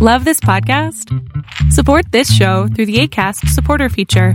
Love 0.00 0.24
this 0.24 0.38
podcast? 0.38 1.12
Support 1.72 2.12
this 2.12 2.32
show 2.32 2.68
through 2.68 2.86
the 2.86 3.00
ACAST 3.00 3.48
supporter 3.48 3.88
feature. 3.88 4.34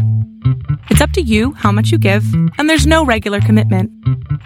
It's 0.89 0.99
up 0.99 1.11
to 1.11 1.21
you 1.21 1.53
how 1.53 1.71
much 1.71 1.89
you 1.89 1.97
give, 1.97 2.25
and 2.57 2.69
there's 2.69 2.85
no 2.85 3.05
regular 3.05 3.39
commitment. 3.39 3.89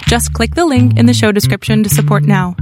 Just 0.03 0.31
click 0.33 0.53
the 0.53 0.67
link 0.67 0.95
in 0.95 1.07
the 1.07 1.15
show 1.15 1.31
description 1.31 1.81
to 1.81 1.89
support 1.89 2.21
now. 2.21 2.55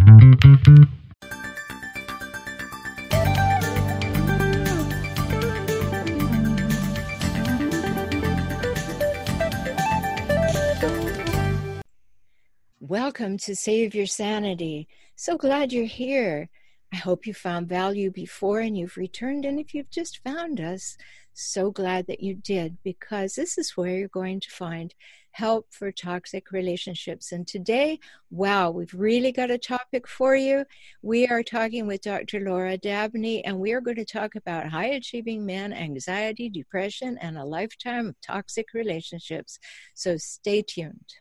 Welcome 12.80 13.38
to 13.40 13.54
Save 13.54 13.94
Your 13.94 14.06
Sanity. 14.06 14.88
So 15.18 15.38
glad 15.38 15.74
you're 15.74 15.84
here. 15.84 16.48
I 16.94 16.98
hope 16.98 17.26
you 17.28 17.34
found 17.34 17.68
value 17.68 18.12
before 18.12 18.60
and 18.60 18.78
you've 18.78 18.98
returned. 18.98 19.46
And 19.46 19.60
if 19.60 19.74
you've 19.74 19.90
just 19.90 20.24
found 20.24 20.60
us, 20.62 20.98
so 21.38 21.70
glad 21.70 22.08
that 22.08 22.22
you 22.22 22.34
did 22.34 22.78
because 22.84 23.36
this 23.36 23.58
is 23.58 23.76
where 23.76 23.98
you're 23.98 24.08
going 24.08 24.40
to 24.40 24.50
find 24.50 24.94
help 25.32 25.68
for 25.70 25.92
toxic 25.92 26.52
relationships. 26.52 27.34
And 27.34 27.46
today, 27.46 28.00
wow, 28.30 28.72
we've 28.72 28.94
really 28.94 29.34
got 29.34 29.52
a 29.52 29.58
topic 29.58 30.08
for 30.08 30.36
you. 30.36 30.64
We 31.02 31.28
are 31.28 31.44
talking 31.44 31.88
with 31.88 32.04
Dr. 32.04 32.40
Laura 32.40 32.78
Dabney, 32.78 33.44
and 33.44 33.60
we 33.60 33.74
are 33.74 33.82
going 33.82 33.98
to 33.98 34.06
talk 34.06 34.36
about 34.36 34.70
high 34.70 34.86
achieving 34.86 35.46
men, 35.46 35.74
anxiety, 35.74 36.50
depression, 36.50 37.18
and 37.20 37.38
a 37.38 37.44
lifetime 37.44 38.08
of 38.08 38.16
toxic 38.22 38.68
relationships. 38.74 39.60
So 39.94 40.16
stay 40.16 40.62
tuned. 40.62 41.16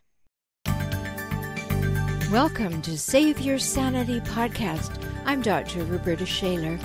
Welcome 2.31 2.81
to 2.83 2.97
Save 2.97 3.41
Your 3.41 3.59
Sanity 3.59 4.21
podcast. 4.21 5.14
I'm 5.27 5.41
Dr. 5.41 5.83
Roberta 5.85 6.23
Shaler. 6.23 6.77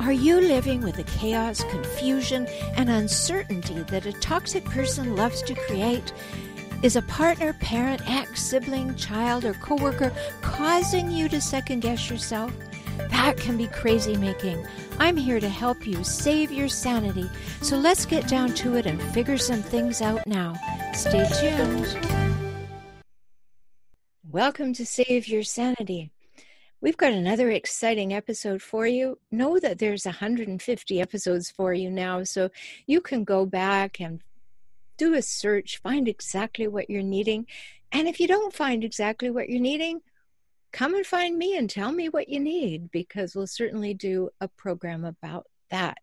Are 0.00 0.12
you 0.12 0.38
living 0.38 0.82
with 0.82 0.96
the 0.96 1.04
chaos, 1.04 1.64
confusion, 1.64 2.46
and 2.76 2.90
uncertainty 2.90 3.84
that 3.84 4.04
a 4.04 4.12
toxic 4.12 4.66
person 4.66 5.16
loves 5.16 5.40
to 5.44 5.54
create? 5.54 6.12
Is 6.82 6.96
a 6.96 7.02
partner, 7.02 7.54
parent, 7.54 8.02
ex, 8.06 8.42
sibling, 8.42 8.96
child, 8.96 9.46
or 9.46 9.54
coworker 9.54 10.12
causing 10.42 11.10
you 11.10 11.30
to 11.30 11.40
second 11.40 11.80
guess 11.80 12.10
yourself? 12.10 12.52
That 13.08 13.38
can 13.38 13.56
be 13.56 13.66
crazy 13.66 14.14
making. 14.18 14.62
I'm 14.98 15.16
here 15.16 15.40
to 15.40 15.48
help 15.48 15.86
you 15.86 16.04
save 16.04 16.52
your 16.52 16.68
sanity. 16.68 17.30
So 17.62 17.78
let's 17.78 18.04
get 18.04 18.28
down 18.28 18.52
to 18.56 18.76
it 18.76 18.84
and 18.84 19.00
figure 19.14 19.38
some 19.38 19.62
things 19.62 20.02
out 20.02 20.26
now. 20.26 20.54
Stay 20.92 21.26
tuned. 21.40 21.98
Welcome 24.30 24.74
to 24.74 24.84
Save 24.84 25.28
Your 25.28 25.42
Sanity. 25.42 26.12
We've 26.82 26.96
got 26.96 27.12
another 27.12 27.50
exciting 27.50 28.12
episode 28.12 28.60
for 28.60 28.86
you. 28.86 29.18
Know 29.30 29.58
that 29.58 29.78
there's 29.78 30.04
150 30.04 31.00
episodes 31.00 31.50
for 31.50 31.72
you 31.72 31.90
now, 31.90 32.22
so 32.24 32.50
you 32.86 33.00
can 33.00 33.24
go 33.24 33.46
back 33.46 33.98
and 33.98 34.20
do 34.98 35.14
a 35.14 35.22
search, 35.22 35.78
find 35.78 36.06
exactly 36.06 36.68
what 36.68 36.90
you're 36.90 37.02
needing. 37.02 37.46
And 37.92 38.06
if 38.08 38.20
you 38.20 38.28
don't 38.28 38.52
find 38.52 38.84
exactly 38.84 39.30
what 39.30 39.48
you're 39.48 39.60
needing, 39.60 40.00
come 40.70 40.94
and 40.94 41.06
find 41.06 41.38
me 41.38 41.56
and 41.56 41.70
tell 41.70 41.92
me 41.92 42.10
what 42.10 42.28
you 42.28 42.40
need 42.40 42.90
because 42.90 43.34
we'll 43.34 43.46
certainly 43.46 43.94
do 43.94 44.28
a 44.42 44.48
program 44.48 45.04
about 45.04 45.46
that. 45.70 45.96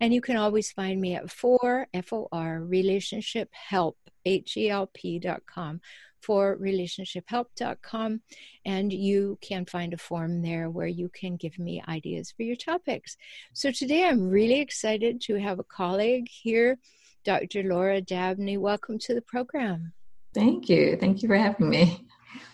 And 0.00 0.14
you 0.14 0.20
can 0.20 0.36
always 0.36 0.70
find 0.70 1.00
me 1.00 1.16
at 1.16 1.30
4 1.32 1.88
F-O-R 1.92 2.60
relationship 2.60 3.48
help, 3.52 3.98
H-E-L-P 4.24 5.18
dot 5.18 5.42
com 5.46 5.80
for 6.22 6.56
relationshiphelp.com 6.58 8.20
and 8.64 8.92
you 8.92 9.38
can 9.40 9.64
find 9.66 9.92
a 9.92 9.98
form 9.98 10.42
there 10.42 10.70
where 10.70 10.86
you 10.86 11.08
can 11.08 11.36
give 11.36 11.58
me 11.58 11.82
ideas 11.88 12.32
for 12.36 12.42
your 12.42 12.56
topics. 12.56 13.16
So 13.52 13.70
today 13.70 14.04
I'm 14.04 14.28
really 14.28 14.60
excited 14.60 15.20
to 15.22 15.34
have 15.40 15.58
a 15.58 15.64
colleague 15.64 16.28
here, 16.30 16.78
Dr. 17.24 17.64
Laura 17.64 18.00
Dabney. 18.00 18.56
Welcome 18.56 18.98
to 19.00 19.14
the 19.14 19.22
program. 19.22 19.92
Thank 20.34 20.68
you. 20.68 20.96
Thank 20.96 21.22
you 21.22 21.28
for 21.28 21.36
having 21.36 21.68
me. 21.68 22.06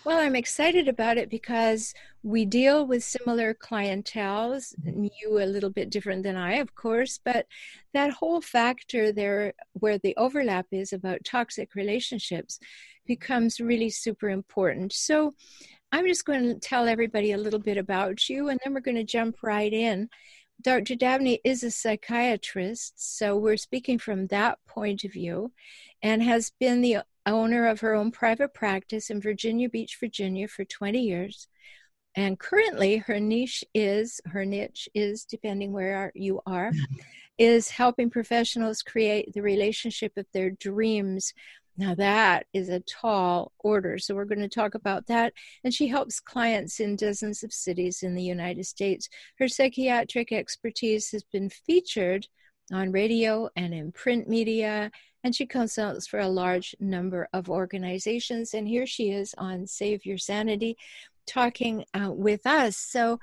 Well, 0.04 0.18
I'm 0.18 0.36
excited 0.36 0.88
about 0.88 1.18
it 1.18 1.30
because 1.30 1.94
we 2.22 2.44
deal 2.44 2.86
with 2.86 3.04
similar 3.04 3.54
clientels, 3.54 4.74
you 4.84 5.40
a 5.40 5.46
little 5.46 5.70
bit 5.70 5.90
different 5.90 6.22
than 6.22 6.36
I, 6.36 6.54
of 6.54 6.74
course, 6.74 7.20
but 7.24 7.46
that 7.94 8.10
whole 8.10 8.40
factor 8.40 9.12
there 9.12 9.54
where 9.74 9.98
the 9.98 10.16
overlap 10.16 10.66
is 10.72 10.92
about 10.92 11.24
toxic 11.24 11.74
relationships 11.74 12.58
becomes 13.08 13.58
really 13.58 13.90
super 13.90 14.28
important. 14.28 14.92
So 14.92 15.34
I'm 15.90 16.06
just 16.06 16.24
going 16.24 16.44
to 16.44 16.60
tell 16.60 16.86
everybody 16.86 17.32
a 17.32 17.38
little 17.38 17.58
bit 17.58 17.78
about 17.78 18.28
you 18.28 18.48
and 18.48 18.60
then 18.62 18.74
we're 18.74 18.80
going 18.80 18.96
to 18.96 19.04
jump 19.04 19.42
right 19.42 19.72
in. 19.72 20.08
Dr. 20.60 20.96
Dabney 20.96 21.40
is 21.44 21.62
a 21.62 21.70
psychiatrist, 21.70 22.94
so 22.96 23.36
we're 23.36 23.56
speaking 23.56 23.96
from 23.98 24.26
that 24.26 24.58
point 24.66 25.04
of 25.04 25.12
view, 25.12 25.52
and 26.02 26.20
has 26.20 26.50
been 26.58 26.80
the 26.80 26.98
owner 27.26 27.68
of 27.68 27.78
her 27.80 27.94
own 27.94 28.10
private 28.10 28.54
practice 28.54 29.08
in 29.08 29.20
Virginia 29.20 29.68
Beach, 29.68 29.96
Virginia 30.00 30.48
for 30.48 30.64
20 30.64 31.00
years. 31.00 31.46
And 32.16 32.40
currently, 32.40 32.96
her 32.96 33.20
niche 33.20 33.62
is, 33.72 34.20
her 34.26 34.44
niche 34.44 34.88
is, 34.94 35.24
depending 35.24 35.72
where 35.72 36.10
you 36.16 36.40
are, 36.44 36.72
mm-hmm. 36.72 36.94
is 37.38 37.68
helping 37.68 38.10
professionals 38.10 38.82
create 38.82 39.32
the 39.34 39.42
relationship 39.42 40.16
of 40.16 40.26
their 40.32 40.50
dreams 40.50 41.34
now, 41.78 41.94
that 41.94 42.46
is 42.52 42.68
a 42.68 42.80
tall 42.80 43.52
order. 43.60 43.98
So, 43.98 44.14
we're 44.16 44.24
going 44.24 44.40
to 44.40 44.48
talk 44.48 44.74
about 44.74 45.06
that. 45.06 45.32
And 45.62 45.72
she 45.72 45.86
helps 45.86 46.18
clients 46.18 46.80
in 46.80 46.96
dozens 46.96 47.44
of 47.44 47.52
cities 47.52 48.02
in 48.02 48.16
the 48.16 48.22
United 48.22 48.66
States. 48.66 49.08
Her 49.38 49.46
psychiatric 49.46 50.32
expertise 50.32 51.12
has 51.12 51.22
been 51.22 51.48
featured 51.48 52.26
on 52.72 52.90
radio 52.90 53.48
and 53.54 53.72
in 53.72 53.92
print 53.92 54.28
media, 54.28 54.90
and 55.22 55.34
she 55.34 55.46
consults 55.46 56.08
for 56.08 56.18
a 56.18 56.28
large 56.28 56.74
number 56.80 57.28
of 57.32 57.48
organizations. 57.48 58.54
And 58.54 58.66
here 58.66 58.86
she 58.86 59.10
is 59.10 59.32
on 59.38 59.68
Save 59.68 60.04
Your 60.04 60.18
Sanity 60.18 60.76
talking 61.28 61.84
uh, 61.94 62.10
with 62.10 62.44
us. 62.44 62.76
So, 62.76 63.20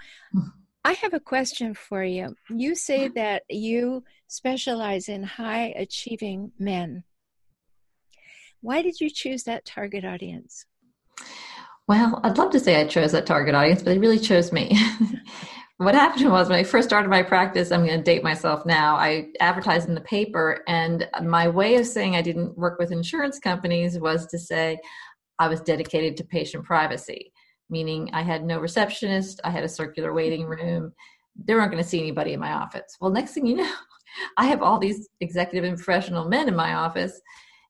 I 0.85 0.94
have 0.94 1.13
a 1.13 1.19
question 1.19 1.73
for 1.73 2.03
you. 2.03 2.35
You 2.49 2.75
say 2.75 3.09
that 3.09 3.44
you 3.49 4.05
specialize 4.27 5.09
in 5.09 5.23
high 5.23 5.73
achieving 5.75 6.53
men. 6.57 7.03
Why 8.65 8.81
did 8.81 8.99
you 8.99 9.11
choose 9.11 9.43
that 9.43 9.63
target 9.63 10.03
audience? 10.03 10.65
Well, 11.87 12.19
I'd 12.23 12.39
love 12.39 12.49
to 12.49 12.59
say 12.59 12.81
I 12.81 12.87
chose 12.87 13.11
that 13.11 13.27
target 13.27 13.53
audience, 13.53 13.83
but 13.83 13.91
they 13.91 13.99
really 13.99 14.17
chose 14.17 14.51
me. 14.51 14.75
what 15.77 15.93
happened 15.93 16.31
was 16.31 16.49
when 16.49 16.57
I 16.57 16.63
first 16.63 16.89
started 16.89 17.09
my 17.09 17.21
practice, 17.21 17.71
I'm 17.71 17.85
going 17.85 17.99
to 17.99 18.03
date 18.03 18.23
myself 18.23 18.65
now. 18.65 18.95
I 18.95 19.27
advertised 19.39 19.87
in 19.87 19.93
the 19.93 20.01
paper, 20.01 20.63
and 20.67 21.07
my 21.21 21.47
way 21.47 21.75
of 21.75 21.85
saying 21.85 22.15
I 22.15 22.23
didn't 22.23 22.57
work 22.57 22.79
with 22.79 22.91
insurance 22.91 23.37
companies 23.37 23.99
was 23.99 24.25
to 24.27 24.39
say 24.39 24.79
I 25.37 25.47
was 25.47 25.61
dedicated 25.61 26.17
to 26.17 26.23
patient 26.23 26.65
privacy, 26.65 27.31
meaning 27.69 28.09
I 28.13 28.23
had 28.23 28.43
no 28.43 28.57
receptionist, 28.57 29.41
I 29.43 29.51
had 29.51 29.63
a 29.63 29.69
circular 29.69 30.11
waiting 30.11 30.43
room. 30.47 30.91
They 31.35 31.53
weren't 31.53 31.69
going 31.69 31.83
to 31.83 31.87
see 31.87 31.99
anybody 31.99 32.33
in 32.33 32.39
my 32.39 32.53
office. 32.53 32.97
Well, 32.99 33.11
next 33.11 33.33
thing 33.33 33.45
you 33.45 33.57
know, 33.57 33.73
I 34.37 34.47
have 34.47 34.63
all 34.63 34.79
these 34.79 35.07
executive 35.21 35.69
and 35.69 35.77
professional 35.77 36.27
men 36.27 36.47
in 36.47 36.55
my 36.55 36.73
office 36.73 37.21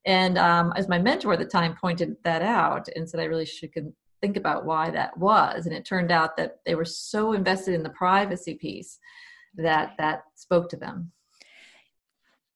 and 0.06 0.38
um, 0.38 0.72
as 0.76 0.88
my 0.88 0.98
mentor 0.98 1.32
at 1.32 1.38
the 1.40 1.44
time 1.44 1.76
pointed 1.78 2.16
that 2.22 2.40
out 2.40 2.88
and 2.94 3.08
said 3.08 3.20
I 3.20 3.24
really 3.24 3.44
should 3.44 3.72
think 4.22 4.36
about 4.36 4.64
why 4.64 4.90
that 4.90 5.16
was. 5.18 5.66
And 5.66 5.74
it 5.74 5.84
turned 5.84 6.10
out 6.10 6.36
that 6.36 6.60
they 6.64 6.74
were 6.74 6.84
so 6.84 7.32
invested 7.32 7.74
in 7.74 7.82
the 7.82 7.90
privacy 7.90 8.54
piece 8.54 8.98
that 9.56 9.92
that 9.98 10.22
spoke 10.34 10.68
to 10.70 10.76
them. 10.76 11.12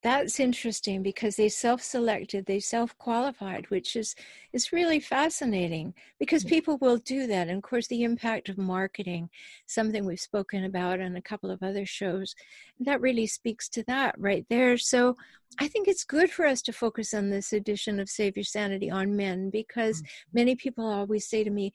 That's 0.02 0.40
interesting 0.40 1.02
because 1.02 1.36
they 1.36 1.50
self-selected, 1.50 2.46
they 2.46 2.58
self-qualified, 2.58 3.68
which 3.68 3.96
is 3.96 4.14
is 4.50 4.72
really 4.72 4.98
fascinating 4.98 5.92
because 6.18 6.42
people 6.42 6.78
will 6.78 6.96
do 6.96 7.26
that. 7.26 7.48
And 7.48 7.58
of 7.58 7.62
course, 7.62 7.86
the 7.86 8.02
impact 8.02 8.48
of 8.48 8.56
marketing, 8.56 9.28
something 9.66 10.06
we've 10.06 10.18
spoken 10.18 10.64
about 10.64 11.00
on 11.00 11.16
a 11.16 11.22
couple 11.22 11.50
of 11.50 11.62
other 11.62 11.84
shows, 11.84 12.34
that 12.78 13.02
really 13.02 13.26
speaks 13.26 13.68
to 13.70 13.82
that 13.88 14.14
right 14.18 14.46
there. 14.48 14.78
So 14.78 15.16
I 15.58 15.68
think 15.68 15.86
it's 15.86 16.04
good 16.04 16.30
for 16.30 16.46
us 16.46 16.62
to 16.62 16.72
focus 16.72 17.12
on 17.12 17.28
this 17.28 17.52
edition 17.52 18.00
of 18.00 18.08
Save 18.08 18.38
Your 18.38 18.44
Sanity 18.44 18.90
on 18.90 19.16
men 19.16 19.50
because 19.50 20.00
mm-hmm. 20.00 20.38
many 20.38 20.56
people 20.56 20.86
always 20.86 21.28
say 21.28 21.44
to 21.44 21.50
me, 21.50 21.74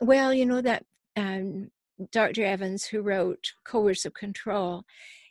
"Well, 0.00 0.32
you 0.32 0.46
know 0.46 0.60
that." 0.60 0.84
Um, 1.16 1.70
Dr. 2.10 2.44
Evans, 2.44 2.84
who 2.86 3.02
wrote 3.02 3.52
Coercive 3.64 4.14
Control, 4.14 4.84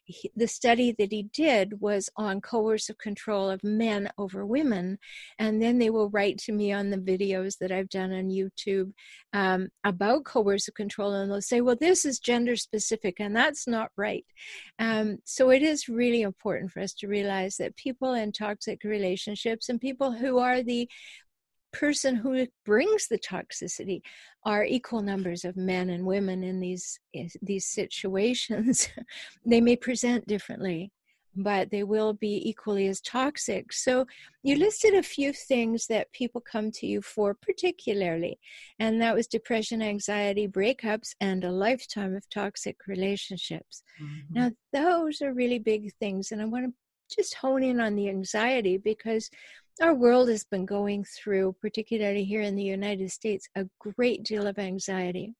he, 0.05 0.31
the 0.35 0.47
study 0.47 0.95
that 0.97 1.11
he 1.11 1.23
did 1.33 1.79
was 1.81 2.09
on 2.15 2.41
coercive 2.41 2.97
control 2.97 3.49
of 3.49 3.63
men 3.63 4.09
over 4.17 4.45
women. 4.45 4.97
And 5.39 5.61
then 5.61 5.77
they 5.77 5.89
will 5.89 6.09
write 6.09 6.37
to 6.39 6.51
me 6.51 6.71
on 6.71 6.89
the 6.89 6.97
videos 6.97 7.57
that 7.59 7.71
I've 7.71 7.89
done 7.89 8.11
on 8.11 8.29
YouTube 8.29 8.91
um, 9.33 9.69
about 9.83 10.25
coercive 10.25 10.75
control, 10.75 11.13
and 11.13 11.31
they'll 11.31 11.41
say, 11.41 11.61
well, 11.61 11.77
this 11.79 12.05
is 12.05 12.19
gender 12.19 12.55
specific, 12.55 13.19
and 13.19 13.35
that's 13.35 13.67
not 13.67 13.91
right. 13.97 14.25
Um, 14.79 15.17
so 15.23 15.49
it 15.49 15.63
is 15.63 15.89
really 15.89 16.21
important 16.21 16.71
for 16.71 16.81
us 16.81 16.93
to 16.95 17.07
realize 17.07 17.57
that 17.57 17.75
people 17.75 18.13
in 18.13 18.31
toxic 18.31 18.83
relationships 18.83 19.69
and 19.69 19.81
people 19.81 20.11
who 20.11 20.37
are 20.37 20.61
the 20.61 20.89
person 21.73 22.15
who 22.15 22.47
brings 22.65 23.07
the 23.07 23.19
toxicity 23.19 24.01
are 24.45 24.63
equal 24.63 25.01
numbers 25.01 25.43
of 25.43 25.57
men 25.57 25.89
and 25.89 26.05
women 26.05 26.43
in 26.43 26.59
these 26.59 26.99
these 27.41 27.65
situations 27.67 28.89
they 29.45 29.59
may 29.59 29.75
present 29.75 30.25
differently 30.27 30.91
but 31.35 31.71
they 31.71 31.83
will 31.83 32.13
be 32.13 32.47
equally 32.47 32.87
as 32.87 33.01
toxic. 33.01 33.73
So, 33.73 34.05
you 34.43 34.55
listed 34.55 34.93
a 34.93 35.03
few 35.03 35.33
things 35.33 35.87
that 35.87 36.11
people 36.11 36.41
come 36.41 36.71
to 36.71 36.87
you 36.87 37.01
for, 37.01 37.33
particularly, 37.33 38.39
and 38.79 39.01
that 39.01 39.15
was 39.15 39.27
depression, 39.27 39.81
anxiety, 39.81 40.47
breakups, 40.47 41.15
and 41.21 41.43
a 41.43 41.51
lifetime 41.51 42.15
of 42.15 42.29
toxic 42.29 42.77
relationships. 42.87 43.83
Mm-hmm. 44.01 44.33
Now, 44.33 44.51
those 44.71 45.21
are 45.21 45.33
really 45.33 45.59
big 45.59 45.91
things, 45.99 46.31
and 46.31 46.41
I 46.41 46.45
want 46.45 46.65
to 46.65 46.73
just 47.15 47.35
hone 47.35 47.63
in 47.63 47.79
on 47.79 47.95
the 47.95 48.09
anxiety 48.09 48.77
because 48.77 49.29
our 49.81 49.93
world 49.93 50.29
has 50.29 50.43
been 50.43 50.65
going 50.65 51.03
through, 51.03 51.55
particularly 51.61 52.23
here 52.23 52.41
in 52.41 52.55
the 52.55 52.63
United 52.63 53.11
States, 53.11 53.47
a 53.55 53.65
great 53.79 54.23
deal 54.23 54.47
of 54.47 54.59
anxiety. 54.59 55.33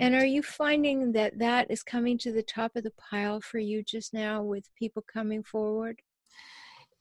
And 0.00 0.14
are 0.14 0.26
you 0.26 0.42
finding 0.42 1.12
that 1.12 1.38
that 1.38 1.70
is 1.70 1.82
coming 1.82 2.18
to 2.18 2.32
the 2.32 2.42
top 2.42 2.74
of 2.74 2.82
the 2.82 2.92
pile 2.92 3.40
for 3.40 3.58
you 3.58 3.82
just 3.82 4.12
now 4.12 4.42
with 4.42 4.68
people 4.76 5.04
coming 5.12 5.42
forward? 5.42 6.00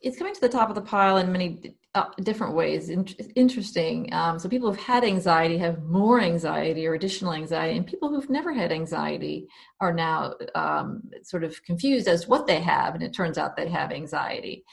It's 0.02 0.18
coming 0.18 0.36
to 0.36 0.42
the 0.42 0.50
top 0.50 0.70
of 0.70 0.76
the 0.76 0.82
pile 0.82 1.18
in 1.18 1.32
many 1.32 1.76
uh, 1.96 2.06
different 2.22 2.54
ways. 2.54 2.90
In- 2.90 3.08
interesting. 3.36 4.14
Um, 4.14 4.38
so, 4.38 4.50
people 4.50 4.70
who've 4.70 4.84
had 4.84 5.04
anxiety 5.04 5.58
have 5.60 5.82
more 5.84 6.20
anxiety 6.20 6.86
or 6.86 6.94
additional 6.94 7.34
anxiety, 7.34 7.78
and 7.78 7.88
people 7.88 8.10
who've 8.10 8.30
never 8.30 8.54
had 8.54 8.72
anxiety 8.72 9.48
are 9.80 9.94
now 9.94 10.34
um, 10.56 11.04
sort 11.24 11.46
of 11.46 11.64
confused 11.64 12.08
as 12.08 12.28
what 12.28 12.48
they 12.48 12.60
have, 12.60 12.96
and 12.96 13.04
it 13.04 13.14
turns 13.14 13.38
out 13.38 13.56
they 13.56 13.70
have 13.70 13.92
anxiety. 13.92 14.66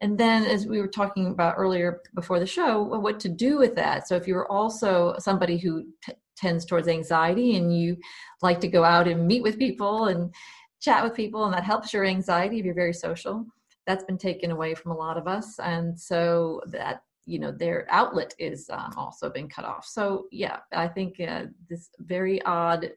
And 0.00 0.18
then, 0.18 0.44
as 0.44 0.66
we 0.66 0.80
were 0.80 0.88
talking 0.88 1.28
about 1.28 1.54
earlier 1.56 2.02
before 2.14 2.40
the 2.40 2.46
show, 2.46 2.82
what 2.82 3.20
to 3.20 3.28
do 3.28 3.58
with 3.58 3.74
that. 3.76 4.06
So, 4.08 4.16
if 4.16 4.26
you're 4.26 4.50
also 4.50 5.14
somebody 5.18 5.56
who 5.56 5.86
t- 6.04 6.12
tends 6.36 6.64
towards 6.64 6.88
anxiety 6.88 7.56
and 7.56 7.76
you 7.76 7.96
like 8.42 8.60
to 8.60 8.68
go 8.68 8.84
out 8.84 9.08
and 9.08 9.26
meet 9.26 9.42
with 9.42 9.58
people 9.58 10.06
and 10.06 10.34
chat 10.80 11.02
with 11.02 11.14
people 11.14 11.44
and 11.44 11.54
that 11.54 11.64
helps 11.64 11.92
your 11.92 12.04
anxiety 12.04 12.58
if 12.58 12.64
you're 12.64 12.74
very 12.74 12.92
social 12.92 13.46
that's 13.86 14.04
been 14.04 14.18
taken 14.18 14.50
away 14.50 14.74
from 14.74 14.92
a 14.92 14.96
lot 14.96 15.16
of 15.16 15.26
us 15.26 15.58
and 15.58 15.98
so 15.98 16.60
that 16.66 17.02
you 17.26 17.38
know 17.38 17.50
their 17.50 17.86
outlet 17.90 18.34
is 18.38 18.68
um, 18.70 18.92
also 18.96 19.30
been 19.30 19.48
cut 19.48 19.64
off 19.64 19.86
so 19.86 20.26
yeah 20.30 20.58
i 20.72 20.86
think 20.86 21.18
uh, 21.20 21.44
this 21.70 21.88
very 22.00 22.42
odd 22.42 22.90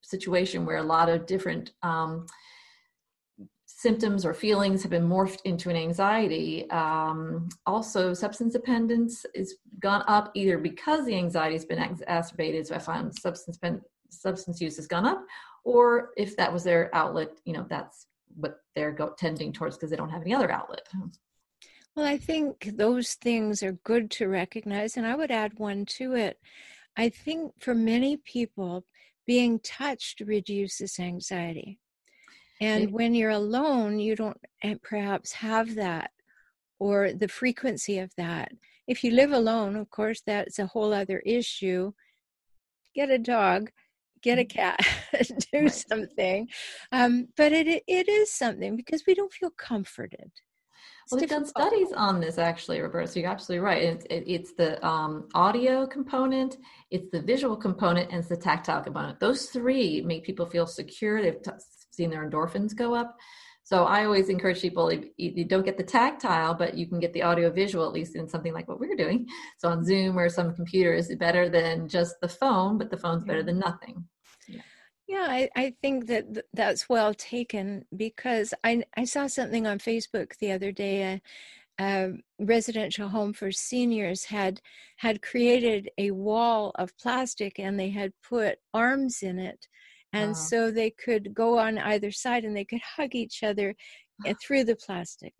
situation 0.00 0.64
where 0.64 0.78
a 0.78 0.82
lot 0.82 1.08
of 1.08 1.26
different 1.26 1.72
um, 1.82 2.24
symptoms 3.78 4.26
or 4.26 4.34
feelings 4.34 4.82
have 4.82 4.90
been 4.90 5.08
morphed 5.08 5.38
into 5.44 5.70
an 5.70 5.76
anxiety. 5.76 6.68
Um, 6.70 7.48
also, 7.64 8.12
substance 8.12 8.52
dependence 8.52 9.24
is 9.36 9.58
gone 9.78 10.02
up 10.08 10.32
either 10.34 10.58
because 10.58 11.06
the 11.06 11.14
anxiety 11.14 11.54
has 11.54 11.64
been 11.64 11.78
exacerbated. 11.78 12.66
So 12.66 12.74
I 12.74 12.80
find 12.80 13.16
substance 13.16 13.56
substance 14.10 14.60
use 14.60 14.74
has 14.76 14.88
gone 14.88 15.06
up, 15.06 15.24
or 15.62 16.10
if 16.16 16.36
that 16.36 16.52
was 16.52 16.64
their 16.64 16.92
outlet, 16.92 17.38
you 17.44 17.52
know, 17.52 17.66
that's 17.70 18.06
what 18.34 18.62
they're 18.74 18.90
go- 18.90 19.14
tending 19.16 19.52
towards 19.52 19.76
because 19.76 19.90
they 19.90 19.96
don't 19.96 20.10
have 20.10 20.22
any 20.22 20.34
other 20.34 20.50
outlet. 20.50 20.88
Well, 21.94 22.04
I 22.04 22.16
think 22.18 22.72
those 22.74 23.14
things 23.14 23.62
are 23.62 23.78
good 23.84 24.10
to 24.12 24.26
recognize, 24.26 24.96
and 24.96 25.06
I 25.06 25.14
would 25.14 25.30
add 25.30 25.56
one 25.56 25.84
to 25.98 26.14
it. 26.14 26.40
I 26.96 27.10
think 27.10 27.52
for 27.60 27.76
many 27.76 28.16
people, 28.16 28.84
being 29.24 29.60
touched 29.60 30.18
reduces 30.20 30.98
anxiety. 30.98 31.78
And 32.60 32.92
when 32.92 33.14
you're 33.14 33.30
alone, 33.30 33.98
you 33.98 34.16
don't 34.16 34.36
eh, 34.62 34.74
perhaps 34.82 35.32
have 35.32 35.74
that 35.76 36.10
or 36.78 37.12
the 37.12 37.28
frequency 37.28 37.98
of 37.98 38.12
that. 38.16 38.52
If 38.86 39.04
you 39.04 39.12
live 39.12 39.32
alone, 39.32 39.76
of 39.76 39.90
course, 39.90 40.22
that's 40.26 40.58
a 40.58 40.66
whole 40.66 40.92
other 40.92 41.18
issue. 41.20 41.92
Get 42.94 43.10
a 43.10 43.18
dog, 43.18 43.70
get 44.22 44.38
a 44.38 44.44
mm-hmm. 44.44 44.58
cat, 44.58 45.42
do 45.52 45.68
something. 45.68 46.48
Um, 46.92 47.28
but 47.36 47.52
it 47.52 47.82
it 47.86 48.08
is 48.08 48.32
something 48.32 48.76
because 48.76 49.04
we 49.06 49.14
don't 49.14 49.32
feel 49.32 49.50
comforted. 49.50 50.30
It's 51.02 51.12
well, 51.12 51.20
they've 51.20 51.28
done 51.28 51.46
studies 51.46 51.92
on 51.92 52.20
this 52.20 52.38
actually, 52.38 52.80
Roberta. 52.80 53.08
So 53.08 53.20
you're 53.20 53.30
absolutely 53.30 53.64
right. 53.64 53.82
It's, 53.82 54.04
it, 54.10 54.24
it's 54.26 54.52
the 54.52 54.84
um, 54.86 55.28
audio 55.34 55.86
component, 55.86 56.58
it's 56.90 57.10
the 57.10 57.22
visual 57.22 57.56
component, 57.56 58.10
and 58.10 58.18
it's 58.18 58.28
the 58.28 58.36
tactile 58.36 58.82
component. 58.82 59.18
Those 59.18 59.46
three 59.46 60.02
make 60.02 60.22
people 60.22 60.44
feel 60.44 60.66
secure. 60.66 61.22
They've 61.22 61.42
t- 61.42 61.50
seen 61.98 62.10
their 62.10 62.28
endorphins 62.28 62.74
go 62.74 62.94
up. 62.94 63.18
So 63.64 63.84
I 63.84 64.06
always 64.06 64.30
encourage 64.30 64.62
people 64.62 64.90
you 65.18 65.44
don't 65.44 65.66
get 65.66 65.76
the 65.76 65.84
tactile, 65.84 66.54
but 66.54 66.72
you 66.74 66.86
can 66.86 67.00
get 67.00 67.12
the 67.12 67.20
audio 67.20 67.50
visual 67.50 67.84
at 67.86 67.92
least 67.92 68.16
in 68.16 68.26
something 68.26 68.54
like 68.54 68.66
what 68.66 68.80
we're 68.80 68.96
doing. 68.96 69.26
So 69.58 69.68
on 69.68 69.84
Zoom 69.84 70.18
or 70.18 70.30
some 70.30 70.54
computer 70.54 70.94
is 70.94 71.14
better 71.16 71.50
than 71.50 71.86
just 71.86 72.14
the 72.22 72.28
phone, 72.28 72.78
but 72.78 72.90
the 72.90 72.96
phone's 72.96 73.24
better 73.24 73.42
than 73.42 73.58
nothing. 73.58 74.06
Yeah. 74.46 74.62
Yeah, 75.06 75.26
I, 75.28 75.50
I 75.54 75.74
think 75.82 76.06
that 76.06 76.24
that's 76.54 76.88
well 76.88 77.12
taken 77.12 77.84
because 77.94 78.54
I, 78.64 78.84
I 78.96 79.04
saw 79.04 79.26
something 79.26 79.66
on 79.66 79.78
Facebook 79.78 80.38
the 80.38 80.52
other 80.52 80.72
day. 80.72 81.02
A, 81.02 81.20
a 81.80 82.12
residential 82.38 83.08
home 83.08 83.32
for 83.32 83.52
seniors 83.52 84.24
had 84.24 84.60
had 84.96 85.22
created 85.22 85.90
a 85.96 86.10
wall 86.10 86.72
of 86.74 86.96
plastic 86.98 87.58
and 87.58 87.78
they 87.78 87.90
had 87.90 88.12
put 88.28 88.58
arms 88.74 89.22
in 89.22 89.38
it 89.38 89.68
and 90.12 90.30
wow. 90.30 90.34
so 90.34 90.70
they 90.70 90.90
could 90.90 91.34
go 91.34 91.58
on 91.58 91.78
either 91.78 92.10
side 92.10 92.44
and 92.44 92.56
they 92.56 92.64
could 92.64 92.80
hug 92.96 93.14
each 93.14 93.42
other 93.42 93.74
eh, 94.26 94.34
through 94.42 94.64
the 94.64 94.76
plastic 94.76 95.34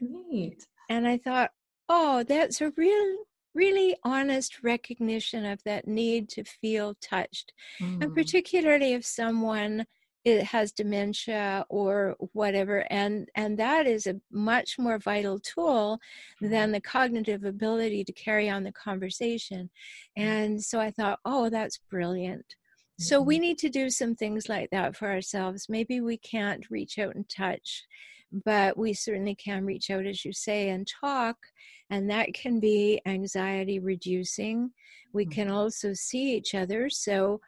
neat 0.00 0.66
and 0.90 1.06
i 1.06 1.16
thought 1.16 1.50
oh 1.88 2.22
that's 2.24 2.60
a 2.60 2.72
real 2.76 3.16
really 3.54 3.94
honest 4.04 4.62
recognition 4.62 5.44
of 5.44 5.62
that 5.64 5.86
need 5.86 6.28
to 6.28 6.42
feel 6.42 6.94
touched 7.02 7.52
mm. 7.80 8.02
and 8.02 8.14
particularly 8.14 8.94
if 8.94 9.04
someone 9.04 9.84
it 10.24 10.44
has 10.44 10.72
dementia 10.72 11.64
or 11.68 12.16
whatever 12.32 12.86
and 12.90 13.28
and 13.34 13.58
that 13.58 13.86
is 13.86 14.06
a 14.06 14.20
much 14.30 14.78
more 14.78 14.98
vital 14.98 15.38
tool 15.40 15.98
than 16.40 16.70
the 16.70 16.80
cognitive 16.80 17.44
ability 17.44 18.04
to 18.04 18.12
carry 18.12 18.48
on 18.48 18.62
the 18.62 18.72
conversation 18.72 19.68
mm. 20.18 20.22
and 20.22 20.62
so 20.62 20.80
i 20.80 20.90
thought 20.90 21.18
oh 21.24 21.48
that's 21.50 21.78
brilliant 21.90 22.54
so 22.98 23.20
we 23.20 23.36
mm-hmm. 23.36 23.42
need 23.42 23.58
to 23.58 23.68
do 23.68 23.90
some 23.90 24.14
things 24.14 24.48
like 24.48 24.70
that 24.70 24.96
for 24.96 25.10
ourselves. 25.10 25.66
Maybe 25.68 26.00
we 26.00 26.18
can't 26.18 26.70
reach 26.70 26.98
out 26.98 27.14
and 27.14 27.28
touch, 27.28 27.84
but 28.44 28.76
we 28.76 28.92
certainly 28.92 29.34
can 29.34 29.64
reach 29.64 29.90
out, 29.90 30.06
as 30.06 30.24
you 30.24 30.32
say, 30.32 30.70
and 30.70 30.86
talk. 31.00 31.36
And 31.90 32.08
that 32.10 32.34
can 32.34 32.60
be 32.60 33.00
anxiety 33.06 33.78
reducing. 33.78 34.70
We 35.12 35.26
can 35.26 35.48
mm-hmm. 35.48 35.56
also 35.56 35.92
see 35.94 36.34
each 36.34 36.54
other. 36.54 36.88
So 36.88 37.40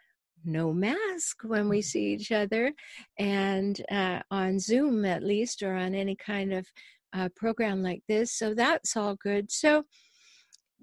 no 0.44 0.72
mask 0.72 1.38
when 1.42 1.68
we 1.68 1.80
see 1.82 2.14
each 2.14 2.32
other, 2.32 2.72
and 3.18 3.80
uh, 3.90 4.20
on 4.30 4.58
Zoom 4.58 5.04
at 5.04 5.22
least, 5.22 5.62
or 5.62 5.74
on 5.74 5.94
any 5.94 6.16
kind 6.16 6.52
of 6.52 6.66
uh, 7.14 7.28
program 7.34 7.82
like 7.82 8.02
this. 8.08 8.32
So 8.32 8.54
that's 8.54 8.96
all 8.96 9.16
good. 9.16 9.50
So, 9.50 9.84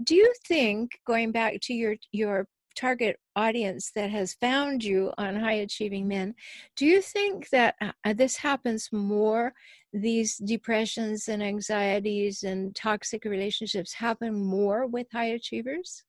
do 0.03 0.15
you 0.15 0.33
think 0.47 0.91
going 1.05 1.31
back 1.31 1.59
to 1.63 1.73
your 1.73 1.95
your 2.11 2.47
target 2.75 3.19
audience 3.35 3.91
that 3.95 4.09
has 4.09 4.33
found 4.35 4.83
you 4.83 5.11
on 5.17 5.35
high 5.35 5.53
achieving 5.53 6.07
men 6.07 6.33
do 6.75 6.85
you 6.85 7.01
think 7.01 7.49
that 7.49 7.75
uh, 7.81 7.91
uh, 8.05 8.13
this 8.13 8.37
happens 8.37 8.89
more 8.91 9.53
these 9.93 10.37
depressions 10.37 11.27
and 11.27 11.43
anxieties 11.43 12.43
and 12.43 12.75
toxic 12.75 13.25
relationships 13.25 13.93
happen 13.93 14.33
more 14.33 14.87
with 14.87 15.07
high 15.11 15.31
achievers? 15.31 16.03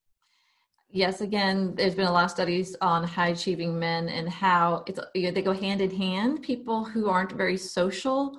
Yes 0.91 1.21
again 1.21 1.75
there's 1.75 1.95
been 1.95 2.07
a 2.07 2.13
lot 2.13 2.25
of 2.25 2.31
studies 2.31 2.77
on 2.81 3.03
high 3.03 3.29
achieving 3.29 3.79
men 3.79 4.09
and 4.09 4.29
how 4.29 4.85
it's 4.87 5.01
you 5.15 5.25
know, 5.25 5.31
they 5.31 5.43
go 5.43 5.53
hand 5.53 5.81
in 5.81 5.91
hand. 5.91 6.43
People 6.43 6.85
who 6.85 7.09
aren't 7.09 7.33
very 7.33 7.57
social 7.57 8.39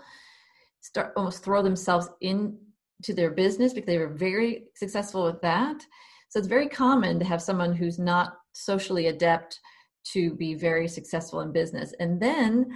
start 0.82 1.13
almost 1.15 1.44
throw 1.44 1.62
themselves 1.62 2.10
into 2.22 2.58
their 3.10 3.32
business 3.32 3.74
because 3.74 3.88
they 3.88 3.98
were 3.98 4.08
very 4.08 4.65
successful 4.75 5.24
with 5.24 5.42
that 5.42 5.84
so 6.34 6.40
it's 6.40 6.48
very 6.48 6.68
common 6.68 7.20
to 7.20 7.25
have 7.25 7.44
someone 7.44 7.75
who's 7.75 8.00
not 8.00 8.40
socially 8.54 9.06
adept 9.06 9.60
to 10.13 10.34
be 10.34 10.56
very 10.56 10.88
successful 10.88 11.42
in 11.42 11.52
business. 11.52 11.94
And 12.00 12.20
then 12.20 12.75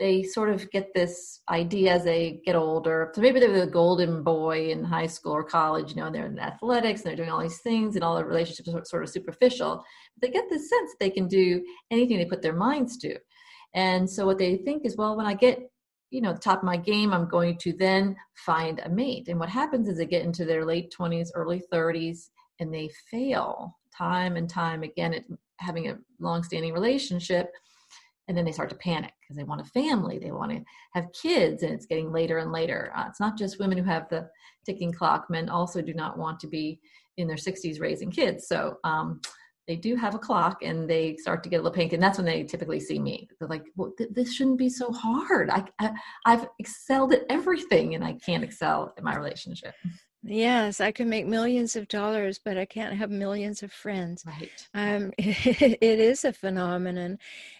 they 0.00 0.22
sort 0.22 0.48
of 0.48 0.70
get 0.70 0.94
this 0.94 1.42
idea 1.50 1.92
as 1.92 2.04
they 2.04 2.40
get 2.46 2.56
older. 2.56 3.12
So 3.14 3.20
maybe 3.20 3.40
they're 3.40 3.60
the 3.60 3.70
golden 3.70 4.22
boy 4.22 4.70
in 4.70 4.84
high 4.84 5.06
school 5.06 5.32
or 5.32 5.44
college, 5.44 5.90
you 5.90 5.96
know, 5.96 6.06
and 6.06 6.14
they're 6.14 6.24
in 6.24 6.38
athletics 6.38 7.02
and 7.02 7.10
they're 7.10 7.16
doing 7.16 7.28
all 7.28 7.42
these 7.42 7.60
things 7.60 7.94
and 7.94 8.02
all 8.02 8.16
the 8.16 8.24
relationships 8.24 8.70
are 8.70 8.82
sort 8.86 9.02
of 9.02 9.10
superficial. 9.10 9.84
But 10.16 10.26
they 10.26 10.32
get 10.32 10.48
this 10.48 10.70
sense 10.70 10.94
they 10.98 11.10
can 11.10 11.28
do 11.28 11.62
anything 11.90 12.16
they 12.16 12.24
put 12.24 12.40
their 12.40 12.56
minds 12.56 12.96
to. 13.00 13.18
And 13.74 14.08
so 14.08 14.24
what 14.24 14.38
they 14.38 14.56
think 14.56 14.86
is, 14.86 14.96
well, 14.96 15.14
when 15.14 15.26
I 15.26 15.34
get 15.34 15.60
you 16.08 16.22
know, 16.22 16.32
the 16.32 16.38
top 16.38 16.58
of 16.58 16.64
my 16.64 16.78
game, 16.78 17.12
I'm 17.12 17.28
going 17.28 17.58
to 17.58 17.74
then 17.74 18.16
find 18.34 18.80
a 18.82 18.88
mate. 18.88 19.28
And 19.28 19.40
what 19.40 19.48
happens 19.50 19.88
is 19.88 19.98
they 19.98 20.06
get 20.06 20.24
into 20.24 20.46
their 20.46 20.64
late 20.64 20.94
20s, 20.98 21.28
early 21.34 21.62
30s, 21.70 22.28
and 22.62 22.72
they 22.72 22.90
fail 23.10 23.76
time 23.94 24.36
and 24.36 24.48
time 24.48 24.82
again 24.82 25.12
at 25.12 25.24
having 25.58 25.88
a 25.88 25.98
long-standing 26.18 26.72
relationship 26.72 27.52
and 28.28 28.36
then 28.36 28.44
they 28.44 28.52
start 28.52 28.70
to 28.70 28.76
panic 28.76 29.12
because 29.20 29.36
they 29.36 29.44
want 29.44 29.60
a 29.60 29.64
family 29.64 30.18
they 30.18 30.30
want 30.30 30.50
to 30.50 30.62
have 30.92 31.12
kids 31.12 31.62
and 31.62 31.72
it's 31.72 31.86
getting 31.86 32.12
later 32.12 32.38
and 32.38 32.52
later. 32.52 32.92
Uh, 32.96 33.04
it's 33.08 33.20
not 33.20 33.36
just 33.36 33.58
women 33.58 33.76
who 33.76 33.84
have 33.84 34.08
the 34.08 34.28
ticking 34.64 34.92
clock 34.92 35.28
men 35.28 35.48
also 35.48 35.82
do 35.82 35.92
not 35.92 36.16
want 36.16 36.40
to 36.40 36.46
be 36.46 36.80
in 37.16 37.28
their 37.28 37.36
60s 37.36 37.80
raising 37.80 38.10
kids. 38.10 38.48
So 38.48 38.78
um, 38.84 39.20
they 39.68 39.76
do 39.76 39.96
have 39.96 40.14
a 40.14 40.18
clock 40.18 40.58
and 40.62 40.88
they 40.88 41.16
start 41.16 41.42
to 41.42 41.48
get 41.48 41.56
a 41.56 41.62
little 41.62 41.74
pink 41.74 41.92
and 41.92 42.02
that's 42.02 42.18
when 42.18 42.24
they 42.24 42.44
typically 42.44 42.80
see 42.80 42.98
me. 42.98 43.28
They're 43.38 43.48
like 43.48 43.64
well 43.76 43.92
th- 43.96 44.10
this 44.12 44.32
shouldn't 44.34 44.58
be 44.58 44.68
so 44.68 44.92
hard. 44.92 45.50
I, 45.50 45.64
I 45.78 45.92
i've 46.26 46.46
excelled 46.58 47.12
at 47.12 47.24
everything 47.30 47.94
and 47.94 48.04
i 48.04 48.14
can't 48.14 48.44
excel 48.44 48.92
at 48.96 49.04
my 49.04 49.16
relationship 49.16 49.74
Yes, 50.24 50.80
I 50.80 50.92
can 50.92 51.08
make 51.08 51.26
millions 51.26 51.74
of 51.74 51.88
dollars, 51.88 52.38
but 52.38 52.56
I 52.56 52.64
can't 52.64 52.94
have 52.94 53.10
millions 53.10 53.62
of 53.62 53.72
friends. 53.72 54.24
right 54.24 54.68
Um, 54.72 55.12
it 55.18 55.82
is 55.82 56.24
a 56.24 56.32
phenomenon. 56.32 57.18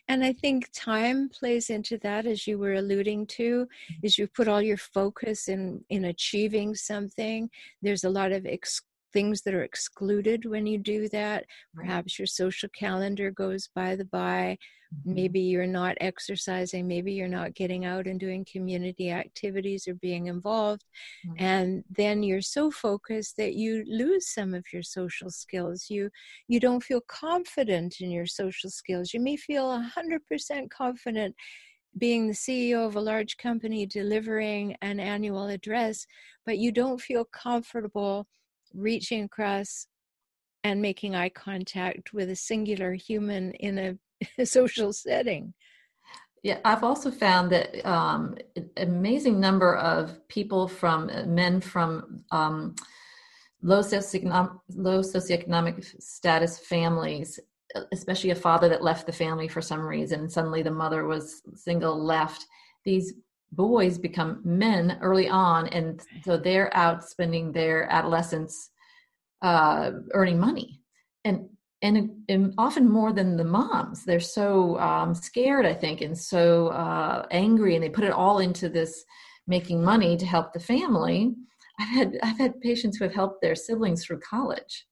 And 0.09 0.25
I 0.25 0.33
think 0.33 0.71
time 0.73 1.28
plays 1.28 1.71
into 1.71 1.99
that, 1.99 2.25
as 2.25 2.47
you 2.47 2.59
were 2.59 2.75
alluding 2.75 3.26
to, 3.38 3.66
is 4.02 4.16
you 4.16 4.28
put 4.28 4.47
all 4.47 4.62
your 4.62 4.76
focus 4.76 5.49
in, 5.49 5.85
in 5.90 6.04
achieving 6.04 6.76
something. 6.76 7.50
There's 7.83 8.04
a 8.04 8.11
lot 8.11 8.31
of 8.31 8.47
ex- 8.47 8.83
things 9.12 9.42
that 9.42 9.54
are 9.54 9.62
excluded 9.64 10.45
when 10.47 10.66
you 10.66 10.78
do 10.78 11.09
that. 11.11 11.47
Perhaps 11.75 12.19
your 12.19 12.26
social 12.26 12.69
calendar 12.71 13.31
goes 13.31 13.69
by 13.75 13.97
the 13.97 14.04
by. 14.04 14.59
Mhm. 14.92 15.14
Maybe 15.14 15.40
you're 15.40 15.66
not 15.66 15.97
exercising. 16.00 16.87
Maybe 16.87 17.12
you're 17.12 17.28
not 17.28 17.54
getting 17.54 17.85
out 17.85 18.07
and 18.07 18.21
doing 18.21 18.45
community 18.50 19.11
activities 19.11 19.88
or 19.88 19.95
being 19.95 20.26
involved. 20.26 20.85
And 21.38 21.85
then 21.90 22.23
you're 22.23 22.42
so 22.42 22.71
focused 22.71 23.37
that 23.38 23.54
you 23.54 23.85
lose 23.87 24.28
some 24.28 24.54
of 24.54 24.64
your 24.73 24.83
social 24.83 25.31
skills. 25.31 25.87
You 25.88 26.11
you 26.49 26.61
don't 26.61 26.83
feel 26.85 27.00
confident 27.00 28.00
in 28.00 28.11
your 28.11 28.26
social 28.26 28.71
skills. 28.71 29.14
You 29.14 29.21
may 29.21 29.37
feel 29.37 29.69
100% 29.69 30.71
confident 30.71 31.35
being 31.99 32.28
the 32.28 32.35
CEO 32.35 32.87
of 32.87 32.97
a 32.97 33.00
large 33.00 33.37
company 33.37 33.87
delivering 33.87 34.76
an 34.83 35.00
annual 35.00 35.47
address, 35.49 36.07
but 36.47 36.59
you 36.59 36.73
don't 36.73 37.00
feel 37.00 37.25
comfortable 37.25 38.26
reaching 38.74 39.24
across 39.24 39.86
and 40.64 40.80
making 40.80 41.14
eye 41.14 41.28
contact 41.28 42.12
with 42.12 42.30
a 42.30 42.36
singular 42.36 42.92
human 42.92 43.52
in 43.52 43.78
a, 43.78 44.44
social 44.44 44.92
setting. 44.92 45.52
Yeah, 46.42 46.58
I've 46.64 46.82
also 46.82 47.10
found 47.10 47.50
that 47.52 47.84
um, 47.86 48.36
an 48.56 48.70
amazing 48.76 49.38
number 49.38 49.76
of 49.76 50.26
people 50.28 50.66
from 50.66 51.08
uh, 51.08 51.24
men 51.24 51.60
from 51.60 52.24
um, 52.32 52.74
low 53.62 53.80
socioeconomic, 53.80 54.58
low 54.74 55.00
socioeconomic 55.00 56.02
status 56.02 56.58
families, 56.58 57.38
especially 57.92 58.30
a 58.30 58.34
father 58.34 58.68
that 58.68 58.82
left 58.82 59.06
the 59.06 59.12
family 59.12 59.46
for 59.46 59.62
some 59.62 59.80
reason, 59.80 60.28
suddenly 60.28 60.62
the 60.62 60.70
mother 60.70 61.06
was 61.06 61.42
single, 61.54 62.02
left. 62.02 62.46
These 62.84 63.14
boys 63.52 63.99
become 63.99 64.40
men 64.44 64.99
early 65.02 65.28
on, 65.28 65.68
and 65.68 66.02
so 66.25 66.37
they're 66.37 66.75
out 66.76 67.04
spending 67.04 67.52
their 67.52 67.90
adolescence 67.92 68.71
uh, 69.42 69.92
earning 70.12 70.38
money, 70.38 70.80
and 71.25 71.49
and, 71.82 72.11
and 72.28 72.54
often 72.59 72.88
more 72.88 73.12
than 73.12 73.37
the 73.37 73.44
moms. 73.44 74.04
They're 74.04 74.21
so 74.21 74.78
um, 74.78 75.14
scared, 75.14 75.66
I 75.66 75.75
think, 75.75 76.00
and 76.00 76.16
so 76.16 76.68
uh, 76.68 77.26
angry, 77.32 77.75
and 77.75 77.82
they 77.82 77.88
put 77.90 78.04
it 78.04 78.12
all 78.12 78.38
into 78.38 78.68
this 78.68 79.04
making 79.47 79.82
money 79.82 80.16
to 80.16 80.25
help 80.25 80.52
the 80.52 80.61
family. 80.61 81.35
I've 81.80 81.88
had 81.88 82.18
I've 82.23 82.38
had 82.38 82.61
patients 82.61 82.97
who 82.97 83.04
have 83.04 83.14
helped 83.14 83.42
their 83.42 83.56
siblings 83.56 84.04
through 84.04 84.21
college, 84.21 84.87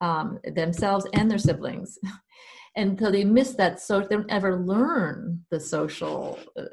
um, 0.00 0.38
themselves 0.54 1.06
and 1.14 1.30
their 1.30 1.38
siblings, 1.38 1.98
and 2.76 2.98
so 3.00 3.10
they 3.10 3.24
miss 3.24 3.54
that. 3.54 3.80
So 3.80 4.00
they 4.00 4.16
don't 4.16 4.30
ever 4.30 4.58
learn 4.58 5.44
the 5.50 5.60
social 5.60 6.38
uh, 6.58 6.64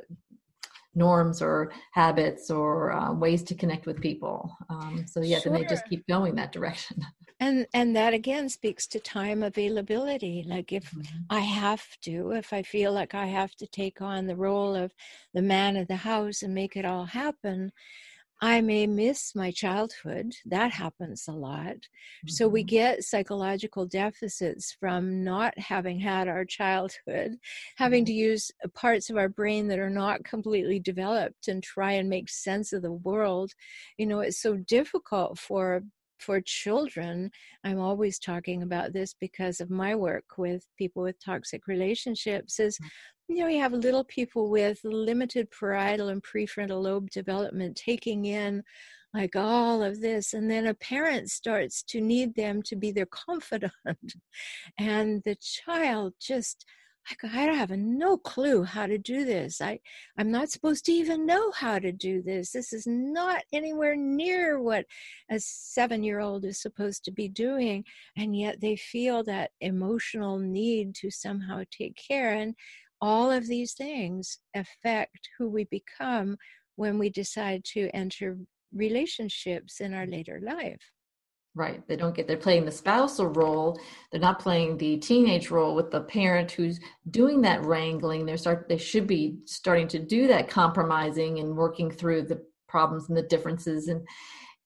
norms 0.97 1.41
or 1.41 1.71
habits 1.93 2.49
or 2.49 2.91
uh, 2.91 3.13
ways 3.13 3.43
to 3.43 3.55
connect 3.55 3.85
with 3.85 4.01
people. 4.01 4.51
Um, 4.69 5.05
so 5.07 5.21
yeah, 5.21 5.39
then 5.43 5.53
they 5.53 5.65
just 5.65 5.87
keep 5.87 6.05
going 6.07 6.35
that 6.35 6.51
direction. 6.51 7.05
And 7.39 7.67
and 7.71 7.95
that 7.95 8.15
again 8.15 8.49
speaks 8.49 8.87
to 8.87 8.99
time 8.99 9.43
availability. 9.43 10.43
Like 10.47 10.73
if 10.73 10.91
I 11.29 11.41
have 11.41 11.85
to, 12.01 12.31
if 12.31 12.51
I 12.51 12.63
feel 12.63 12.91
like 12.91 13.13
I 13.13 13.27
have 13.27 13.55
to 13.57 13.67
take 13.67 14.01
on 14.01 14.25
the 14.25 14.35
role 14.35 14.73
of 14.73 14.91
the 15.35 15.43
man 15.43 15.77
of 15.77 15.87
the 15.87 15.97
house 15.97 16.41
and 16.41 16.55
make 16.55 16.75
it 16.75 16.83
all 16.83 17.05
happen, 17.05 17.71
I 18.39 18.61
may 18.61 18.85
miss 18.85 19.33
my 19.35 19.49
childhood. 19.51 20.33
That 20.45 20.71
happens 20.71 21.27
a 21.27 21.31
lot. 21.31 21.77
So 22.27 22.47
we 22.47 22.63
Mhm. 22.63 22.67
get 22.67 23.03
psychological 23.03 23.87
deficits 23.87 24.71
from 24.79 25.23
not 25.23 25.57
having 25.57 25.99
had 25.99 26.27
our 26.27 26.45
childhood, 26.45 27.39
having 27.77 28.05
to 28.05 28.13
use 28.13 28.51
uh, 28.63 28.67
parts 28.69 29.09
of 29.09 29.17
our 29.17 29.29
brain 29.29 29.67
that 29.69 29.79
are 29.79 29.89
not 29.89 30.23
completely 30.23 30.79
developed 30.79 31.47
and 31.47 31.63
try 31.63 31.93
and 31.93 32.09
make 32.09 32.29
sense 32.29 32.73
of 32.73 32.83
the 32.83 32.91
world. 32.93 33.53
You 33.97 34.05
know, 34.05 34.19
it's 34.19 34.39
so 34.41 34.55
difficult 34.57 35.39
for 35.39 35.83
for 36.19 36.41
children. 36.41 37.29
I'm 37.63 37.79
always 37.79 38.17
talking 38.17 38.63
about 38.63 38.91
this 38.91 39.13
because 39.13 39.61
of 39.61 39.69
my 39.69 39.93
work 39.95 40.25
with 40.37 40.65
people 40.75 41.03
with 41.03 41.23
toxic 41.23 41.67
relationships 41.67 42.59
is 42.59 42.79
you 43.27 43.37
know, 43.37 43.47
you 43.47 43.59
have 43.59 43.73
little 43.73 44.03
people 44.03 44.49
with 44.49 44.79
limited 44.83 45.49
parietal 45.51 46.09
and 46.09 46.23
prefrontal 46.23 46.81
lobe 46.81 47.09
development 47.09 47.75
taking 47.75 48.25
in 48.25 48.63
like 49.13 49.35
all 49.35 49.81
of 49.81 50.01
this 50.01 50.33
and 50.33 50.49
then 50.49 50.67
a 50.67 50.73
parent 50.73 51.29
starts 51.29 51.81
to 51.81 52.01
need 52.01 52.35
them 52.35 52.61
to 52.61 52.75
be 52.75 52.91
their 52.91 53.05
confidant 53.05 53.71
and 54.77 55.23
the 55.23 55.35
child 55.35 56.13
just 56.19 56.65
like 57.09 57.33
i 57.33 57.43
have 57.43 57.69
no 57.71 58.17
clue 58.17 58.63
how 58.63 58.85
to 58.85 58.97
do 58.97 59.23
this. 59.23 59.61
I 59.61 59.79
i'm 60.17 60.29
not 60.29 60.49
supposed 60.49 60.85
to 60.85 60.91
even 60.91 61.25
know 61.25 61.51
how 61.51 61.79
to 61.79 61.91
do 61.91 62.21
this. 62.21 62.51
This 62.51 62.73
is 62.73 62.85
not 62.85 63.43
anywhere 63.53 63.95
near 63.95 64.61
what 64.61 64.85
a 65.31 65.39
7 65.39 66.03
year 66.03 66.19
old 66.19 66.43
is 66.45 66.61
supposed 66.61 67.05
to 67.05 67.11
be 67.11 67.29
doing 67.29 67.85
and 68.17 68.35
yet 68.35 68.59
they 68.61 68.75
feel 68.75 69.23
that 69.23 69.51
emotional 69.61 70.37
need 70.37 70.95
to 70.95 71.09
somehow 71.09 71.63
take 71.71 71.95
care 71.95 72.33
and 72.33 72.55
all 73.01 73.31
of 73.31 73.47
these 73.47 73.73
things 73.73 74.39
affect 74.55 75.29
who 75.37 75.49
we 75.49 75.65
become 75.65 76.37
when 76.75 76.97
we 76.99 77.09
decide 77.09 77.63
to 77.63 77.89
enter 77.93 78.37
relationships 78.73 79.79
in 79.79 79.93
our 79.93 80.05
later 80.05 80.39
life 80.43 80.91
Right. 81.57 81.81
They 81.87 81.95
don't 81.95 82.13
get, 82.13 82.27
they're 82.27 82.37
playing 82.37 82.65
the 82.65 82.71
spousal 82.71 83.25
role. 83.25 83.79
They're 84.11 84.21
not 84.21 84.37
playing 84.37 84.77
the 84.77 84.97
teenage 84.97 85.49
role 85.49 85.73
with 85.73 85.89
the 85.89 86.01
parent 86.01 86.51
who's 86.51 86.79
doing 87.09 87.41
that 87.41 87.65
wrangling. 87.65 88.27
They're 88.27 88.37
start, 88.37 88.69
they 88.69 88.77
should 88.77 89.07
be 89.07 89.39
starting 89.45 89.87
to 89.87 89.97
do 89.97 90.27
that 90.27 90.49
compromising 90.49 91.39
and 91.39 91.57
working 91.57 91.89
through 91.89 92.23
the 92.23 92.45
problems 92.69 93.09
and 93.09 93.17
the 93.17 93.23
differences 93.23 93.87
and, 93.87 94.07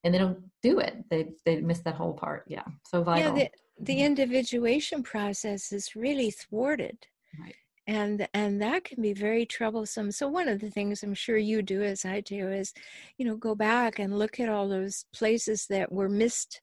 and 0.04 0.14
they 0.14 0.18
don't 0.18 0.40
do 0.62 0.80
it. 0.80 0.98
They, 1.10 1.30
they 1.46 1.62
miss 1.62 1.80
that 1.80 1.96
whole 1.96 2.14
part. 2.14 2.44
Yeah. 2.50 2.66
So 2.84 3.02
vital. 3.02 3.38
yeah 3.38 3.46
the, 3.46 3.86
the 3.86 3.94
mm-hmm. 3.94 4.06
individuation 4.08 5.02
process 5.02 5.72
is 5.72 5.96
really 5.96 6.30
thwarted 6.30 6.98
Right. 7.40 7.56
And 7.88 8.28
and 8.34 8.62
that 8.62 8.84
can 8.84 9.02
be 9.02 9.14
very 9.14 9.46
troublesome 9.46 10.12
so 10.12 10.28
one 10.28 10.48
of 10.48 10.60
the 10.60 10.70
things 10.70 11.04
i'm 11.04 11.14
sure 11.14 11.38
you 11.38 11.62
do 11.62 11.82
as 11.82 12.06
i 12.06 12.22
do 12.22 12.50
is 12.50 12.74
you 13.18 13.26
know 13.26 13.36
go 13.36 13.56
back 13.56 14.00
and 14.00 14.18
look 14.20 14.40
at 14.40 14.50
all 14.50 14.68
those 14.70 15.06
places 15.14 15.66
that 15.68 15.92
were 15.92 16.10
missed 16.10 16.62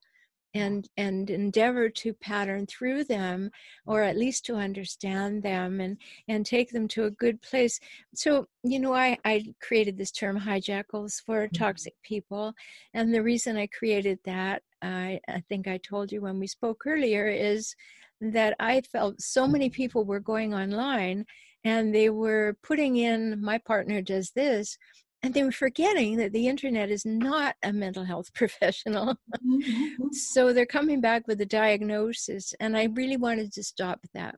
and 0.54 0.88
and 0.96 1.28
endeavor 1.28 1.88
to 1.90 2.14
pattern 2.14 2.66
through 2.66 3.04
them 3.04 3.50
or 3.86 4.02
at 4.02 4.16
least 4.16 4.46
to 4.46 4.54
understand 4.56 5.42
them 5.42 5.80
and 5.80 5.98
and 6.28 6.46
take 6.46 6.70
them 6.70 6.88
to 6.88 7.04
a 7.04 7.10
good 7.10 7.40
place 7.42 7.78
so 8.14 8.46
you 8.64 8.80
know 8.80 8.94
i 8.94 9.16
i 9.24 9.44
created 9.60 9.96
this 9.98 10.10
term 10.10 10.38
hijackals 10.38 11.22
for 11.22 11.48
Mhm. 11.48 11.52
toxic 11.58 11.94
people 12.02 12.54
and 12.94 13.12
the 13.12 13.22
reason 13.22 13.56
i 13.56 13.66
created 13.66 14.18
that 14.24 14.62
i 14.82 15.20
i 15.28 15.40
think 15.48 15.68
i 15.68 15.76
told 15.78 16.10
you 16.10 16.22
when 16.22 16.38
we 16.38 16.46
spoke 16.46 16.82
earlier 16.86 17.28
is 17.28 17.74
that 18.20 18.54
i 18.60 18.80
felt 18.80 19.20
so 19.20 19.46
many 19.46 19.70
people 19.70 20.04
were 20.04 20.20
going 20.20 20.54
online 20.54 21.24
and 21.64 21.94
they 21.94 22.10
were 22.10 22.56
putting 22.62 22.96
in 22.96 23.40
my 23.42 23.58
partner 23.58 24.00
does 24.02 24.30
this 24.34 24.76
and 25.22 25.34
they 25.34 25.42
were 25.42 25.52
forgetting 25.52 26.16
that 26.16 26.32
the 26.32 26.46
internet 26.46 26.90
is 26.90 27.04
not 27.04 27.54
a 27.64 27.72
mental 27.72 28.04
health 28.04 28.32
professional 28.34 29.16
Mhm. 29.44 30.12
so 30.12 30.52
they're 30.52 30.66
coming 30.66 31.00
back 31.00 31.26
with 31.28 31.40
a 31.40 31.46
diagnosis, 31.46 32.54
and 32.60 32.76
I 32.76 32.84
really 32.84 33.16
wanted 33.16 33.52
to 33.52 33.62
stop 33.62 34.00
that. 34.14 34.36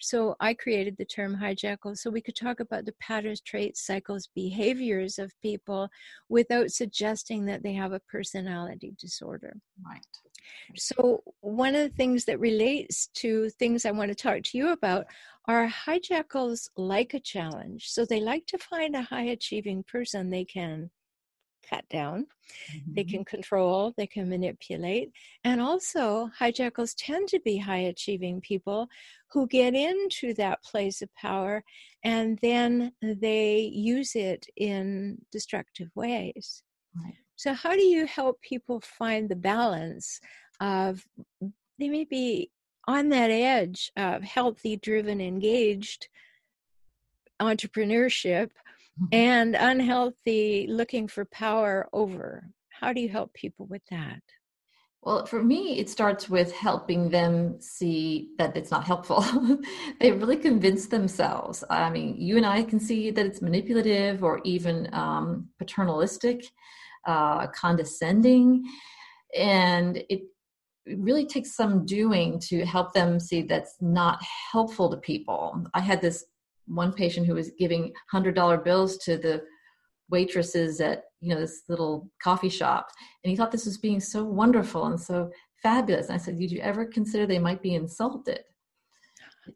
So 0.00 0.36
I 0.40 0.54
created 0.54 0.96
the 0.96 1.04
term 1.04 1.36
hijackal 1.36 1.96
so 1.96 2.10
we 2.10 2.20
could 2.20 2.36
talk 2.36 2.60
about 2.60 2.84
the 2.84 2.94
patterns, 3.00 3.40
traits, 3.40 3.86
cycles, 3.86 4.28
behaviors 4.34 5.18
of 5.18 5.32
people 5.40 5.88
without 6.28 6.70
suggesting 6.70 7.46
that 7.46 7.62
they 7.62 7.72
have 7.72 7.92
a 7.92 8.00
personality 8.00 8.94
disorder. 8.98 9.56
Right. 9.84 10.04
So, 10.76 11.22
one 11.40 11.74
of 11.74 11.82
the 11.82 11.96
things 11.96 12.26
that 12.26 12.38
relates 12.38 13.06
to 13.14 13.48
things 13.50 13.84
I 13.86 13.92
want 13.92 14.10
to 14.10 14.14
talk 14.14 14.42
to 14.42 14.58
you 14.58 14.72
about 14.72 15.06
are 15.48 15.68
hijackals 15.68 16.68
like 16.76 17.14
a 17.14 17.20
challenge. 17.20 17.88
So, 17.88 18.04
they 18.04 18.20
like 18.20 18.46
to 18.46 18.58
find 18.58 18.94
a 18.94 19.02
high 19.02 19.24
achieving 19.24 19.84
person 19.84 20.30
they 20.30 20.44
can 20.44 20.90
cut 21.68 21.88
down 21.88 22.26
they 22.86 23.04
Mhm. 23.04 23.10
can 23.10 23.24
control, 23.24 23.92
they 23.96 24.06
can 24.06 24.28
manipulate. 24.28 25.12
And 25.44 25.60
also, 25.60 26.30
hijackals 26.38 26.94
tend 26.96 27.28
to 27.28 27.40
be 27.40 27.58
high 27.58 27.78
achieving 27.78 28.40
people 28.40 28.88
who 29.30 29.46
get 29.46 29.74
into 29.74 30.34
that 30.34 30.62
place 30.62 31.02
of 31.02 31.14
power 31.14 31.64
and 32.02 32.38
then 32.40 32.92
they 33.02 33.58
use 33.60 34.14
it 34.14 34.46
in 34.56 35.24
destructive 35.32 35.90
ways. 35.94 36.62
Right. 36.94 37.16
So, 37.36 37.54
how 37.54 37.72
do 37.74 37.82
you 37.82 38.06
help 38.06 38.40
people 38.42 38.80
find 38.80 39.28
the 39.28 39.36
balance 39.36 40.20
of 40.60 41.06
they 41.78 41.88
may 41.88 42.04
be 42.04 42.50
on 42.86 43.08
that 43.08 43.30
edge 43.30 43.90
of 43.96 44.22
healthy, 44.22 44.76
driven, 44.76 45.20
engaged 45.20 46.08
entrepreneurship 47.40 48.50
mm-hmm. 48.50 48.63
and 49.12 49.54
unhealthy 49.54 50.66
looking 50.68 51.08
for 51.08 51.24
power 51.26 51.88
over. 51.92 52.48
How 52.70 52.92
do 52.92 53.00
you 53.00 53.08
help 53.08 53.32
people 53.34 53.66
with 53.66 53.82
that? 53.90 54.20
Well, 55.04 55.26
for 55.26 55.42
me, 55.42 55.78
it 55.78 55.90
starts 55.90 56.30
with 56.30 56.50
helping 56.52 57.10
them 57.10 57.60
see 57.60 58.30
that 58.38 58.56
it's 58.56 58.70
not 58.70 58.84
helpful. 58.84 59.22
they 60.00 60.12
really 60.12 60.38
convince 60.38 60.86
themselves. 60.86 61.62
I 61.68 61.90
mean, 61.90 62.16
you 62.18 62.38
and 62.38 62.46
I 62.46 62.62
can 62.62 62.80
see 62.80 63.10
that 63.10 63.26
it's 63.26 63.42
manipulative 63.42 64.24
or 64.24 64.40
even 64.44 64.88
um, 64.94 65.50
paternalistic, 65.58 66.46
uh, 67.06 67.48
condescending. 67.48 68.64
And 69.36 70.02
it 70.08 70.22
really 70.86 71.26
takes 71.26 71.54
some 71.54 71.84
doing 71.84 72.38
to 72.38 72.64
help 72.64 72.94
them 72.94 73.20
see 73.20 73.42
that's 73.42 73.76
not 73.82 74.22
helpful 74.52 74.90
to 74.90 74.96
people. 74.96 75.66
I 75.74 75.80
had 75.80 76.00
this 76.00 76.24
one 76.66 76.92
patient 76.92 77.26
who 77.26 77.34
was 77.34 77.50
giving 77.58 77.92
$100 78.12 78.64
bills 78.64 78.98
to 78.98 79.16
the 79.16 79.42
waitresses 80.10 80.80
at 80.80 81.04
you 81.20 81.34
know 81.34 81.40
this 81.40 81.62
little 81.68 82.10
coffee 82.22 82.48
shop. 82.48 82.88
And 83.22 83.30
he 83.30 83.36
thought 83.36 83.50
this 83.50 83.66
was 83.66 83.78
being 83.78 84.00
so 84.00 84.24
wonderful 84.24 84.86
and 84.86 85.00
so 85.00 85.30
fabulous. 85.62 86.06
And 86.06 86.14
i 86.14 86.18
said 86.18 86.38
did 86.38 86.50
you 86.50 86.60
ever 86.60 86.84
consider 86.84 87.26
they 87.26 87.38
might 87.38 87.62
be 87.62 87.74
insulted? 87.74 88.40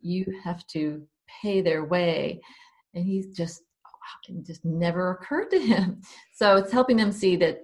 You 0.00 0.24
have 0.42 0.66
to 0.68 1.06
pay 1.42 1.60
their 1.60 1.84
way. 1.84 2.40
And 2.94 3.04
he 3.04 3.24
just 3.34 3.62
just 4.46 4.64
never 4.64 5.10
occurred 5.10 5.50
to 5.50 5.58
him. 5.58 6.00
So 6.34 6.56
it's 6.56 6.70
helping 6.70 6.96
them 6.96 7.10
see 7.10 7.34
that 7.36 7.62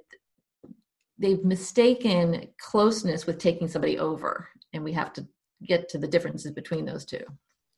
they've 1.16 1.44
mistaken 1.44 2.48
closeness 2.58 3.24
with 3.24 3.38
taking 3.38 3.68
somebody 3.68 4.00
over 4.00 4.48
and 4.72 4.82
we 4.82 4.92
have 4.92 5.12
to 5.12 5.24
get 5.64 5.88
to 5.90 5.98
the 5.98 6.08
differences 6.08 6.50
between 6.50 6.84
those 6.84 7.04
two. 7.04 7.24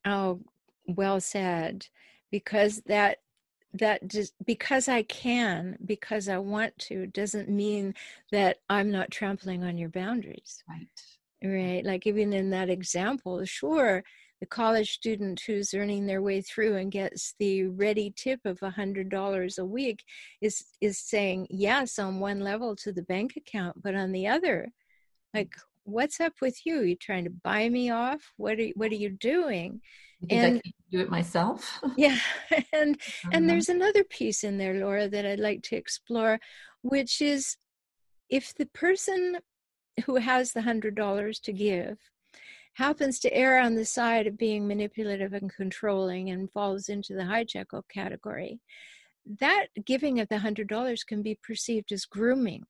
Oh 0.06 0.40
well 0.86 1.20
said 1.20 1.86
because 2.30 2.82
that 2.86 3.18
that 3.72 4.08
just 4.08 4.32
because 4.44 4.88
I 4.88 5.02
can, 5.02 5.76
because 5.84 6.28
I 6.28 6.38
want 6.38 6.76
to, 6.78 7.06
doesn't 7.06 7.48
mean 7.48 7.94
that 8.32 8.58
I'm 8.70 8.90
not 8.90 9.10
trampling 9.10 9.64
on 9.64 9.76
your 9.76 9.90
boundaries. 9.90 10.62
Right. 10.68 10.86
Right. 11.44 11.84
Like 11.84 12.06
even 12.06 12.32
in 12.32 12.50
that 12.50 12.70
example, 12.70 13.44
sure, 13.44 14.02
the 14.40 14.46
college 14.46 14.92
student 14.92 15.40
who's 15.46 15.74
earning 15.74 16.06
their 16.06 16.22
way 16.22 16.40
through 16.42 16.76
and 16.76 16.90
gets 16.90 17.34
the 17.38 17.64
ready 17.64 18.12
tip 18.16 18.40
of 18.44 18.62
a 18.62 18.70
hundred 18.70 19.08
dollars 19.08 19.58
a 19.58 19.64
week 19.64 20.04
is 20.40 20.64
is 20.80 20.98
saying 20.98 21.46
yes 21.50 21.98
on 21.98 22.20
one 22.20 22.40
level 22.40 22.76
to 22.76 22.92
the 22.92 23.02
bank 23.02 23.34
account, 23.36 23.82
but 23.82 23.94
on 23.94 24.12
the 24.12 24.26
other, 24.26 24.68
like 25.34 25.54
what's 25.86 26.20
up 26.20 26.34
with 26.42 26.66
you? 26.66 26.82
You 26.82 26.96
trying 26.96 27.24
to 27.24 27.30
buy 27.30 27.68
me 27.68 27.90
off? 27.90 28.32
What 28.36 28.58
are 28.58 28.68
what 28.74 28.92
are 28.92 28.96
you 28.96 29.10
doing? 29.10 29.80
and 30.30 30.62
do 30.90 31.00
it 31.00 31.10
myself. 31.10 31.80
yeah, 31.96 32.18
and 32.50 32.64
and 32.72 32.96
uh-huh. 33.24 33.40
there's 33.46 33.68
another 33.68 34.04
piece 34.04 34.44
in 34.44 34.58
there, 34.58 34.74
Laura, 34.74 35.08
that 35.08 35.26
I'd 35.26 35.40
like 35.40 35.62
to 35.64 35.76
explore, 35.76 36.38
which 36.82 37.20
is 37.20 37.56
if 38.28 38.54
the 38.54 38.66
person 38.66 39.38
who 40.04 40.16
has 40.16 40.52
the 40.52 40.62
hundred 40.62 40.94
dollars 40.94 41.38
to 41.40 41.52
give 41.52 41.98
happens 42.74 43.18
to 43.20 43.32
err 43.34 43.58
on 43.58 43.74
the 43.74 43.84
side 43.84 44.26
of 44.26 44.36
being 44.36 44.68
manipulative 44.68 45.32
and 45.32 45.52
controlling 45.54 46.28
and 46.30 46.50
falls 46.50 46.88
into 46.88 47.14
the 47.14 47.22
hijackal 47.22 47.82
category, 47.92 48.60
that 49.40 49.66
giving 49.84 50.20
of 50.20 50.28
the 50.28 50.38
hundred 50.38 50.68
dollars 50.68 51.04
can 51.04 51.22
be 51.22 51.38
perceived 51.42 51.92
as 51.92 52.04
grooming. 52.04 52.64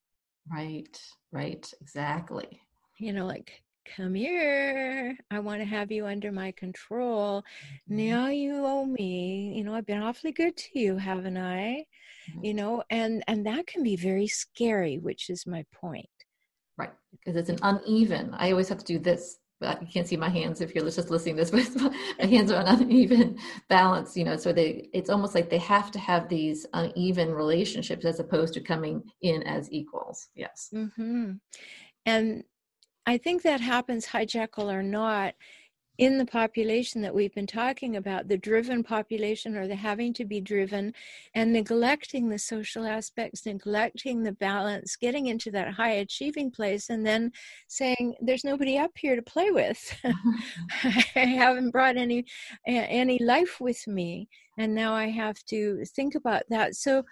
Right, 0.48 1.00
right, 1.32 1.68
exactly. 1.80 2.60
You 2.98 3.12
know, 3.12 3.26
like 3.26 3.62
come 3.96 4.14
here 4.14 5.16
i 5.30 5.38
want 5.38 5.60
to 5.60 5.64
have 5.64 5.92
you 5.92 6.06
under 6.06 6.32
my 6.32 6.50
control 6.52 7.42
mm-hmm. 7.42 7.96
now 7.96 8.28
you 8.28 8.64
owe 8.64 8.84
me 8.84 9.52
you 9.56 9.64
know 9.64 9.74
i've 9.74 9.86
been 9.86 10.02
awfully 10.02 10.32
good 10.32 10.56
to 10.56 10.78
you 10.78 10.96
haven't 10.96 11.36
i 11.36 11.84
mm-hmm. 12.30 12.44
you 12.44 12.54
know 12.54 12.82
and 12.90 13.22
and 13.28 13.46
that 13.46 13.66
can 13.66 13.82
be 13.82 13.96
very 13.96 14.26
scary 14.26 14.98
which 14.98 15.30
is 15.30 15.46
my 15.46 15.64
point 15.72 16.08
right 16.76 16.92
because 17.12 17.36
it's 17.36 17.48
an 17.48 17.58
uneven 17.62 18.34
i 18.34 18.50
always 18.50 18.68
have 18.68 18.78
to 18.78 18.84
do 18.84 18.98
this 18.98 19.38
but 19.58 19.80
you 19.80 19.88
can't 19.88 20.06
see 20.06 20.18
my 20.18 20.28
hands 20.28 20.60
if 20.60 20.74
you're 20.74 20.84
just 20.84 21.10
listening 21.10 21.36
to 21.36 21.44
this 21.44 21.70
but 21.74 21.92
my 22.18 22.26
hands 22.26 22.50
are 22.50 22.62
on 22.62 22.82
uneven 22.82 23.38
balance 23.68 24.16
you 24.16 24.24
know 24.24 24.36
so 24.36 24.52
they 24.52 24.88
it's 24.92 25.10
almost 25.10 25.34
like 25.34 25.48
they 25.48 25.58
have 25.58 25.90
to 25.90 25.98
have 25.98 26.28
these 26.28 26.66
uneven 26.74 27.32
relationships 27.32 28.04
as 28.04 28.20
opposed 28.20 28.52
to 28.54 28.60
coming 28.60 29.02
in 29.22 29.42
as 29.44 29.70
equals 29.70 30.28
yes 30.34 30.70
mm-hmm. 30.74 31.32
and 32.04 32.42
I 33.06 33.18
think 33.18 33.42
that 33.42 33.60
happens, 33.60 34.06
hijackal 34.06 34.72
or 34.72 34.82
not, 34.82 35.34
in 35.98 36.18
the 36.18 36.26
population 36.26 37.00
that 37.00 37.14
we've 37.14 37.34
been 37.34 37.46
talking 37.46 37.96
about, 37.96 38.28
the 38.28 38.36
driven 38.36 38.82
population 38.82 39.56
or 39.56 39.66
the 39.66 39.74
having 39.74 40.12
to 40.14 40.24
be 40.26 40.40
driven, 40.40 40.92
and 41.34 41.52
neglecting 41.52 42.28
the 42.28 42.38
social 42.38 42.84
aspects, 42.84 43.46
neglecting 43.46 44.22
the 44.22 44.32
balance, 44.32 44.96
getting 44.96 45.26
into 45.26 45.50
that 45.52 45.72
high 45.72 45.92
achieving 45.92 46.50
place, 46.50 46.90
and 46.90 47.06
then 47.06 47.32
saying, 47.68 48.14
"There's 48.20 48.44
nobody 48.44 48.76
up 48.76 48.92
here 48.96 49.16
to 49.16 49.22
play 49.22 49.50
with. 49.50 49.80
I 51.16 51.20
haven't 51.20 51.70
brought 51.70 51.96
any 51.96 52.26
any 52.66 53.18
life 53.18 53.60
with 53.60 53.86
me, 53.86 54.28
and 54.58 54.74
now 54.74 54.92
I 54.94 55.06
have 55.08 55.42
to 55.46 55.84
think 55.86 56.14
about 56.14 56.42
that." 56.50 56.74
So 56.74 57.04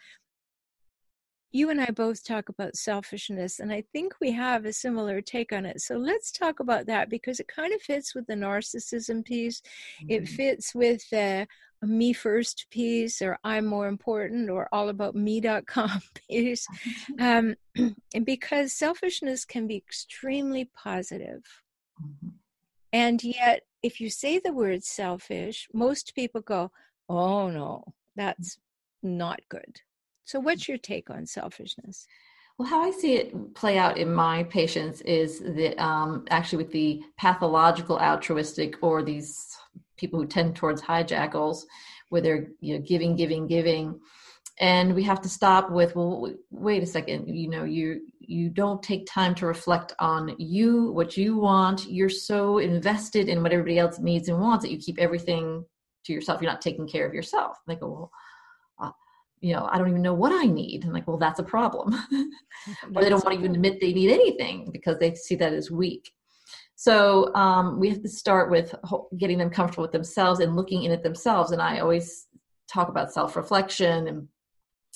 you 1.55 1.71
and 1.71 1.81
I 1.81 1.87
both 1.93 2.25
talk 2.25 2.49
about 2.49 2.77
selfishness, 2.77 3.61
and 3.61 3.73
I 3.73 3.85
think 3.93 4.15
we 4.21 4.33
have 4.33 4.65
a 4.65 4.73
similar 4.73 5.21
take 5.21 5.53
on 5.53 5.65
it. 5.65 5.81
So 5.81 5.97
let's 5.97 6.33
talk 6.33 6.59
about 6.59 6.87
that 6.87 7.09
because 7.09 7.39
it 7.39 7.47
kind 7.47 7.73
of 7.73 7.81
fits 7.81 8.13
with 8.13 8.27
the 8.27 8.35
narcissism 8.35 9.25
piece. 9.25 9.63
Mm-hmm. 10.03 10.07
It 10.11 10.29
fits 10.29 10.75
with 10.75 11.09
the 11.11 11.47
uh, 11.81 11.87
me 11.87 12.13
first 12.13 12.67
piece, 12.71 13.23
or 13.23 13.39
I'm 13.45 13.67
more 13.67 13.87
important, 13.87 14.51
or 14.51 14.69
all 14.73 14.89
about 14.89 15.15
me.com 15.15 16.03
piece. 16.29 16.67
Um, 17.21 17.55
and 17.77 17.95
because 18.25 18.73
selfishness 18.73 19.45
can 19.45 19.69
be 19.69 19.77
extremely 19.77 20.65
positive. 20.75 21.45
Mm-hmm. 22.03 22.31
And 22.93 23.23
yet, 23.23 23.63
if 23.85 24.01
you 24.01 24.11
say 24.11 24.41
the 24.41 24.53
word 24.53 24.83
selfish, 24.83 25.69
most 25.73 26.17
people 26.17 26.41
go, 26.41 26.73
oh 27.09 27.49
no, 27.49 27.85
that's 28.17 28.59
not 29.05 29.41
good. 29.49 29.83
So, 30.25 30.41
what's 30.41 30.69
your 30.69 30.79
take 30.79 31.11
on 31.11 31.27
selfishness? 31.27 32.07
Well, 32.59 32.69
how 32.69 32.83
I 32.83 32.93
see 32.93 33.17
it 33.17 33.55
play 33.55 33.79
out 33.79 33.99
in 33.99 34.15
my 34.15 34.45
patients 34.45 35.01
is 35.03 35.41
that 35.41 35.83
um, 35.83 36.25
actually 36.31 36.63
with 36.63 36.73
the 36.73 37.03
pathological 37.19 37.99
altruistic 37.99 38.77
or 38.81 39.03
these 39.03 39.57
people 39.97 40.21
who 40.21 40.27
tend 40.27 40.55
towards 40.55 40.81
hijackals, 40.81 41.65
where 42.09 42.21
they're 42.21 42.49
you 42.61 42.75
know 42.75 42.85
giving, 42.87 43.17
giving, 43.17 43.47
giving, 43.47 44.01
and 44.61 44.95
we 44.95 45.03
have 45.03 45.21
to 45.23 45.29
stop 45.29 45.71
with 45.71 45.97
well, 45.97 46.33
wait 46.51 46.83
a 46.83 46.87
second, 46.87 47.29
you 47.29 47.51
know, 47.51 47.65
you 47.65 48.07
you 48.21 48.49
don't 48.49 48.83
take 48.83 49.07
time 49.07 49.35
to 49.35 49.47
reflect 49.47 49.93
on 49.99 50.35
you, 50.39 50.93
what 50.93 51.17
you 51.17 51.37
want. 51.37 51.87
You're 51.87 52.09
so 52.09 52.59
invested 52.59 53.29
in 53.29 53.43
what 53.43 53.53
everybody 53.53 53.79
else 53.79 53.99
needs 53.99 54.29
and 54.29 54.41
wants 54.41 54.65
that 54.65 54.71
you 54.71 54.79
keep 54.79 54.99
everything 54.99 55.65
to 56.07 56.13
yourself. 56.13 56.41
You're 56.41 56.51
not 56.51 56.63
taking 56.63 56.89
care 56.89 57.07
of 57.07 57.13
yourself. 57.13 57.59
And 57.67 57.77
they 57.77 57.81
go, 57.81 57.89
well 57.91 58.11
you 59.45 59.53
know, 59.53 59.69
I 59.71 59.77
don't 59.77 59.91
even 59.91 60.01
know 60.01 60.15
what 60.15 60.33
I 60.33 60.47
need. 60.47 60.85
I'm 60.85 60.93
like, 60.93 61.07
well, 61.07 61.19
that's 61.19 61.39
a 61.39 61.45
problem. 61.45 61.95
or 62.95 63.03
they 63.03 63.11
don't 63.11 63.23
want 63.23 63.35
to 63.35 63.39
even 63.39 63.55
admit 63.55 63.79
they 63.79 63.93
need 63.93 64.11
anything 64.11 64.71
because 64.73 64.99
they 64.99 65.15
see 65.15 65.35
that 65.35 65.53
as 65.53 65.71
weak. 65.71 66.15
So 66.77 67.33
um, 67.35 67.79
we 67.79 67.91
have 67.91 68.01
to 68.01 68.09
start 68.09 68.51
with 68.51 68.75
getting 69.19 69.37
them 69.37 69.51
comfortable 69.51 69.83
with 69.83 69.93
themselves 69.93 70.41
and 70.41 70.57
looking 70.57 70.85
in 70.85 70.93
at 70.93 71.03
themselves. 71.03 71.51
And 71.51 71.61
I 71.61 71.81
always 71.81 72.27
talk 72.73 72.89
about 72.89 73.13
self 73.13 73.37
reflection 73.37 74.09
and 74.09 74.29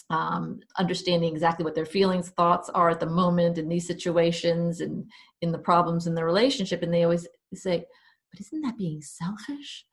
um, 0.09 0.61
understanding 0.79 1.31
exactly 1.31 1.63
what 1.63 1.75
their 1.75 1.85
feelings, 1.85 2.31
thoughts 2.31 2.71
are 2.71 2.89
at 2.89 3.01
the 3.01 3.07
moment 3.07 3.59
in 3.59 3.69
these 3.69 3.87
situations 3.87 4.81
and 4.81 5.05
in 5.43 5.53
the 5.53 5.59
problems 5.59 6.07
in 6.07 6.15
the 6.15 6.25
relationship. 6.25 6.83
And 6.83 6.93
they 6.93 7.05
always 7.05 7.29
say, 7.53 7.85
but 8.33 8.41
isn't 8.41 8.63
that 8.63 8.79
being 8.79 9.03
selfish? 9.03 9.85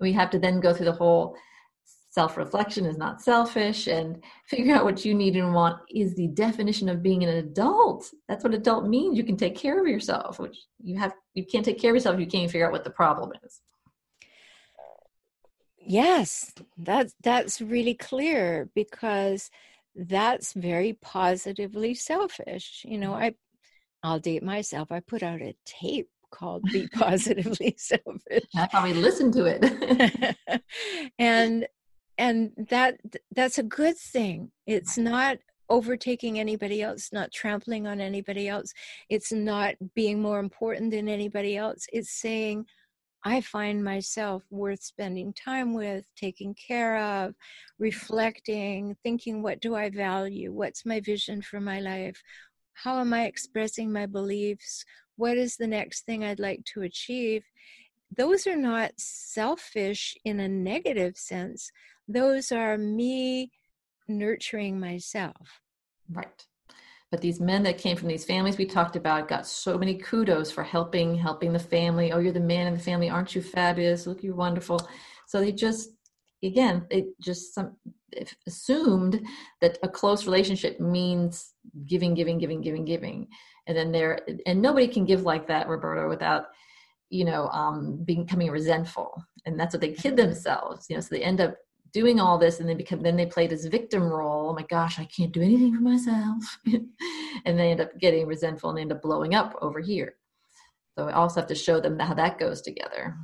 We 0.00 0.12
have 0.14 0.30
to 0.30 0.40
then 0.40 0.58
go 0.58 0.74
through 0.74 0.86
the 0.86 0.92
whole 0.92 1.36
self 2.16 2.38
reflection 2.38 2.86
is 2.86 2.96
not 2.96 3.20
selfish 3.20 3.88
and 3.88 4.22
figure 4.46 4.74
out 4.74 4.84
what 4.84 5.04
you 5.04 5.12
need 5.12 5.36
and 5.36 5.52
want 5.52 5.78
is 5.94 6.14
the 6.14 6.28
definition 6.28 6.88
of 6.88 7.02
being 7.02 7.22
an 7.22 7.28
adult. 7.28 8.10
That's 8.26 8.42
what 8.42 8.54
adult 8.54 8.86
means. 8.86 9.18
You 9.18 9.24
can 9.24 9.36
take 9.36 9.54
care 9.54 9.78
of 9.78 9.86
yourself 9.86 10.38
which 10.38 10.56
you 10.82 10.98
have 10.98 11.12
you 11.34 11.44
can't 11.44 11.62
take 11.62 11.78
care 11.78 11.90
of 11.90 11.96
yourself 11.96 12.14
if 12.14 12.20
you 12.20 12.26
can't 12.26 12.50
figure 12.50 12.66
out 12.66 12.72
what 12.72 12.84
the 12.84 12.96
problem 13.02 13.32
is. 13.44 13.60
Yes 15.78 16.54
that's 16.78 17.14
that's 17.22 17.60
really 17.60 17.92
clear 17.92 18.70
because 18.74 19.50
that's 19.94 20.54
very 20.54 20.94
positively 20.94 21.92
selfish. 21.92 22.82
You 22.88 22.96
know 22.96 23.12
i 23.12 23.34
i'll 24.02 24.20
date 24.20 24.42
myself. 24.42 24.90
I 24.90 25.00
put 25.00 25.22
out 25.22 25.42
a 25.42 25.54
tape 25.66 26.08
called 26.30 26.62
be 26.72 26.88
positively 26.94 27.74
selfish. 27.76 28.44
I 28.56 28.66
probably 28.68 28.94
listened 28.94 29.34
to 29.34 29.44
it. 29.44 30.36
And 31.18 31.66
and 32.18 32.52
that 32.70 32.98
that's 33.30 33.58
a 33.58 33.62
good 33.62 33.96
thing 33.96 34.50
it's 34.66 34.96
not 34.96 35.38
overtaking 35.68 36.38
anybody 36.38 36.82
else, 36.82 37.10
not 37.12 37.32
trampling 37.32 37.86
on 37.86 38.00
anybody 38.00 38.48
else. 38.48 38.72
It's 39.08 39.32
not 39.32 39.74
being 39.94 40.20
more 40.20 40.38
important 40.38 40.90
than 40.92 41.08
anybody 41.08 41.56
else. 41.56 41.86
It's 41.92 42.20
saying, 42.20 42.66
I 43.24 43.40
find 43.40 43.82
myself 43.82 44.44
worth 44.50 44.82
spending 44.82 45.32
time 45.32 45.74
with, 45.74 46.04
taking 46.16 46.54
care 46.54 46.98
of, 46.98 47.34
reflecting, 47.78 48.96
thinking, 49.02 49.42
what 49.42 49.60
do 49.60 49.74
I 49.74 49.90
value? 49.90 50.52
What's 50.52 50.86
my 50.86 51.00
vision 51.00 51.42
for 51.42 51.60
my 51.60 51.80
life? 51.80 52.22
How 52.74 53.00
am 53.00 53.12
I 53.12 53.24
expressing 53.24 53.92
my 53.92 54.06
beliefs? 54.06 54.84
What 55.16 55.36
is 55.36 55.56
the 55.56 55.66
next 55.66 56.04
thing 56.04 56.22
I'd 56.22 56.38
like 56.38 56.64
to 56.74 56.82
achieve? 56.82 57.42
Those 58.16 58.46
are 58.46 58.56
not 58.56 58.92
selfish 58.96 60.16
in 60.24 60.40
a 60.40 60.48
negative 60.48 61.16
sense. 61.16 61.70
Those 62.08 62.50
are 62.52 62.78
me 62.78 63.50
nurturing 64.08 64.80
myself. 64.80 65.60
Right. 66.10 66.46
But 67.10 67.20
these 67.20 67.40
men 67.40 67.62
that 67.64 67.78
came 67.78 67.96
from 67.96 68.08
these 68.08 68.24
families 68.24 68.58
we 68.58 68.66
talked 68.66 68.96
about 68.96 69.28
got 69.28 69.46
so 69.46 69.78
many 69.78 69.94
kudos 69.94 70.50
for 70.50 70.64
helping, 70.64 71.16
helping 71.16 71.52
the 71.52 71.58
family. 71.58 72.12
Oh, 72.12 72.18
you're 72.18 72.32
the 72.32 72.40
man 72.40 72.66
in 72.66 72.74
the 72.74 72.80
family. 72.80 73.08
Aren't 73.08 73.34
you 73.34 73.42
fabulous? 73.42 74.06
Look, 74.06 74.22
you're 74.22 74.34
wonderful. 74.34 74.88
So 75.26 75.40
they 75.40 75.52
just, 75.52 75.90
again, 76.42 76.86
they 76.90 77.06
just 77.20 77.54
some 77.54 77.76
assumed 78.46 79.24
that 79.60 79.78
a 79.82 79.88
close 79.88 80.26
relationship 80.26 80.80
means 80.80 81.52
giving, 81.86 82.14
giving, 82.14 82.38
giving, 82.38 82.60
giving, 82.60 82.84
giving. 82.84 83.28
And 83.66 83.76
then 83.76 83.92
there, 83.92 84.20
and 84.46 84.62
nobody 84.62 84.88
can 84.88 85.04
give 85.04 85.22
like 85.22 85.48
that, 85.48 85.68
Roberta, 85.68 86.08
without 86.08 86.46
you 87.10 87.24
know 87.24 87.48
um 87.48 88.02
becoming 88.04 88.50
resentful. 88.50 89.22
And 89.44 89.58
that's 89.58 89.74
what 89.74 89.80
they 89.80 89.92
kid 89.92 90.16
themselves 90.16 90.86
you 90.88 90.96
know 90.96 91.00
so 91.00 91.14
they 91.14 91.22
end 91.22 91.40
up 91.40 91.54
doing 91.92 92.20
all 92.20 92.36
this 92.36 92.60
and 92.60 92.68
they 92.68 92.74
become 92.74 93.00
then 93.00 93.16
they 93.16 93.26
play 93.26 93.46
this 93.46 93.64
victim 93.66 94.02
role. 94.02 94.50
Oh 94.50 94.54
my 94.54 94.66
gosh 94.68 94.98
i 94.98 95.04
can't 95.04 95.32
do 95.32 95.42
anything 95.42 95.74
for 95.74 95.82
myself. 95.82 96.58
And 97.44 97.58
they 97.58 97.70
end 97.70 97.80
up 97.80 97.96
getting 98.00 98.26
resentful 98.26 98.70
and 98.70 98.78
they 98.78 98.82
end 98.82 98.92
up 98.92 99.02
blowing 99.02 99.34
up 99.34 99.56
over 99.62 99.78
here. 99.78 100.16
So 100.98 101.08
i 101.08 101.12
also 101.12 101.40
have 101.40 101.48
to 101.48 101.54
show 101.54 101.80
them 101.80 101.98
how 101.98 102.14
that 102.14 102.38
goes 102.38 102.60
together. 102.60 103.16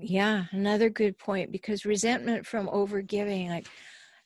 Yeah 0.00 0.44
another 0.52 0.90
good 0.90 1.18
point 1.18 1.52
because 1.52 1.84
resentment 1.84 2.46
from 2.46 2.66
overgiving 2.68 3.48
like 3.48 3.68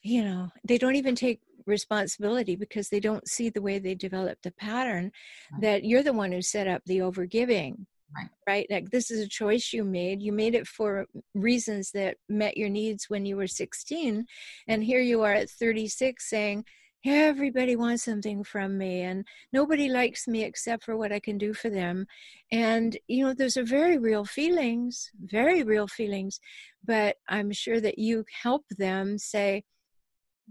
you 0.03 0.25
know 0.25 0.51
they 0.65 0.79
don't 0.79 0.97
even 0.97 1.15
take 1.15 1.41
responsibility 1.67 2.57
because 2.57 2.89
they 2.89 3.01
don't 3.01 3.29
see 3.29 3.49
the 3.49 3.63
way 3.63 3.79
they 3.79 3.95
develop 3.95 4.39
the 4.43 4.53
pattern 4.53 5.13
that 5.61 5.85
you're 5.85 6.03
the 6.03 6.13
one 6.13 6.33
who 6.33 6.43
set 6.43 6.67
up 6.67 6.83
the 6.87 6.99
overgiving 6.99 7.87
right. 8.17 8.29
right? 8.47 8.67
Like 8.71 8.91
this 8.91 9.11
is 9.11 9.21
a 9.21 9.29
choice 9.29 9.73
you 9.73 9.85
made. 9.85 10.23
You 10.23 10.33
made 10.33 10.55
it 10.55 10.67
for 10.67 11.07
reasons 11.35 11.91
that 11.93 12.17
met 12.29 12.57
your 12.57 12.69
needs 12.69 13.09
when 13.09 13.27
you 13.27 13.37
were 13.37 13.47
16 13.47 14.27
and 14.69 14.85
here 14.85 15.01
you 15.01 15.23
are 15.23 15.33
at 15.33 15.51
36 15.51 16.29
saying 16.29 16.65
everybody 17.05 17.75
wants 17.75 18.05
something 18.05 18.45
from 18.45 18.79
me 18.79 19.01
and 19.01 19.27
nobody 19.53 19.89
likes 19.89 20.29
me 20.29 20.45
except 20.45 20.85
for 20.85 20.97
what 20.97 21.11
i 21.11 21.19
can 21.19 21.37
do 21.37 21.53
for 21.53 21.69
them. 21.69 22.07
And 22.53 22.97
you 23.09 23.25
know 23.25 23.35
those 23.35 23.57
are 23.57 23.65
very 23.65 23.99
real 23.99 24.25
feelings 24.25 25.11
very 25.21 25.65
real 25.65 25.89
feelings 25.89 26.39
but 26.85 27.17
i'm 27.29 27.51
sure 27.51 27.81
that 27.81 27.99
you 27.99 28.25
help 28.43 28.65
them 28.79 29.19
say 29.19 29.65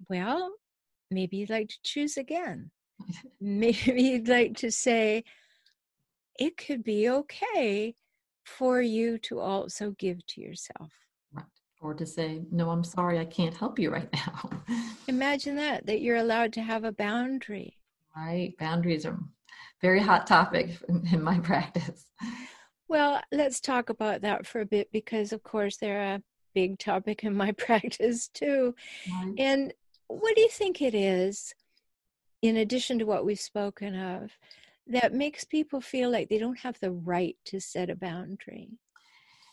well 0.10 0.52
maybe 1.12 1.38
you'd 1.38 1.50
like 1.50 1.68
to 1.68 1.78
choose 1.84 2.18
again. 2.18 2.72
Maybe 3.42 4.02
you'd 4.02 4.28
like 4.28 4.56
to 4.58 4.72
say 4.72 5.24
it 6.40 6.58
could 6.58 6.84
be 6.84 7.10
okay 7.10 7.96
for 8.44 8.82
you 8.82 9.18
to 9.20 9.40
also 9.40 9.92
give 9.92 10.26
to 10.28 10.42
yourself. 10.42 10.92
Right. 11.34 11.46
Or 11.82 11.94
to 11.94 12.06
say, 12.06 12.42
no, 12.52 12.70
I'm 12.70 12.84
sorry, 12.84 13.20
I 13.20 13.26
can't 13.26 13.56
help 13.56 13.80
you 13.80 13.92
right 13.92 14.10
now. 14.28 14.50
Imagine 15.08 15.56
that, 15.56 15.86
that 15.86 16.02
you're 16.02 16.18
allowed 16.18 16.54
to 16.54 16.62
have 16.62 16.84
a 16.84 16.92
boundary. 16.92 17.78
Right. 18.16 18.54
Boundaries 18.58 19.06
are 19.06 19.20
very 19.82 20.00
hot 20.00 20.28
topic 20.28 20.78
in 21.12 21.22
my 21.22 21.40
practice. 21.40 22.06
Well, 22.88 23.22
let's 23.32 23.62
talk 23.62 23.90
about 23.90 24.22
that 24.22 24.46
for 24.46 24.62
a 24.62 24.66
bit 24.66 24.92
because, 24.92 25.32
of 25.32 25.44
course, 25.44 25.78
they're 25.78 26.16
a 26.16 26.24
big 26.54 26.78
topic 26.78 27.24
in 27.24 27.36
my 27.36 27.52
practice 27.58 28.28
too. 28.28 28.76
Right. 29.10 29.34
And 29.38 29.74
what 30.08 30.36
do 30.36 30.42
you 30.42 30.50
think 30.50 30.82
it 30.82 30.94
is, 30.94 31.54
in 32.42 32.58
addition 32.58 33.00
to 33.00 33.06
what 33.06 33.26
we've 33.26 33.40
spoken 33.40 33.96
of, 33.96 34.32
that 34.88 35.14
makes 35.14 35.44
people 35.44 35.82
feel 35.82 36.10
like 36.10 36.30
they 36.30 36.38
don't 36.38 36.60
have 36.60 36.78
the 36.80 36.92
right 36.92 37.36
to 37.46 37.60
set 37.60 37.90
a 37.90 37.96
boundary? 37.96 38.70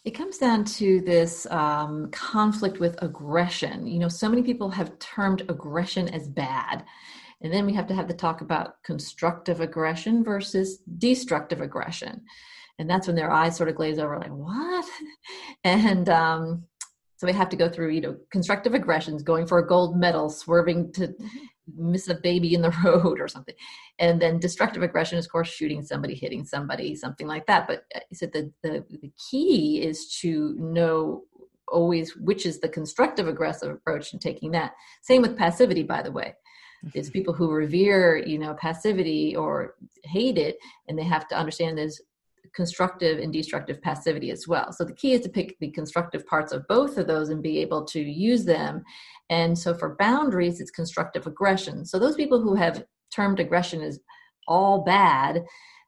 It 0.04 0.12
comes 0.12 0.38
down 0.38 0.64
to 0.64 1.00
this 1.00 1.46
um, 1.50 2.10
conflict 2.12 2.78
with 2.80 3.02
aggression. 3.02 3.86
You 3.86 3.98
know, 3.98 4.08
so 4.08 4.28
many 4.28 4.42
people 4.42 4.70
have 4.70 4.98
termed 4.98 5.42
aggression 5.48 6.08
as 6.08 6.28
bad. 6.28 6.84
And 7.42 7.52
then 7.52 7.66
we 7.66 7.74
have 7.74 7.86
to 7.88 7.94
have 7.94 8.08
the 8.08 8.14
talk 8.14 8.40
about 8.40 8.82
constructive 8.84 9.60
aggression 9.60 10.24
versus 10.24 10.78
destructive 10.98 11.60
aggression. 11.60 12.22
And 12.78 12.88
that's 12.88 13.06
when 13.06 13.16
their 13.16 13.30
eyes 13.30 13.56
sort 13.56 13.68
of 13.68 13.74
glaze 13.74 13.98
over, 13.98 14.18
like, 14.18 14.30
what? 14.30 14.86
And 15.64 16.08
um, 16.08 16.64
so 17.16 17.26
we 17.26 17.32
have 17.32 17.48
to 17.48 17.56
go 17.56 17.68
through, 17.68 17.90
you 17.90 18.00
know, 18.00 18.16
constructive 18.30 18.74
aggressions, 18.74 19.22
going 19.22 19.46
for 19.46 19.58
a 19.58 19.66
gold 19.66 19.98
medal, 19.98 20.30
swerving 20.30 20.92
to 20.92 21.08
mm-hmm 21.08 21.36
miss 21.76 22.08
a 22.08 22.14
baby 22.14 22.54
in 22.54 22.62
the 22.62 22.74
road 22.84 23.20
or 23.20 23.28
something 23.28 23.54
and 23.98 24.20
then 24.20 24.38
destructive 24.38 24.82
aggression 24.82 25.18
is 25.18 25.26
of 25.26 25.32
course 25.32 25.48
shooting 25.48 25.82
somebody 25.82 26.14
hitting 26.14 26.44
somebody 26.44 26.94
something 26.94 27.26
like 27.26 27.46
that 27.46 27.66
but 27.66 27.84
uh, 27.94 28.00
you 28.10 28.16
said 28.16 28.32
the, 28.32 28.50
the 28.62 28.84
the 29.02 29.12
key 29.30 29.82
is 29.82 30.18
to 30.20 30.54
know 30.58 31.24
always 31.68 32.16
which 32.16 32.46
is 32.46 32.60
the 32.60 32.68
constructive 32.68 33.28
aggressive 33.28 33.70
approach 33.70 34.12
and 34.12 34.22
taking 34.22 34.50
that 34.50 34.72
same 35.02 35.22
with 35.22 35.36
passivity 35.36 35.82
by 35.82 36.02
the 36.02 36.12
way 36.12 36.34
it's 36.94 37.10
people 37.18 37.34
who 37.34 37.50
revere 37.50 38.16
you 38.16 38.38
know 38.38 38.54
passivity 38.54 39.36
or 39.36 39.74
hate 40.04 40.38
it 40.38 40.58
and 40.88 40.98
they 40.98 41.04
have 41.04 41.28
to 41.28 41.36
understand 41.36 41.76
there's 41.76 42.00
constructive 42.54 43.18
and 43.18 43.32
destructive 43.32 43.80
passivity 43.80 44.30
as 44.30 44.48
well. 44.48 44.72
So 44.72 44.84
the 44.84 44.94
key 44.94 45.12
is 45.12 45.20
to 45.22 45.28
pick 45.28 45.56
the 45.60 45.70
constructive 45.70 46.26
parts 46.26 46.52
of 46.52 46.66
both 46.66 46.98
of 46.98 47.06
those 47.06 47.28
and 47.28 47.42
be 47.42 47.58
able 47.58 47.84
to 47.86 48.00
use 48.00 48.44
them. 48.44 48.84
And 49.30 49.58
so 49.58 49.74
for 49.74 49.96
boundaries, 49.96 50.60
it's 50.60 50.70
constructive 50.70 51.26
aggression. 51.26 51.84
So 51.84 51.98
those 51.98 52.16
people 52.16 52.40
who 52.40 52.54
have 52.54 52.84
termed 53.14 53.40
aggression 53.40 53.82
as 53.82 54.00
all 54.46 54.82
bad 54.84 55.44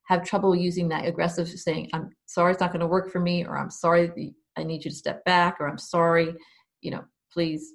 have 0.08 0.24
trouble 0.24 0.54
using 0.54 0.88
that 0.88 1.06
aggressive 1.06 1.48
saying, 1.48 1.88
I'm 1.92 2.10
sorry 2.26 2.52
it's 2.52 2.60
not 2.60 2.72
going 2.72 2.80
to 2.80 2.86
work 2.86 3.10
for 3.10 3.20
me, 3.20 3.44
or 3.44 3.56
I'm 3.56 3.70
sorry 3.70 4.34
I 4.56 4.62
need 4.64 4.84
you 4.84 4.90
to 4.90 4.96
step 4.96 5.24
back, 5.24 5.56
or 5.60 5.68
I'm 5.68 5.78
sorry, 5.78 6.34
you 6.80 6.90
know, 6.90 7.04
please 7.32 7.72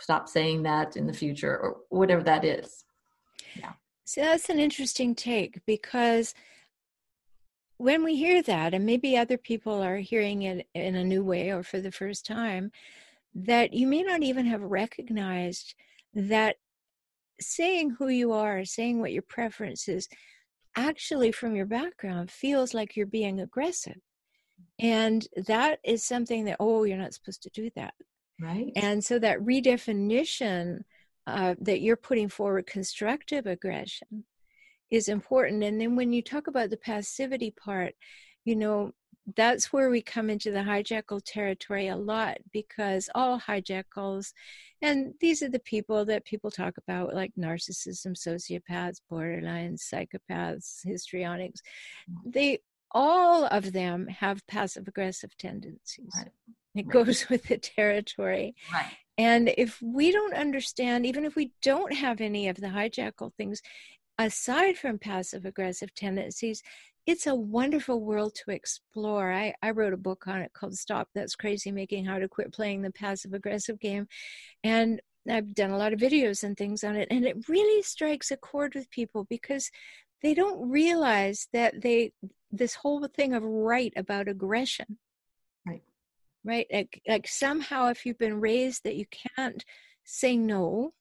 stop 0.00 0.28
saying 0.28 0.62
that 0.64 0.96
in 0.96 1.06
the 1.06 1.12
future, 1.12 1.56
or 1.56 1.78
whatever 1.88 2.22
that 2.22 2.44
is. 2.44 2.84
Yeah. 3.56 3.72
So 4.04 4.20
that's 4.20 4.48
an 4.48 4.58
interesting 4.58 5.14
take 5.14 5.64
because 5.66 6.34
when 7.78 8.04
we 8.04 8.16
hear 8.16 8.42
that, 8.42 8.74
and 8.74 8.84
maybe 8.84 9.16
other 9.16 9.38
people 9.38 9.82
are 9.82 9.98
hearing 9.98 10.42
it 10.42 10.66
in 10.74 10.94
a 10.94 11.04
new 11.04 11.24
way 11.24 11.50
or 11.50 11.62
for 11.62 11.80
the 11.80 11.92
first 11.92 12.26
time, 12.26 12.70
that 13.46 13.72
you 13.72 13.86
may 13.86 14.02
not 14.02 14.22
even 14.22 14.46
have 14.46 14.62
recognized 14.62 15.74
that 16.14 16.56
saying 17.40 17.90
who 17.90 18.08
you 18.08 18.32
are, 18.32 18.64
saying 18.64 19.00
what 19.00 19.12
your 19.12 19.22
preference 19.22 19.88
is, 19.88 20.08
actually 20.76 21.32
from 21.32 21.54
your 21.54 21.66
background 21.66 22.30
feels 22.30 22.74
like 22.74 22.96
you're 22.96 23.06
being 23.06 23.40
aggressive. 23.40 23.96
And 24.80 25.26
that 25.46 25.78
is 25.84 26.04
something 26.04 26.44
that, 26.46 26.56
oh, 26.58 26.84
you're 26.84 26.98
not 26.98 27.14
supposed 27.14 27.42
to 27.42 27.50
do 27.50 27.70
that. 27.76 27.94
Right. 28.40 28.72
And 28.76 29.04
so 29.04 29.18
that 29.18 29.40
redefinition 29.40 30.80
uh, 31.26 31.54
that 31.60 31.80
you're 31.80 31.96
putting 31.96 32.28
forward 32.28 32.66
constructive 32.66 33.46
aggression 33.46 34.24
is 34.90 35.08
important. 35.08 35.62
And 35.62 35.80
then 35.80 35.96
when 35.96 36.12
you 36.12 36.22
talk 36.22 36.46
about 36.46 36.70
the 36.70 36.76
passivity 36.76 37.50
part, 37.50 37.94
you 38.44 38.56
know, 38.56 38.92
that's 39.36 39.72
where 39.72 39.90
we 39.90 40.00
come 40.00 40.30
into 40.30 40.50
the 40.50 40.60
hijackal 40.60 41.20
territory 41.24 41.88
a 41.88 41.96
lot 41.96 42.38
because 42.52 43.10
all 43.14 43.38
hijackals, 43.40 44.32
and 44.80 45.14
these 45.20 45.42
are 45.42 45.48
the 45.48 45.58
people 45.58 46.04
that 46.06 46.24
people 46.24 46.50
talk 46.50 46.74
about 46.78 47.14
like 47.14 47.32
narcissism, 47.38 48.16
sociopaths, 48.16 49.00
borderlines, 49.10 49.82
psychopaths, 49.82 50.80
histrionics, 50.84 51.60
mm. 52.10 52.32
they 52.32 52.60
all 52.92 53.44
of 53.44 53.72
them 53.72 54.06
have 54.06 54.46
passive 54.46 54.88
aggressive 54.88 55.36
tendencies. 55.36 56.12
Right. 56.16 56.32
It 56.74 56.86
right. 56.86 56.88
goes 56.88 57.28
with 57.30 57.44
the 57.44 57.58
territory. 57.58 58.54
Right. 58.72 58.92
And 59.18 59.52
if 59.58 59.82
we 59.82 60.12
don't 60.12 60.34
understand, 60.34 61.04
even 61.04 61.24
if 61.24 61.34
we 61.34 61.52
don't 61.60 61.92
have 61.92 62.20
any 62.20 62.48
of 62.48 62.56
the 62.56 62.68
hijackal 62.68 63.34
things, 63.34 63.60
aside 64.16 64.78
from 64.78 64.98
passive 64.98 65.44
aggressive 65.44 65.92
tendencies, 65.94 66.62
it's 67.08 67.26
a 67.26 67.34
wonderful 67.34 68.02
world 68.02 68.34
to 68.34 68.50
explore. 68.50 69.32
I, 69.32 69.54
I 69.62 69.70
wrote 69.70 69.94
a 69.94 69.96
book 69.96 70.28
on 70.28 70.42
it 70.42 70.52
called 70.52 70.76
Stop 70.76 71.08
That's 71.14 71.34
Crazy 71.34 71.72
Making 71.72 72.04
How 72.04 72.18
to 72.18 72.28
Quit 72.28 72.52
Playing 72.52 72.82
the 72.82 72.90
Passive 72.90 73.32
Aggressive 73.32 73.80
Game. 73.80 74.06
And 74.62 75.00
I've 75.26 75.54
done 75.54 75.70
a 75.70 75.78
lot 75.78 75.94
of 75.94 76.00
videos 76.00 76.44
and 76.44 76.54
things 76.54 76.84
on 76.84 76.96
it. 76.96 77.08
And 77.10 77.24
it 77.24 77.48
really 77.48 77.82
strikes 77.82 78.30
a 78.30 78.36
chord 78.36 78.74
with 78.74 78.90
people 78.90 79.26
because 79.30 79.70
they 80.22 80.34
don't 80.34 80.68
realize 80.68 81.48
that 81.54 81.80
they, 81.80 82.12
this 82.52 82.74
whole 82.74 83.08
thing 83.08 83.32
of 83.32 83.42
right 83.42 83.94
about 83.96 84.28
aggression. 84.28 84.98
Right. 85.66 85.84
Right. 86.44 86.66
Like, 86.70 87.00
like 87.08 87.26
somehow 87.26 87.88
if 87.88 88.04
you've 88.04 88.18
been 88.18 88.38
raised 88.38 88.84
that 88.84 88.96
you 88.96 89.06
can't 89.34 89.64
say 90.04 90.36
no 90.36 90.92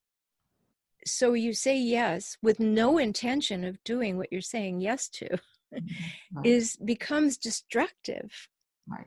so 1.06 1.34
you 1.34 1.54
say 1.54 1.78
yes 1.78 2.38
with 2.42 2.60
no 2.60 2.98
intention 2.98 3.66
of 3.66 3.82
doing 3.84 4.18
what 4.18 4.28
you're 4.32 4.42
saying 4.42 4.82
yes 4.82 5.08
to. 5.08 5.38
right. 6.34 6.46
is 6.46 6.78
becomes 6.78 7.38
destructive 7.38 8.50
right 8.88 9.06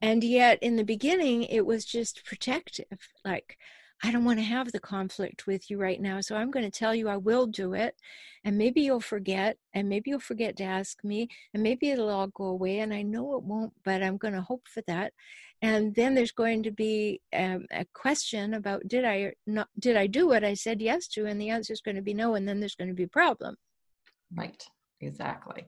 and 0.00 0.22
yet 0.24 0.58
in 0.62 0.76
the 0.76 0.84
beginning 0.84 1.42
it 1.44 1.64
was 1.66 1.84
just 1.84 2.24
protective 2.24 2.98
like 3.24 3.58
I 4.02 4.12
don't 4.12 4.24
want 4.24 4.38
to 4.38 4.44
have 4.44 4.70
the 4.70 4.78
conflict 4.78 5.46
with 5.46 5.70
you 5.70 5.78
right 5.78 6.00
now. 6.00 6.20
So 6.20 6.36
I'm 6.36 6.52
going 6.52 6.64
to 6.64 6.78
tell 6.78 6.94
you 6.94 7.08
I 7.08 7.16
will 7.16 7.46
do 7.46 7.74
it. 7.74 7.96
And 8.44 8.56
maybe 8.56 8.80
you'll 8.80 9.00
forget. 9.00 9.56
And 9.74 9.88
maybe 9.88 10.10
you'll 10.10 10.20
forget 10.20 10.56
to 10.58 10.64
ask 10.64 11.02
me. 11.02 11.28
And 11.52 11.62
maybe 11.62 11.90
it'll 11.90 12.08
all 12.08 12.28
go 12.28 12.44
away. 12.44 12.78
And 12.78 12.94
I 12.94 13.02
know 13.02 13.36
it 13.36 13.42
won't, 13.42 13.72
but 13.84 14.02
I'm 14.02 14.16
going 14.16 14.34
to 14.34 14.40
hope 14.40 14.68
for 14.68 14.82
that. 14.86 15.12
And 15.62 15.92
then 15.96 16.14
there's 16.14 16.30
going 16.30 16.62
to 16.62 16.70
be 16.70 17.20
um, 17.32 17.66
a 17.72 17.84
question 17.92 18.54
about 18.54 18.86
did 18.86 19.04
I 19.04 19.32
not 19.44 19.68
did 19.76 19.96
I 19.96 20.06
do 20.06 20.28
what 20.28 20.44
I 20.44 20.54
said 20.54 20.80
yes 20.80 21.08
to? 21.08 21.26
And 21.26 21.40
the 21.40 21.50
answer 21.50 21.72
is 21.72 21.80
going 21.80 21.96
to 21.96 22.02
be 22.02 22.14
no. 22.14 22.36
And 22.36 22.46
then 22.48 22.60
there's 22.60 22.76
going 22.76 22.88
to 22.88 22.94
be 22.94 23.02
a 23.02 23.08
problem. 23.08 23.56
Right. 24.32 24.62
Exactly. 25.00 25.66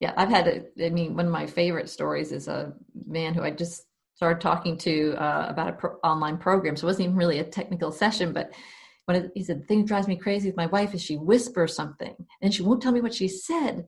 Yeah, 0.00 0.12
I've 0.16 0.28
had. 0.28 0.48
A, 0.48 0.86
I 0.86 0.90
mean, 0.90 1.16
one 1.16 1.26
of 1.26 1.32
my 1.32 1.46
favorite 1.46 1.88
stories 1.88 2.32
is 2.32 2.48
a 2.48 2.74
man 3.06 3.34
who 3.34 3.42
I 3.42 3.50
just 3.50 3.84
started 4.14 4.40
talking 4.40 4.76
to 4.78 5.14
uh, 5.14 5.46
about 5.48 5.68
an 5.68 5.76
pro- 5.76 5.96
online 6.04 6.38
program. 6.38 6.76
So 6.76 6.86
it 6.86 6.90
wasn't 6.90 7.06
even 7.06 7.16
really 7.16 7.38
a 7.38 7.44
technical 7.44 7.90
session, 7.92 8.32
but 8.32 8.52
when 9.06 9.16
it, 9.16 9.32
he 9.34 9.42
said, 9.42 9.62
the 9.62 9.66
thing 9.66 9.80
that 9.80 9.88
drives 9.88 10.08
me 10.08 10.16
crazy 10.16 10.48
with 10.48 10.56
my 10.56 10.66
wife 10.66 10.94
is 10.94 11.02
she 11.02 11.16
whispers 11.16 11.74
something 11.74 12.14
and 12.40 12.54
she 12.54 12.62
won't 12.62 12.82
tell 12.82 12.92
me 12.92 13.00
what 13.00 13.14
she 13.14 13.28
said. 13.28 13.74
And 13.74 13.86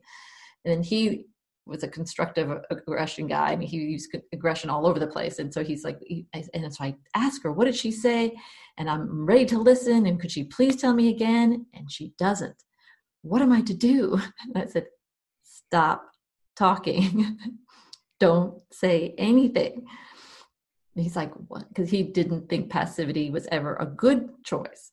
then 0.65 0.83
he 0.83 1.27
was 1.65 1.83
a 1.83 1.89
constructive 1.89 2.51
aggression 2.71 3.27
guy. 3.27 3.53
I 3.53 3.57
mean, 3.57 3.69
he 3.69 3.79
used 3.79 4.15
aggression 4.33 4.71
all 4.71 4.87
over 4.87 4.99
the 4.99 5.07
place. 5.07 5.39
And 5.39 5.53
so 5.53 5.65
he's 5.65 5.85
like, 5.85 5.99
he, 6.05 6.27
and 6.33 6.73
so 6.73 6.85
I 6.85 6.97
ask 7.15 7.43
her, 7.43 7.51
what 7.51 7.65
did 7.65 7.75
she 7.77 7.91
say? 7.91 8.37
And 8.79 8.91
I'm 8.91 9.27
ready 9.27 9.47
to 9.47 9.59
listen. 9.59 10.07
And 10.07 10.21
could 10.21 10.31
she 10.31 10.45
please 10.45 10.77
tell 10.77 10.93
me 10.93 11.09
again? 11.09 11.67
And 11.75 11.91
she 11.91 12.13
doesn't. 12.19 12.63
What 13.27 13.43
am 13.43 13.53
I 13.53 13.61
to 13.63 13.75
do? 13.75 14.21
And 14.55 14.57
I 14.63 14.67
said, 14.67 14.87
stop 15.43 16.11
talking. 16.57 17.39
Don't 18.21 18.63
say 18.73 19.15
anything. 19.19 19.87
He's 20.95 21.17
like 21.17 21.33
what? 21.49 21.69
Because 21.69 21.91
he 21.91 22.03
didn't 22.03 22.49
think 22.49 22.71
passivity 22.71 23.31
was 23.31 23.47
ever 23.53 23.77
a 23.77 23.85
good 23.85 24.31
choice. 24.45 24.91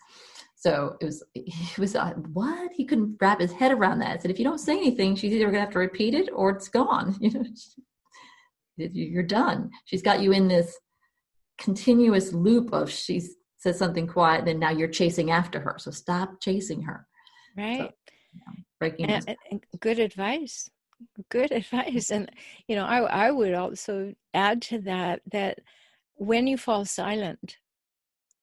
So 0.55 0.97
it 0.99 1.05
was 1.05 1.23
he 1.33 1.79
was 1.79 1.95
uh, 1.95 2.13
what? 2.33 2.71
He 2.73 2.85
couldn't 2.85 3.17
wrap 3.21 3.39
his 3.39 3.53
head 3.53 3.71
around 3.71 3.99
that. 3.99 4.17
I 4.17 4.21
said 4.21 4.31
if 4.31 4.39
you 4.39 4.45
don't 4.45 4.59
say 4.59 4.75
anything 4.75 5.15
she's 5.15 5.31
either 5.31 5.45
gonna 5.45 5.61
have 5.61 5.71
to 5.71 5.79
repeat 5.79 6.13
it 6.13 6.29
or 6.33 6.49
it's 6.49 6.69
gone. 6.69 7.17
You 7.21 7.31
know 7.31 7.43
you're 8.75 9.21
done. 9.21 9.69
She's 9.85 10.01
got 10.01 10.21
you 10.21 10.31
in 10.31 10.47
this 10.47 10.75
continuous 11.59 12.33
loop 12.33 12.73
of 12.73 12.89
she 12.89 13.21
says 13.57 13.77
something 13.77 14.07
quiet 14.07 14.45
then 14.45 14.57
now 14.57 14.71
you're 14.71 14.87
chasing 14.87 15.29
after 15.29 15.59
her. 15.59 15.75
So 15.77 15.91
stop 15.91 16.41
chasing 16.41 16.81
her. 16.81 17.05
Right. 17.55 17.81
so, 17.81 17.91
know, 18.35 18.53
breaking 18.79 19.09
and, 19.09 19.37
and 19.51 19.63
good 19.79 19.99
advice 19.99 20.69
good 21.29 21.51
advice. 21.61 22.11
And 22.11 22.31
you 22.67 22.75
know 22.75 22.85
i 22.85 22.99
i 23.27 23.31
would 23.31 23.53
also 23.53 24.13
add 24.33 24.61
to 24.63 24.79
that 24.79 25.21
that 25.31 25.59
when 26.15 26.47
you 26.47 26.57
fall 26.57 26.85
silent 26.85 27.57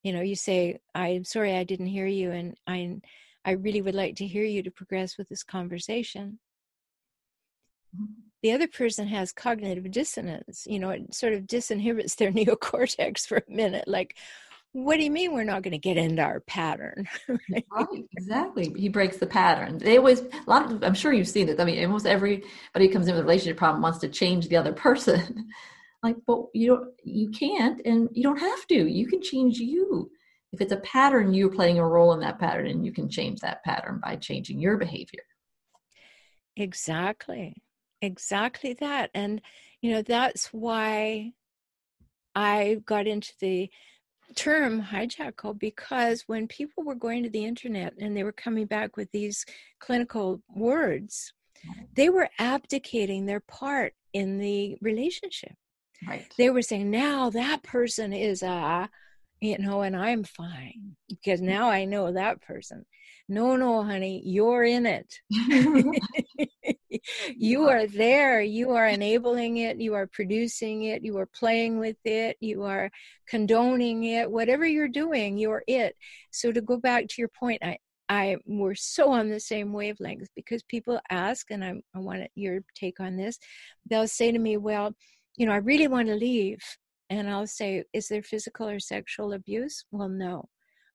you 0.03 0.12
know 0.12 0.20
you 0.20 0.35
say 0.35 0.79
i'm 0.94 1.24
sorry 1.24 1.55
i 1.55 1.64
didn't 1.64 1.87
hear 1.87 2.07
you 2.07 2.31
and 2.31 2.57
i 2.66 3.00
i 3.44 3.53
really 3.53 3.83
would 3.83 3.94
like 3.94 4.16
to 4.16 4.26
hear 4.26 4.44
you 4.44 4.62
to 4.62 4.70
progress 4.70 5.16
with 5.18 5.29
this 5.29 5.42
conversation. 5.42 6.38
Mm-hmm. 7.96 8.12
the 8.42 8.53
other 8.53 8.68
person 8.68 9.09
has 9.09 9.33
cognitive 9.33 9.90
dissonance 9.90 10.64
you 10.64 10.79
know 10.79 10.90
it 10.90 11.12
sort 11.12 11.33
of 11.33 11.42
disinhibits 11.42 12.14
their 12.14 12.31
neocortex 12.38 13.26
for 13.26 13.38
a 13.38 13.53
minute 13.53 13.88
like 13.88 14.16
what 14.73 14.97
do 14.97 15.03
you 15.03 15.11
mean 15.11 15.33
we're 15.33 15.45
not 15.45 15.63
going 15.63 15.73
to 15.73 15.79
get 15.79 15.97
into 15.97 16.23
our 16.23 16.41
pattern 16.41 17.09
right? 17.29 17.67
right? 17.73 18.05
exactly 18.17 18.73
he 18.77 18.89
breaks 18.89 19.17
the 19.17 19.27
pattern 19.27 19.79
they 19.79 19.97
always 19.97 20.21
a 20.21 20.29
lot 20.47 20.71
of 20.71 20.83
i'm 20.85 20.95
sure 20.95 21.13
you've 21.13 21.29
seen 21.29 21.49
it 21.49 21.61
i 21.61 21.65
mean 21.65 21.83
almost 21.85 22.07
everybody 22.07 22.45
who 22.75 22.89
comes 22.89 23.09
in 23.09 23.15
with 23.15 23.21
a 23.21 23.25
relationship 23.25 23.57
problem 23.57 23.83
wants 23.83 23.99
to 23.99 24.09
change 24.09 24.49
the 24.49 24.57
other 24.57 24.73
person 24.73 25.49
like 26.03 26.17
but 26.27 26.45
you 26.55 26.69
don't 26.69 26.89
you 27.05 27.31
can't 27.31 27.81
and 27.85 28.09
you 28.13 28.23
don't 28.23 28.39
have 28.39 28.67
to 28.67 28.87
you 28.87 29.07
can 29.07 29.21
change 29.21 29.59
you 29.59 30.11
if 30.53 30.61
it's 30.61 30.73
a 30.73 30.79
pattern 30.79 31.35
you're 31.35 31.51
playing 31.51 31.79
a 31.79 31.87
role 31.87 32.13
in 32.13 32.21
that 32.21 32.39
pattern 32.39 32.67
and 32.67 32.87
you 32.87 32.93
can 32.93 33.09
change 33.09 33.41
that 33.41 33.63
pattern 33.65 34.01
by 34.03 34.17
changing 34.17 34.61
your 34.61 34.77
behavior 34.77 35.23
exactly 36.57 37.61
exactly 38.01 38.75
that 38.75 39.11
and 39.15 39.43
you 39.83 39.91
know 39.91 40.03
that's 40.03 40.47
why 40.53 41.33
i 42.35 42.81
got 42.87 43.07
into 43.07 43.33
the 43.41 43.69
term 44.37 44.83
hijackal 44.83 45.59
because 45.59 46.25
when 46.27 46.47
people 46.47 46.85
were 46.85 46.95
going 46.95 47.23
to 47.23 47.31
the 47.31 47.45
internet 47.45 47.95
and 47.99 48.16
they 48.16 48.25
were 48.25 48.33
coming 48.33 48.66
back 48.66 48.97
with 48.97 49.11
these 49.12 49.45
clinical 49.81 50.40
words 50.55 51.33
they 51.95 52.09
were 52.09 52.29
abdicating 52.38 53.27
their 53.27 53.40
part 53.40 53.93
in 54.14 54.38
the 54.38 54.79
relationship 54.81 55.53
Right. 56.07 56.27
They 56.38 56.51
were 56.51 56.62
saying, 56.62 56.90
now 56.90 57.31
that 57.31 57.62
person 57.62 58.12
is 58.12 58.43
a, 58.43 58.88
you 59.40 59.59
know, 59.59 59.83
and 59.83 59.97
I'm 59.97 60.25
fine 60.25 60.97
because 61.09 61.40
mm-hmm. 61.40 61.51
now 61.51 61.71
I 61.71 61.85
know 61.85 62.12
that 62.12 62.40
person. 62.40 62.85
No, 63.29 63.57
no, 63.57 63.83
honey, 63.83 64.23
you're 64.25 64.64
in 64.64 64.87
it. 64.87 65.21
you 67.37 67.68
are 67.68 67.87
there. 67.87 68.40
You 68.40 68.70
are 68.70 68.87
enabling 68.87 69.59
it. 69.59 69.81
You 69.81 69.94
are 69.94 70.07
producing 70.07 70.85
it. 70.85 71.05
You 71.05 71.18
are 71.18 71.26
playing 71.26 71.79
with 71.79 71.96
it. 72.05 72.37
You 72.40 72.64
are 72.64 72.90
condoning 73.29 74.05
it. 74.05 74.31
Whatever 74.31 74.66
you're 74.66 74.88
doing, 74.88 75.38
you're 75.38 75.64
it. 75.66 75.96
So 76.31 76.53
to 76.53 76.61
go 76.61 76.76
back 76.79 77.09
to 77.09 77.14
your 77.18 77.29
point, 77.29 77.62
I, 77.62 77.79
I 78.09 78.37
we're 78.46 78.74
so 78.74 79.12
on 79.12 79.31
the 79.31 79.40
same 79.40 79.72
wavelength 79.72 80.29
because 80.35 80.62
people 80.64 81.00
ask, 81.11 81.50
and 81.50 81.64
I, 81.64 81.74
I 81.94 81.98
want 82.00 82.29
your 82.35 82.61
take 82.74 83.00
on 83.00 83.16
this. 83.16 83.38
They'll 83.88 84.09
say 84.09 84.33
to 84.33 84.38
me, 84.38 84.57
"Well, 84.57 84.94
you 85.37 85.46
know, 85.46 85.53
I 85.53 85.57
really 85.59 85.88
want 85.88 86.09
to 86.09 86.14
leave. 86.14 86.59
And 87.09 87.29
I'll 87.29 87.46
say, 87.46 87.85
Is 87.92 88.09
there 88.09 88.22
physical 88.22 88.68
or 88.68 88.79
sexual 88.79 89.33
abuse? 89.33 89.85
Well, 89.90 90.09
no. 90.09 90.48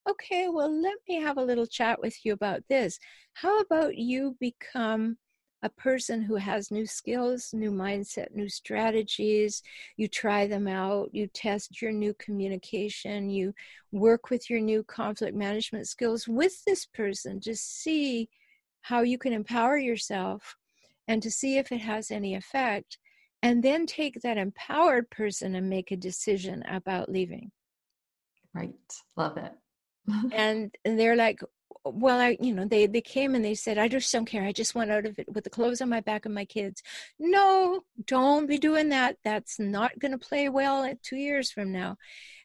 Okay, 0.09 0.49
well, 0.49 0.71
let 0.71 0.97
me 1.09 1.15
have 1.15 1.37
a 1.37 1.43
little 1.43 1.65
chat 1.65 1.99
with 1.99 2.15
you 2.23 2.33
about 2.33 2.61
this. 2.69 2.99
How 3.33 3.59
about 3.59 3.97
you 3.97 4.37
become 4.39 5.17
a 5.63 5.69
person 5.69 6.21
who 6.21 6.35
has 6.35 6.69
new 6.69 6.85
skills, 6.85 7.49
new 7.53 7.71
mindset, 7.71 8.27
new 8.33 8.49
strategies. 8.49 9.63
You 9.97 10.07
try 10.07 10.47
them 10.47 10.67
out, 10.67 11.09
you 11.13 11.27
test 11.27 11.81
your 11.81 11.91
new 11.91 12.13
communication, 12.19 13.29
you 13.29 13.53
work 13.91 14.29
with 14.29 14.49
your 14.49 14.59
new 14.59 14.83
conflict 14.83 15.35
management 15.35 15.87
skills 15.87 16.27
with 16.27 16.63
this 16.65 16.85
person 16.85 17.39
to 17.41 17.55
see 17.55 18.29
how 18.81 19.01
you 19.01 19.17
can 19.17 19.33
empower 19.33 19.77
yourself 19.77 20.55
and 21.07 21.21
to 21.23 21.31
see 21.31 21.57
if 21.57 21.71
it 21.71 21.79
has 21.81 22.11
any 22.11 22.35
effect 22.35 22.97
and 23.41 23.63
then 23.63 23.85
take 23.85 24.21
that 24.21 24.37
empowered 24.37 25.09
person 25.09 25.55
and 25.55 25.69
make 25.69 25.91
a 25.91 25.97
decision 25.97 26.63
about 26.69 27.11
leaving. 27.11 27.51
Right. 28.53 28.73
Love 29.17 29.37
it. 29.37 29.51
And, 30.31 30.73
and 30.83 30.99
they're 30.99 31.15
like 31.15 31.39
well 31.83 32.19
i 32.19 32.37
you 32.39 32.53
know 32.53 32.65
they 32.65 32.87
they 32.87 33.01
came 33.01 33.35
and 33.35 33.43
they 33.43 33.55
said 33.55 33.77
i 33.77 33.87
just 33.87 34.11
don't 34.11 34.25
care. 34.25 34.43
I 34.43 34.51
just 34.51 34.75
want 34.75 34.91
out 34.91 35.05
of 35.05 35.19
it 35.19 35.27
with 35.33 35.43
the 35.43 35.49
clothes 35.49 35.81
on 35.81 35.89
my 35.89 36.01
back 36.01 36.25
and 36.25 36.33
my 36.33 36.45
kids. 36.45 36.81
No 37.19 37.81
don't 38.05 38.47
be 38.47 38.57
doing 38.57 38.89
that. 38.89 39.17
That's 39.23 39.59
not 39.59 39.97
going 39.99 40.11
to 40.11 40.17
play 40.17 40.49
well 40.49 40.83
at 40.83 41.03
two 41.03 41.17
years 41.17 41.51
from 41.51 41.71
now. 41.71 41.97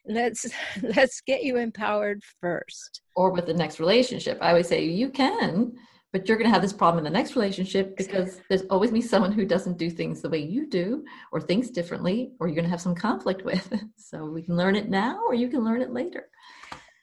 Let's 0.05 0.45
let's 0.81 1.21
get 1.21 1.43
you 1.43 1.57
empowered 1.57 2.23
first. 2.39 3.01
Or 3.15 3.31
with 3.31 3.45
the 3.45 3.53
next 3.53 3.79
relationship. 3.79 4.37
I 4.41 4.49
always 4.49 4.67
say 4.67 4.85
you 4.85 5.09
can 5.09 5.73
but 6.13 6.27
you're 6.27 6.37
going 6.37 6.49
to 6.49 6.53
have 6.53 6.61
this 6.61 6.73
problem 6.73 7.05
in 7.05 7.09
the 7.09 7.17
next 7.17 7.37
relationship 7.37 7.95
because 7.95 8.41
there's 8.49 8.63
always 8.69 8.91
be 8.91 8.99
someone 8.99 9.31
who 9.31 9.45
doesn't 9.45 9.77
do 9.77 9.89
things 9.89 10.21
the 10.21 10.29
way 10.29 10.39
you 10.39 10.67
do 10.67 11.05
or 11.31 11.39
thinks 11.39 11.69
differently 11.69 12.33
or 12.37 12.47
you're 12.47 12.55
going 12.55 12.65
to 12.65 12.69
have 12.69 12.81
some 12.81 12.95
conflict 12.95 13.45
with. 13.45 13.73
So 13.97 14.25
we 14.25 14.41
can 14.41 14.57
learn 14.57 14.75
it 14.75 14.89
now 14.89 15.21
or 15.25 15.33
you 15.33 15.47
can 15.47 15.63
learn 15.63 15.81
it 15.81 15.93
later 15.93 16.27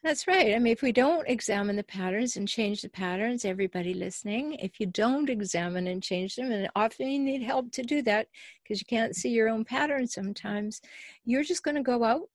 that's 0.02 0.26
right 0.26 0.54
i 0.54 0.58
mean 0.58 0.72
if 0.72 0.82
we 0.82 0.92
don't 0.92 1.28
examine 1.28 1.76
the 1.76 1.82
patterns 1.82 2.36
and 2.36 2.46
change 2.46 2.82
the 2.82 2.88
patterns 2.88 3.44
everybody 3.44 3.94
listening 3.94 4.54
if 4.54 4.78
you 4.78 4.86
don't 4.86 5.28
examine 5.28 5.86
and 5.88 6.02
change 6.02 6.36
them 6.36 6.50
and 6.52 6.68
often 6.76 7.08
you 7.08 7.18
need 7.18 7.42
help 7.42 7.70
to 7.72 7.82
do 7.82 8.00
that 8.02 8.28
because 8.62 8.80
you 8.80 8.86
can't 8.86 9.16
see 9.16 9.30
your 9.30 9.48
own 9.48 9.64
patterns 9.64 10.14
sometimes 10.14 10.80
you're 11.24 11.44
just 11.44 11.62
going 11.62 11.74
to 11.74 11.82
go 11.82 12.04
out 12.04 12.28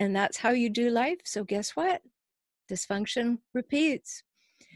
and 0.00 0.14
that's 0.14 0.38
how 0.38 0.50
you 0.50 0.70
do 0.70 0.90
life 0.90 1.20
so 1.24 1.44
guess 1.44 1.70
what 1.70 2.00
dysfunction 2.70 3.38
repeats 3.52 4.22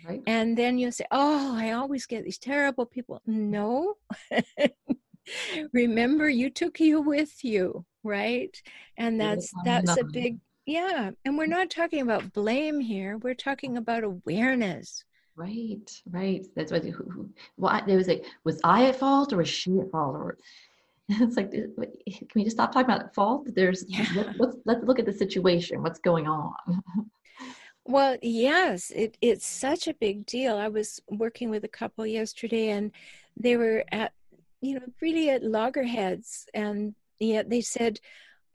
Right. 0.07 0.23
And 0.27 0.57
then 0.57 0.79
you'll 0.79 0.93
say, 0.93 1.07
Oh, 1.11 1.57
I 1.57 1.73
always 1.73 2.07
get 2.07 2.25
these 2.25 2.39
terrible 2.39 2.87
people. 2.87 3.21
No. 3.27 3.95
Remember, 5.73 6.29
you 6.29 6.51
took 6.51 6.81
you 6.81 7.01
with 7.01 7.45
you, 7.45 7.85
right? 8.03 8.57
And 8.97 9.21
that's 9.21 9.51
that's 9.65 9.97
a 9.97 10.05
big 10.05 10.39
yeah. 10.69 11.13
And 11.25 11.39
we're 11.39 11.47
not 11.47 11.71
talking 11.71 12.03
about 12.03 12.35
blame 12.35 12.79
here. 12.79 13.17
We're 13.17 13.33
talking 13.33 13.79
about 13.79 14.05
awareness. 14.05 15.03
Right, 15.35 15.91
right. 16.11 16.47
That's 16.55 16.71
what. 16.71 16.85
Who, 16.85 16.91
who, 16.91 17.31
what 17.57 17.87
they 17.87 17.97
was 17.97 18.07
like, 18.07 18.27
was 18.45 18.61
I 18.65 18.87
at 18.87 18.97
fault 18.97 19.33
or 19.33 19.39
was 19.39 19.49
she 19.49 19.79
at 19.79 19.91
fault? 19.91 20.15
Or 20.15 20.37
it's 21.09 21.39
like, 21.39 21.55
uh, 21.55 21.85
can 22.05 22.27
we 22.35 22.45
just 22.45 22.57
stop 22.57 22.73
talking 22.73 22.91
about 22.91 23.15
fault? 23.15 23.49
There's 23.55 23.87
yeah. 23.89 24.07
let, 24.15 24.39
let's 24.39 24.57
let's 24.67 24.85
look 24.85 24.99
at 24.99 25.07
the 25.07 25.13
situation. 25.13 25.83
What's 25.83 26.01
going 26.01 26.29
on? 26.29 26.55
Well, 27.91 28.19
yes, 28.21 28.91
it, 28.95 29.17
it's 29.23 29.47
such 29.47 29.89
a 29.89 29.95
big 29.95 30.27
deal. 30.27 30.59
I 30.59 30.69
was 30.69 31.01
working 31.09 31.49
with 31.49 31.65
a 31.65 31.69
couple 31.69 32.07
yesterday 32.07 32.69
and 32.69 32.93
they 33.35 33.57
were 33.57 33.83
at, 33.91 34.13
you 34.61 34.75
know, 34.75 34.85
really 35.01 35.31
at 35.31 35.43
loggerheads. 35.43 36.47
And 36.53 36.95
yet 37.19 37.49
they 37.49 37.63
said, 37.63 37.99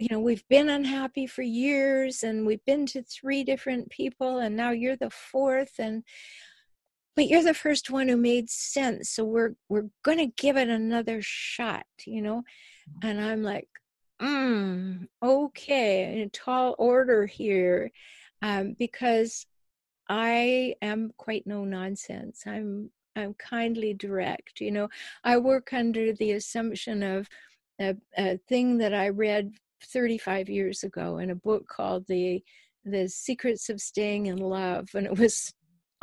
you 0.03 0.09
know, 0.11 0.19
we've 0.19 0.45
been 0.49 0.67
unhappy 0.67 1.25
for 1.25 1.43
years 1.43 2.23
and 2.23 2.45
we've 2.45 2.65
been 2.65 2.85
to 2.87 3.01
three 3.03 3.45
different 3.45 3.89
people 3.89 4.39
and 4.39 4.53
now 4.53 4.71
you're 4.71 4.97
the 4.97 5.09
fourth. 5.09 5.79
And, 5.79 6.03
but 7.15 7.29
you're 7.29 7.41
the 7.41 7.53
first 7.53 7.89
one 7.89 8.09
who 8.09 8.17
made 8.17 8.49
sense. 8.49 9.11
So 9.11 9.23
we're, 9.23 9.53
we're 9.69 9.87
going 10.03 10.17
to 10.17 10.25
give 10.25 10.57
it 10.57 10.67
another 10.67 11.19
shot, 11.21 11.85
you 12.05 12.21
know? 12.21 12.43
And 13.01 13.21
I'm 13.21 13.43
like, 13.43 13.69
mm, 14.21 15.07
okay, 15.23 16.21
in 16.21 16.29
tall 16.31 16.75
order 16.77 17.25
here 17.25 17.89
um, 18.41 18.75
because 18.77 19.45
I 20.09 20.75
am 20.81 21.13
quite 21.15 21.47
no 21.47 21.63
nonsense. 21.63 22.43
I'm 22.45 22.91
I'm 23.15 23.35
kindly 23.35 23.93
direct. 23.93 24.59
You 24.59 24.71
know, 24.71 24.89
I 25.23 25.37
work 25.37 25.71
under 25.71 26.13
the 26.13 26.31
assumption 26.31 27.03
of 27.03 27.29
a, 27.79 27.95
a 28.17 28.37
thing 28.49 28.79
that 28.79 28.93
I 28.93 29.09
read 29.09 29.53
35 29.85 30.49
years 30.49 30.83
ago 30.83 31.17
in 31.17 31.29
a 31.29 31.35
book 31.35 31.67
called 31.67 32.05
the 32.07 32.43
the 32.85 33.07
Secrets 33.07 33.69
of 33.69 33.79
Staying 33.79 34.25
in 34.25 34.37
Love, 34.37 34.89
and 34.93 35.05
it 35.05 35.17
was 35.17 35.53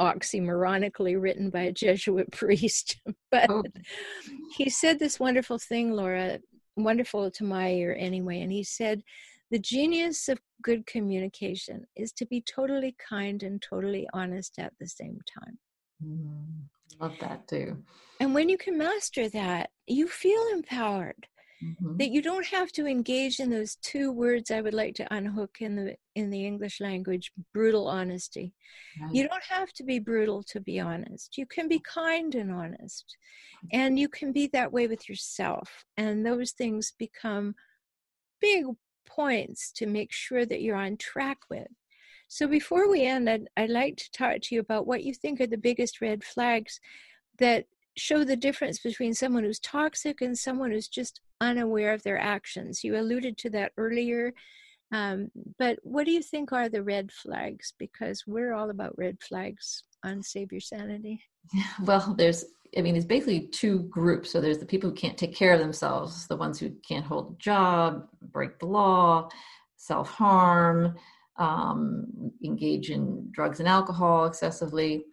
oxymoronically 0.01 1.21
written 1.21 1.51
by 1.51 1.63
a 1.63 1.73
Jesuit 1.73 2.33
priest. 2.33 3.01
but 3.31 3.51
oh. 3.51 3.63
he 4.57 4.71
said 4.71 4.99
this 4.99 5.21
wonderful 5.21 5.59
thing, 5.59 5.93
Laura, 5.93 6.39
wonderful 6.77 7.31
to 7.31 7.45
my 7.45 7.71
ear 7.71 7.95
anyway, 7.99 8.41
and 8.41 8.51
he 8.51 8.65
said 8.65 9.03
the 9.51 9.59
genius 9.59 10.29
of 10.29 10.41
good 10.63 10.87
communication 10.87 11.85
is 11.97 12.13
to 12.13 12.27
be 12.27 12.41
totally 12.43 12.95
kind 13.09 13.43
and 13.43 13.61
totally 13.61 14.09
honest 14.15 14.59
at 14.59 14.73
the 14.79 14.87
same 14.87 15.19
time. 15.39 15.59
Mm, 16.05 17.01
love 17.01 17.15
that 17.21 17.47
too. 17.49 17.77
And 18.21 18.35
when 18.35 18.49
you 18.49 18.57
can 18.57 18.79
master 18.79 19.29
that, 19.31 19.71
you 19.87 20.07
feel 20.07 20.43
empowered. 20.53 21.27
Mm-hmm. 21.63 21.99
That 21.99 22.11
you 22.11 22.23
don't 22.23 22.47
have 22.47 22.73
to 22.73 22.87
engage 22.87 23.39
in 23.39 23.51
those 23.51 23.77
two 23.77 24.13
words 24.13 24.51
I 24.51 24.63
would 24.63 24.73
like 24.73 24.95
to 24.95 25.15
unhook 25.15 25.59
in 25.61 25.77
the 25.77 25.97
in 26.15 26.31
the 26.31 26.47
English 26.47 26.81
language, 26.81 27.33
brutal 27.53 27.87
honesty. 27.87 28.55
Right. 29.01 29.15
You 29.15 29.29
don't 29.29 29.45
have 29.45 29.73
to 29.75 29.85
be 29.85 29.99
brutal 29.99 30.43
to 30.45 30.61
be 30.61 30.81
honest. 30.81 31.37
You 31.37 31.47
can 31.47 31.69
be 31.69 31.81
kind 31.81 32.35
and 32.35 32.51
honest. 32.51 33.17
And 33.73 33.99
you 33.99 34.09
can 34.09 34.33
be 34.33 34.47
that 34.49 34.73
way 34.73 34.87
with 34.87 35.07
yourself. 35.09 35.85
And 35.99 36.25
those 36.25 36.53
things 36.53 36.95
become 36.99 37.55
big 38.41 38.65
points 39.07 39.71
to 39.73 39.87
make 39.87 40.13
sure 40.13 40.47
that 40.47 40.63
you're 40.63 40.77
on 40.77 40.97
track 40.97 41.39
with. 41.51 41.69
So 42.29 42.47
before 42.47 42.89
we 42.89 43.05
end, 43.05 43.29
I'd, 43.29 43.49
I'd 43.57 43.71
like 43.71 43.97
to 43.97 44.11
talk 44.13 44.41
to 44.43 44.55
you 44.55 44.61
about 44.61 44.87
what 44.87 45.05
you 45.05 45.13
think 45.13 45.41
are 45.41 45.47
the 45.47 45.59
biggest 45.59 46.01
red 46.01 46.23
flags 46.23 46.81
that 47.39 47.67
show 48.01 48.25
the 48.25 48.37
difference 48.37 48.79
between 48.79 49.13
someone 49.13 49.45
who's 49.45 49.61
toxic 49.61 50.23
and 50.23 50.37
someone 50.37 50.71
who's 50.71 50.89
just 50.89 51.21
unaware 51.41 51.93
of 51.93 52.03
their 52.03 52.19
actions. 52.19 52.83
You 52.83 52.99
alluded 52.99 53.37
to 53.39 53.51
that 53.51 53.73
earlier. 53.77 54.33
Um, 54.93 55.31
but 55.59 55.79
what 55.83 56.07
do 56.07 56.13
you 56.13 56.23
think 56.23 56.53
are 56.53 56.69
the 56.69 56.83
red 56.83 57.13
flags? 57.13 57.75
Because 57.79 58.25
we're 58.27 58.55
all 58.55 58.71
about 58.71 58.99
red 58.99 59.19
flags 59.21 59.85
on 60.03 60.23
Save 60.23 60.51
Your 60.53 60.61
Sanity. 60.61 61.23
Well, 61.85 62.15
there's 62.17 62.45
I 62.79 62.83
mean, 62.83 62.95
it's 62.95 63.05
basically 63.05 63.49
two 63.49 63.81
groups. 63.85 64.31
So 64.31 64.41
there's 64.41 64.59
the 64.59 64.67
people 64.67 64.91
who 64.91 64.97
can't 64.97 65.19
take 65.19 65.35
care 65.35 65.53
of 65.53 65.59
themselves, 65.59 66.29
the 66.29 66.37
ones 66.37 66.59
who 66.59 66.71
can't 66.87 67.05
hold 67.05 67.33
a 67.33 67.43
job, 67.43 68.07
break 68.23 68.61
the 68.61 68.67
law, 68.67 69.29
self 69.77 70.11
harm, 70.11 70.95
um, 71.37 72.07
engage 72.45 72.91
in 72.91 73.29
drugs 73.33 73.59
and 73.59 73.69
alcohol 73.69 74.27
excessively. 74.27 75.05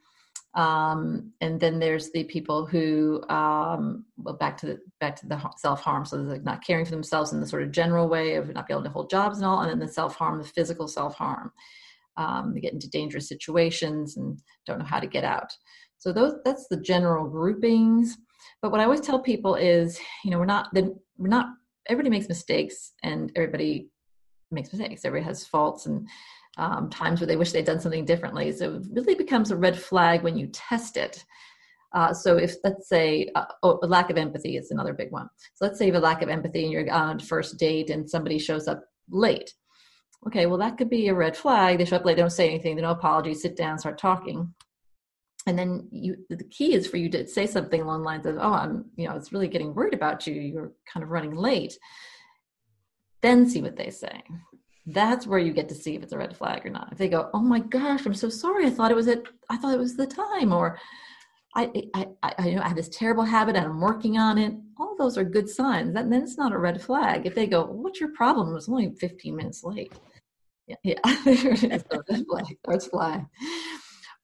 Um, 0.58 1.34
and 1.40 1.60
then 1.60 1.78
there's 1.78 2.10
the 2.10 2.24
people 2.24 2.66
who, 2.66 3.24
um, 3.30 4.06
well, 4.18 4.34
back 4.34 4.58
to 4.58 4.66
the 4.66 4.80
back 5.00 5.16
to 5.18 5.28
the 5.28 5.40
self 5.56 5.82
harm. 5.82 6.04
So 6.04 6.18
like 6.18 6.44
not 6.44 6.66
caring 6.66 6.84
for 6.84 6.92
themselves 6.92 7.32
in 7.32 7.40
the 7.40 7.46
sort 7.46 7.62
of 7.62 7.72
general 7.72 8.10
way 8.10 8.36
of 8.36 8.52
not 8.52 8.68
being 8.68 8.76
able 8.78 8.84
to 8.86 8.90
hold 8.90 9.12
jobs 9.12 9.38
and 9.38 9.46
all, 9.46 9.62
and 9.62 9.70
then 9.70 9.78
the 9.80 9.88
self 9.88 10.16
harm, 10.16 10.40
the 10.40 10.48
physical 10.48 10.88
self 10.88 11.14
harm. 11.14 11.52
Um, 12.18 12.56
they 12.56 12.62
get 12.62 12.74
into 12.74 12.90
dangerous 12.90 13.30
situations 13.30 14.18
and 14.18 14.40
don't 14.66 14.80
know 14.80 14.86
how 14.86 15.00
to 15.00 15.06
get 15.06 15.24
out. 15.24 15.52
So 16.00 16.12
those 16.12 16.34
that's 16.44 16.68
the 16.70 16.82
general 16.82 17.30
groupings. 17.30 18.18
But 18.60 18.72
what 18.72 18.82
I 18.82 18.86
always 18.86 19.02
tell 19.02 19.20
people 19.20 19.54
is, 19.54 20.00
you 20.26 20.32
know, 20.32 20.40
we're 20.40 20.46
not 20.46 20.70
then 20.74 20.96
we're 21.20 21.28
not 21.28 21.50
everybody 21.88 22.10
makes 22.10 22.28
mistakes 22.28 22.94
and 23.04 23.32
everybody 23.36 23.90
makes 24.50 24.74
mistakes. 24.74 25.06
Everybody 25.06 25.28
has 25.28 25.46
faults 25.46 25.86
and 25.86 26.08
um, 26.58 26.90
times 26.90 27.20
where 27.20 27.28
they 27.28 27.36
wish 27.36 27.52
they'd 27.52 27.66
done 27.66 27.80
something 27.80 28.06
differently. 28.06 28.52
So 28.52 28.76
it 28.76 28.84
really 28.92 29.16
becomes 29.16 29.52
a 29.52 29.56
red 29.56 29.80
flag 29.80 30.24
when 30.24 30.38
you 30.38 30.48
test 30.48 30.98
it. 30.98 31.24
Uh, 31.94 32.14
so 32.14 32.36
if 32.38 32.56
let's 32.64 32.90
say 32.90 33.30
uh, 33.36 33.46
oh, 33.64 33.80
a 33.82 33.88
lack 33.88 34.10
of 34.10 34.18
empathy 34.18 34.58
is 34.58 34.72
another 34.72 34.94
big 34.94 35.12
one. 35.12 35.30
So 35.56 35.66
let's 35.66 35.80
say 35.80 35.86
you 35.86 35.94
have 35.94 36.02
a 36.02 36.06
lack 36.06 36.22
of 36.22 36.30
empathy 36.30 36.64
and 36.64 36.72
you're 36.72 36.92
on 36.92 37.20
first 37.20 37.58
date 37.58 37.90
and 37.90 38.10
somebody 38.10 38.40
shows 38.40 38.68
up 38.68 38.84
late. 39.10 39.54
Okay, 40.26 40.48
well 40.48 40.58
that 40.58 40.78
could 40.78 40.90
be 40.90 41.08
a 41.08 41.14
red 41.14 41.38
flag. 41.38 41.78
They 41.78 41.86
show 41.86 41.96
up 41.96 42.06
late, 42.06 42.18
don't 42.18 42.30
say 42.30 42.50
anything, 42.50 42.76
they 42.76 42.82
no 42.82 42.92
apology, 42.92 43.34
sit 43.34 43.56
down, 43.56 43.80
start 43.80 43.98
talking 43.98 44.54
and 45.48 45.58
then 45.58 45.88
you 45.92 46.18
the 46.30 46.44
key 46.44 46.76
is 46.76 46.86
for 46.86 46.98
you 46.98 47.10
to 47.10 47.26
say 47.26 47.48
something 47.48 47.82
along 47.82 48.02
the 48.02 48.06
lines 48.06 48.26
of 48.26 48.38
oh 48.38 48.54
i'm 48.54 48.86
you 48.96 49.08
know 49.08 49.16
it's 49.16 49.32
really 49.32 49.48
getting 49.48 49.74
worried 49.74 49.94
about 49.94 50.28
you 50.28 50.34
you're 50.34 50.74
kind 50.92 51.04
of 51.04 51.10
running 51.10 51.34
late 51.34 51.80
then 53.22 53.50
see 53.50 53.62
what 53.62 53.78
they 53.78 53.90
say 53.90 54.22
that's 54.88 55.28
where 55.28 55.40
you 55.40 55.54
get 55.54 55.70
to 55.70 55.76
see 55.76 55.96
if 55.96 56.04
it's 56.04 56.14
a 56.14 56.18
red 56.18 56.36
flag 56.36 56.66
or 56.66 56.70
not 56.70 56.90
if 56.92 56.98
they 56.98 57.10
go 57.10 57.30
oh 57.34 57.40
my 57.40 57.60
gosh 57.60 58.06
i'm 58.06 58.14
so 58.14 58.30
sorry 58.30 58.66
i 58.66 58.70
thought 58.70 58.92
it 58.92 58.96
was 58.96 59.08
it 59.08 59.28
i 59.50 59.58
thought 59.58 59.74
it 59.74 59.80
was 59.80 59.96
the 59.96 60.08
time 60.08 60.52
or 60.54 60.80
I, 61.56 61.72
I, 61.96 62.08
I, 62.22 62.34
I, 62.38 62.52
know 62.52 62.62
I 62.62 62.68
have 62.68 62.78
this 62.78 62.90
terrible 62.90 63.24
habit 63.24 63.56
and 63.56 63.66
I'm 63.66 63.82
working 63.82 64.20
on 64.20 64.38
it. 64.38 64.54
All 64.78 64.96
those 64.96 65.18
are 65.18 65.24
good 65.24 65.50
signs. 65.50 65.92
That, 65.96 66.08
then 66.08 66.22
it's 66.22 66.38
not 66.38 66.52
a 66.52 66.58
red 66.60 66.80
flag. 66.80 67.26
If 67.26 67.34
they 67.34 67.48
go, 67.48 67.66
what's 67.66 68.00
your 68.00 68.14
problem? 68.14 68.50
It 68.50 68.54
was 68.54 68.70
only 68.70 68.94
15 69.00 69.36
minutes 69.36 69.64
late. 69.64 69.92
Yeah, 70.68 70.76
yeah. 70.84 71.00
red 71.26 71.86
flag. 71.90 72.58
Red 72.68 72.84
flag 72.84 73.26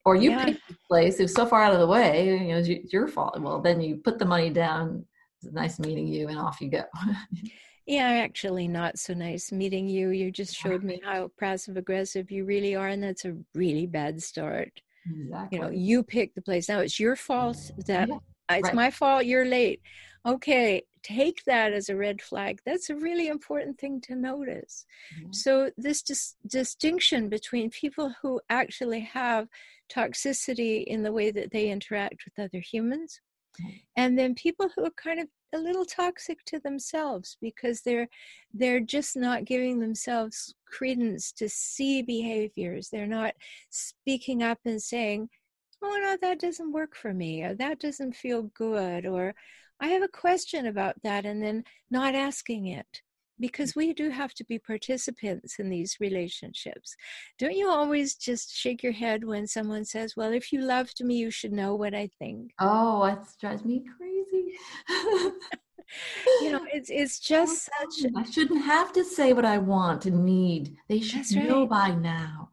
or 0.06 0.16
you 0.16 0.32
yeah. 0.32 0.46
pick 0.46 0.58
the 0.68 0.76
place 0.88 1.20
it's 1.20 1.34
so 1.34 1.46
far 1.46 1.64
out 1.64 1.74
of 1.74 1.80
the 1.80 1.88
way 1.88 2.26
you 2.26 2.48
know 2.50 2.58
it's 2.58 2.94
your 2.94 3.08
fault 3.08 3.40
well 3.40 3.62
then 3.62 3.82
you 3.82 3.98
put 3.98 4.20
the 4.20 4.26
money 4.26 4.50
down 4.50 5.06
it's 5.42 5.54
nice 5.54 5.80
meeting 5.80 6.08
you 6.08 6.28
and 6.28 6.38
off 6.38 6.62
you 6.62 6.70
go 6.70 6.84
yeah 7.86 8.10
actually 8.24 8.68
not 8.68 8.98
so 8.98 9.14
nice 9.14 9.52
meeting 9.52 9.88
you 9.88 10.10
you 10.10 10.32
just 10.32 10.56
showed 10.56 10.84
me 10.84 11.02
how 11.04 11.30
passive 11.40 11.78
aggressive 11.78 12.32
you 12.32 12.46
really 12.46 12.76
are 12.76 12.88
and 12.88 13.04
that's 13.04 13.26
a 13.26 13.36
really 13.54 13.86
bad 13.86 14.22
start 14.22 14.82
exactly. 15.10 15.58
you 15.58 15.64
know 15.64 15.70
you 15.70 16.04
pick 16.04 16.34
the 16.36 16.42
place 16.42 16.70
now 16.70 16.80
it's 16.80 17.00
your 17.00 17.16
fault 17.16 17.72
that 17.86 18.08
yeah. 18.08 18.18
it's 18.52 18.64
right. 18.64 18.76
my 18.76 18.92
fault 18.92 19.26
you're 19.26 19.46
late 19.46 19.82
okay 20.26 20.82
take 21.04 21.44
that 21.44 21.74
as 21.74 21.90
a 21.90 21.96
red 21.96 22.22
flag 22.22 22.62
that's 22.66 22.90
a 22.90 22.96
really 22.96 23.28
important 23.28 23.78
thing 23.78 24.00
to 24.00 24.16
notice 24.16 24.86
mm-hmm. 25.20 25.34
so 25.34 25.70
this 25.78 26.02
dis- 26.02 26.36
distinction 26.48 27.28
between 27.28 27.70
people 27.70 28.14
who 28.22 28.40
actually 28.50 29.02
have 29.02 29.50
toxicity 29.94 30.84
in 30.84 31.04
the 31.04 31.12
way 31.12 31.32
that 31.32 31.52
they 31.52 31.70
interact 31.70 32.26
with 32.26 32.44
other 32.44 32.60
humans. 32.60 33.20
And 33.96 34.18
then 34.18 34.36
people 34.36 34.70
who 34.76 34.86
are 34.86 34.92
kind 34.92 35.20
of 35.20 35.28
a 35.54 35.58
little 35.58 35.86
toxic 35.86 36.44
to 36.46 36.60
themselves 36.60 37.38
because 37.40 37.82
they're 37.82 38.10
they're 38.54 38.80
just 38.80 39.16
not 39.16 39.46
giving 39.46 39.80
themselves 39.80 40.56
credence 40.66 41.32
to 41.34 41.48
see 41.48 42.02
behaviors. 42.02 42.90
They're 42.90 43.08
not 43.08 43.36
speaking 43.70 44.42
up 44.42 44.60
and 44.66 44.82
saying, 44.82 45.30
"Oh 45.82 46.00
no, 46.02 46.18
that 46.22 46.40
doesn't 46.40 46.72
work 46.72 46.96
for 46.96 47.14
me," 47.14 47.44
or 47.44 47.54
"That 47.54 47.80
doesn't 47.80 48.16
feel 48.16 48.44
good," 48.44 49.06
or 49.06 49.36
"I 49.80 49.88
have 49.90 50.04
a 50.04 50.08
question 50.08 50.66
about 50.66 51.02
that," 51.04 51.26
and 51.26 51.42
then 51.44 51.64
not 51.92 52.16
asking 52.16 52.68
it 52.68 53.02
because 53.40 53.76
we 53.76 53.94
do 53.94 54.10
have 54.10 54.34
to 54.36 54.44
be 54.44 54.60
participants 54.60 55.56
in 55.60 55.70
these 55.70 55.98
relationships. 56.00 56.96
Don't 57.40 57.56
you 57.56 57.70
always 57.70 58.16
just 58.16 58.56
shake 58.56 58.84
your 58.84 58.94
head 58.94 59.24
when 59.24 59.48
someone 59.48 59.86
says, 59.86 60.16
Well, 60.16 60.32
if 60.32 60.52
you 60.52 60.62
loved 60.62 61.04
me, 61.04 61.16
you 61.16 61.32
should 61.32 61.52
know 61.52 61.76
what 61.76 61.94
I 61.94 62.10
think? 62.20 62.52
Oh, 62.60 63.06
that 63.06 63.28
drives 63.40 63.66
me 63.66 63.84
crazy. 63.98 64.58
you 66.42 66.52
know, 66.52 66.66
it's 66.74 66.90
it's 66.90 67.20
just 67.20 67.70
such 67.80 68.12
I 68.16 68.24
shouldn't 68.30 68.64
have 68.64 68.94
to 68.94 69.04
say 69.04 69.34
what 69.34 69.46
I 69.46 69.58
want 69.58 70.06
and 70.06 70.26
need. 70.26 70.76
They 70.88 71.02
should 71.02 71.30
know 71.36 71.62
right. 71.62 71.70
by 71.70 71.96
now. 71.96 72.50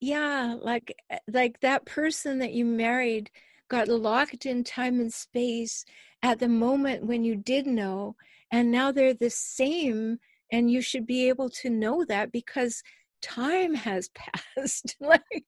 Yeah, 0.00 0.56
like 0.60 0.96
eh, 1.10 1.18
like 1.32 1.60
that 1.60 1.84
person 1.84 2.38
that 2.38 2.52
you 2.52 2.64
married 2.64 3.30
got 3.68 3.88
locked 3.88 4.46
in 4.46 4.64
time 4.64 4.98
and 4.98 5.12
space 5.12 5.84
at 6.22 6.38
the 6.38 6.48
moment 6.48 7.04
when 7.04 7.24
you 7.24 7.36
did 7.36 7.66
know 7.66 8.16
and 8.50 8.70
now 8.70 8.92
they're 8.92 9.14
the 9.14 9.30
same 9.30 10.18
and 10.52 10.70
you 10.70 10.80
should 10.80 11.06
be 11.06 11.28
able 11.28 11.48
to 11.48 11.70
know 11.70 12.04
that 12.04 12.32
because 12.32 12.82
time 13.22 13.74
has 13.74 14.10
passed 14.56 14.96
like 15.00 15.44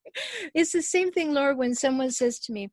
it's 0.54 0.72
the 0.72 0.82
same 0.82 1.10
thing 1.10 1.32
laura 1.32 1.54
when 1.54 1.74
someone 1.74 2.10
says 2.10 2.38
to 2.38 2.52
me 2.52 2.70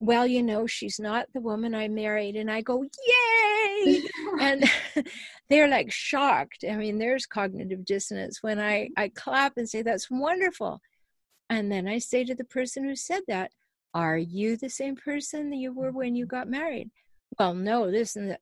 well 0.00 0.26
you 0.26 0.42
know 0.42 0.66
she's 0.66 0.98
not 1.00 1.26
the 1.32 1.40
woman 1.40 1.74
i 1.74 1.88
married 1.88 2.36
and 2.36 2.50
i 2.50 2.60
go 2.60 2.82
yay 2.82 4.02
and 4.40 4.64
they're 5.48 5.68
like 5.68 5.90
shocked 5.90 6.64
i 6.68 6.76
mean 6.76 6.98
there's 6.98 7.26
cognitive 7.26 7.84
dissonance 7.84 8.42
when 8.42 8.58
i 8.60 8.88
i 8.96 9.08
clap 9.08 9.56
and 9.56 9.68
say 9.68 9.82
that's 9.82 10.10
wonderful 10.10 10.80
And 11.52 11.70
then 11.70 11.86
I 11.86 11.98
say 11.98 12.24
to 12.24 12.34
the 12.34 12.44
person 12.44 12.84
who 12.84 12.96
said 12.96 13.22
that, 13.28 13.52
Are 13.92 14.16
you 14.16 14.56
the 14.56 14.70
same 14.70 14.96
person 14.96 15.50
that 15.50 15.56
you 15.56 15.72
were 15.74 15.92
when 15.92 16.14
you 16.16 16.24
got 16.24 16.48
married? 16.48 16.90
Well, 17.38 17.52
no, 17.52 17.90
this 17.90 18.16
and 18.16 18.30
that. 18.30 18.40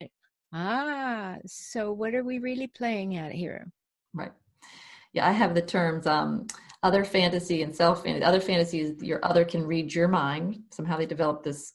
Ah, 0.53 1.37
so 1.47 1.93
what 1.93 2.15
are 2.15 2.25
we 2.25 2.39
really 2.39 2.67
playing 2.67 3.17
at 3.17 3.33
here? 3.33 3.71
Right. 4.15 4.33
Yeah, 5.13 5.29
I 5.29 5.33
have 5.33 5.55
the 5.55 5.63
terms 5.63 6.07
um, 6.07 6.47
other 6.83 7.05
fantasy 7.05 7.63
and 7.63 7.75
self 7.75 8.05
fantasy. 8.05 8.25
Other 8.25 8.41
fantasy 8.41 8.81
is 8.81 9.03
your 9.03 9.25
other 9.25 9.45
can 9.45 9.67
read 9.67 9.95
your 9.95 10.09
mind. 10.09 10.61
Somehow 10.71 10.97
they 10.97 11.07
develop 11.07 11.43
this 11.43 11.75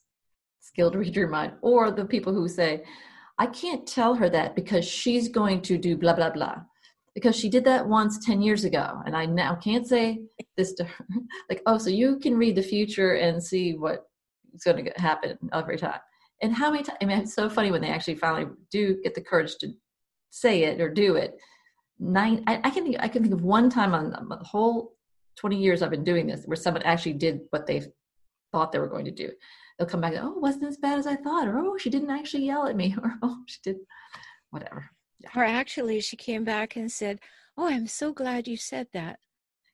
skill 0.60 0.90
to 0.90 0.98
read 1.04 1.16
your 1.16 1.28
mind. 1.28 1.52
Or 1.62 1.90
the 1.90 2.04
people 2.04 2.34
who 2.34 2.48
say, 2.48 2.84
I 3.38 3.46
can't 3.46 3.86
tell 3.86 4.14
her 4.14 4.28
that 4.30 4.54
because 4.54 4.84
she's 4.84 5.28
going 5.28 5.62
to 5.62 5.78
do 5.78 5.96
blah, 5.96 6.14
blah, 6.14 6.30
blah. 6.30 6.56
Because 7.14 7.36
she 7.36 7.48
did 7.48 7.64
that 7.64 7.86
once 7.86 8.24
10 8.24 8.42
years 8.42 8.64
ago. 8.64 9.00
And 9.06 9.16
I 9.16 9.24
now 9.24 9.54
can't 9.54 9.86
say 9.86 10.20
this 10.56 10.74
to 10.74 10.84
her. 10.84 11.04
like, 11.48 11.62
oh, 11.66 11.78
so 11.78 11.88
you 11.88 12.18
can 12.18 12.36
read 12.36 12.56
the 12.56 12.62
future 12.62 13.14
and 13.14 13.42
see 13.42 13.74
what's 13.74 14.02
going 14.64 14.84
to 14.84 14.92
happen 14.96 15.38
every 15.52 15.78
time. 15.78 16.00
And 16.42 16.54
how 16.54 16.70
many 16.70 16.82
times? 16.82 16.98
I 17.02 17.06
mean, 17.06 17.18
it's 17.18 17.34
so 17.34 17.48
funny 17.48 17.70
when 17.70 17.80
they 17.80 17.90
actually 17.90 18.16
finally 18.16 18.50
do 18.70 19.00
get 19.02 19.14
the 19.14 19.22
courage 19.22 19.56
to 19.60 19.68
say 20.30 20.64
it 20.64 20.80
or 20.80 20.88
do 20.88 21.16
it. 21.16 21.34
Nine, 21.98 22.44
I, 22.46 22.60
I 22.62 22.70
can 22.70 22.84
think, 22.84 22.96
I 23.00 23.08
can 23.08 23.22
think 23.22 23.34
of 23.34 23.42
one 23.42 23.70
time 23.70 23.94
on 23.94 24.10
the 24.10 24.36
whole 24.36 24.96
20 25.36 25.56
years 25.56 25.82
I've 25.82 25.90
been 25.90 26.04
doing 26.04 26.26
this 26.26 26.44
where 26.44 26.56
someone 26.56 26.82
actually 26.82 27.14
did 27.14 27.40
what 27.50 27.66
they 27.66 27.82
thought 28.52 28.72
they 28.72 28.78
were 28.78 28.88
going 28.88 29.04
to 29.06 29.10
do. 29.10 29.30
They'll 29.78 29.88
come 29.88 30.00
back, 30.00 30.14
and, 30.14 30.24
oh, 30.24 30.32
it 30.32 30.40
wasn't 30.40 30.64
as 30.64 30.78
bad 30.78 30.98
as 30.98 31.06
I 31.06 31.16
thought, 31.16 31.48
or 31.48 31.58
oh, 31.58 31.76
she 31.76 31.90
didn't 31.90 32.10
actually 32.10 32.46
yell 32.46 32.66
at 32.66 32.76
me, 32.76 32.94
or 33.02 33.14
oh, 33.22 33.38
she 33.46 33.58
did, 33.62 33.76
whatever. 34.50 34.90
Yeah. 35.20 35.30
Or 35.36 35.44
actually, 35.44 36.00
she 36.00 36.16
came 36.16 36.44
back 36.44 36.76
and 36.76 36.90
said, 36.90 37.20
"Oh, 37.56 37.68
I'm 37.68 37.86
so 37.86 38.12
glad 38.12 38.48
you 38.48 38.56
said 38.56 38.86
that." 38.94 39.18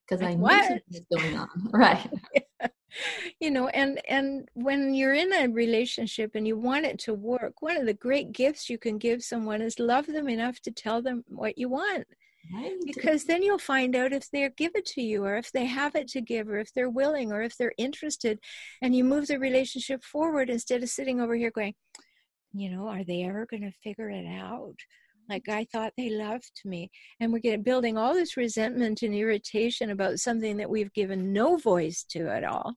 Because 0.07 0.23
like, 0.23 0.33
I 0.33 0.35
knew 0.35 0.43
what? 0.43 0.65
something 0.65 0.83
was 0.89 1.21
going 1.21 1.39
on, 1.39 1.49
right? 1.73 2.11
you 3.41 3.51
know 3.51 3.69
and 3.69 4.01
and 4.09 4.49
when 4.55 4.95
you're 4.95 5.15
in 5.15 5.33
a 5.33 5.49
relationship 5.49 6.33
and 6.35 6.47
you 6.47 6.57
want 6.57 6.85
it 6.85 6.99
to 6.99 7.15
work 7.15 7.63
one 7.63 7.77
of 7.77 7.87
the 7.87 7.95
great 7.95 8.33
gifts 8.33 8.69
you 8.69 8.79
can 8.79 8.99
give 8.99 9.23
someone 9.23 9.63
is 9.63 9.79
love 9.79 10.07
them 10.07 10.29
enough 10.29 10.61
to 10.61 10.71
tell 10.71 11.03
them 11.03 11.25
what 11.29 11.59
you 11.59 11.69
want 11.69 12.07
right. 12.55 12.77
because 12.85 13.25
then 13.25 13.43
you'll 13.43 13.59
find 13.59 13.95
out 13.97 14.13
if 14.13 14.31
they'll 14.31 14.51
give 14.57 14.73
it 14.75 14.87
to 14.87 15.03
you 15.03 15.25
or 15.25 15.37
if 15.37 15.53
they 15.53 15.65
have 15.65 15.95
it 15.95 16.09
to 16.09 16.21
give 16.21 16.49
or 16.49 16.59
if 16.59 16.73
they're 16.75 16.91
willing 16.91 17.33
or 17.33 17.43
if 17.43 17.57
they're 17.57 17.75
interested 17.79 18.39
and 18.81 18.95
you 18.95 19.05
move 19.05 19.27
the 19.27 19.39
relationship 19.39 20.03
forward 20.03 20.51
instead 20.51 20.83
of 20.83 20.89
sitting 20.89 21.21
over 21.21 21.35
here 21.35 21.51
going 21.51 21.75
you 22.53 22.71
know 22.71 22.89
are 22.89 23.05
they 23.05 23.23
ever 23.23 23.47
going 23.47 23.63
to 23.63 23.73
figure 23.83 24.11
it 24.11 24.27
out 24.27 24.77
like 25.29 25.49
I 25.49 25.65
thought 25.65 25.95
they 25.97 26.11
loved 26.11 26.61
me. 26.65 26.91
And 27.21 27.33
we're 27.33 27.39
getting 27.39 27.63
building 27.63 27.97
all 27.97 28.15
this 28.15 28.37
resentment 28.37 29.03
and 29.03 29.15
irritation 29.15 29.91
about 29.91 30.21
something 30.21 30.57
that 30.59 30.71
we've 30.71 30.93
given 30.93 31.33
no 31.33 31.57
voice 31.57 32.05
to 32.11 32.29
at 32.29 32.45
all. 32.45 32.75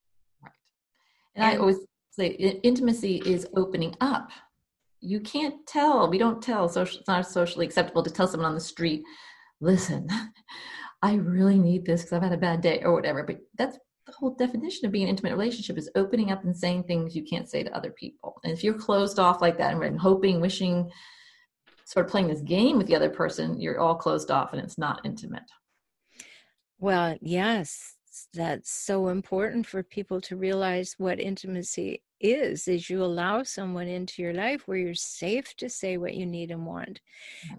And 1.36 1.46
I 1.46 1.58
always 1.58 1.78
say 2.12 2.28
intimacy 2.28 3.22
is 3.26 3.48
opening 3.56 3.96
up. 4.02 4.30
You 5.02 5.20
can't 5.20 5.66
tell, 5.68 6.10
we 6.10 6.18
don't 6.18 6.42
tell, 6.42 6.68
social, 6.70 7.00
it's 7.00 7.08
not 7.08 7.28
socially 7.28 7.66
acceptable 7.66 8.04
to 8.04 8.10
tell 8.10 8.28
someone 8.28 8.50
on 8.50 8.56
the 8.56 8.62
street, 8.62 9.04
listen, 9.62 10.08
I 11.02 11.16
really 11.16 11.60
need 11.60 11.86
this 11.86 12.02
because 12.02 12.14
I've 12.14 12.24
had 12.24 12.34
a 12.34 12.38
bad 12.38 12.62
day 12.62 12.82
or 12.82 12.94
whatever. 12.94 13.24
But 13.24 13.40
that's 13.58 13.78
the 14.08 14.14
whole 14.14 14.36
definition 14.36 14.86
of 14.86 14.92
being 14.92 15.04
an 15.04 15.10
intimate 15.10 15.34
relationship 15.34 15.78
is 15.78 15.92
opening 15.96 16.32
up 16.32 16.44
and 16.44 16.56
saying 16.56 16.84
things 16.84 17.16
you 17.16 17.24
can't 17.24 17.50
say 17.50 17.64
to 17.64 17.76
other 17.76 17.92
people. 17.92 18.40
And 18.44 18.54
if 18.54 18.64
you're 18.64 18.74
closed 18.74 19.20
off 19.20 19.42
like 19.42 19.58
that 19.58 19.74
and 19.74 20.00
hoping, 20.00 20.40
wishing, 20.40 20.90
sort 21.86 22.06
of 22.06 22.12
playing 22.12 22.28
this 22.28 22.42
game 22.42 22.78
with 22.78 22.88
the 22.88 22.96
other 22.96 23.10
person, 23.10 23.60
you're 23.60 23.80
all 23.80 23.96
closed 23.96 24.32
off 24.32 24.54
and 24.54 24.62
it's 24.62 24.78
not 24.78 25.02
intimate. 25.06 25.44
Well, 26.80 27.18
yes, 27.22 27.95
that's 28.34 28.72
so 28.72 29.08
important 29.08 29.66
for 29.66 29.84
people 29.84 30.20
to 30.22 30.36
realize 30.36 30.96
what 30.98 31.20
intimacy 31.20 32.02
is 32.20 32.68
is 32.68 32.90
you 32.90 33.04
allow 33.04 33.44
someone 33.44 33.88
into 33.88 34.22
your 34.22 34.34
life 34.34 34.68
where 34.68 34.78
you're 34.78 34.94
safe 34.94 35.56
to 35.56 35.70
say 35.70 35.98
what 35.98 36.16
you 36.16 36.26
need 36.26 36.52
and 36.52 36.66
want 36.66 37.02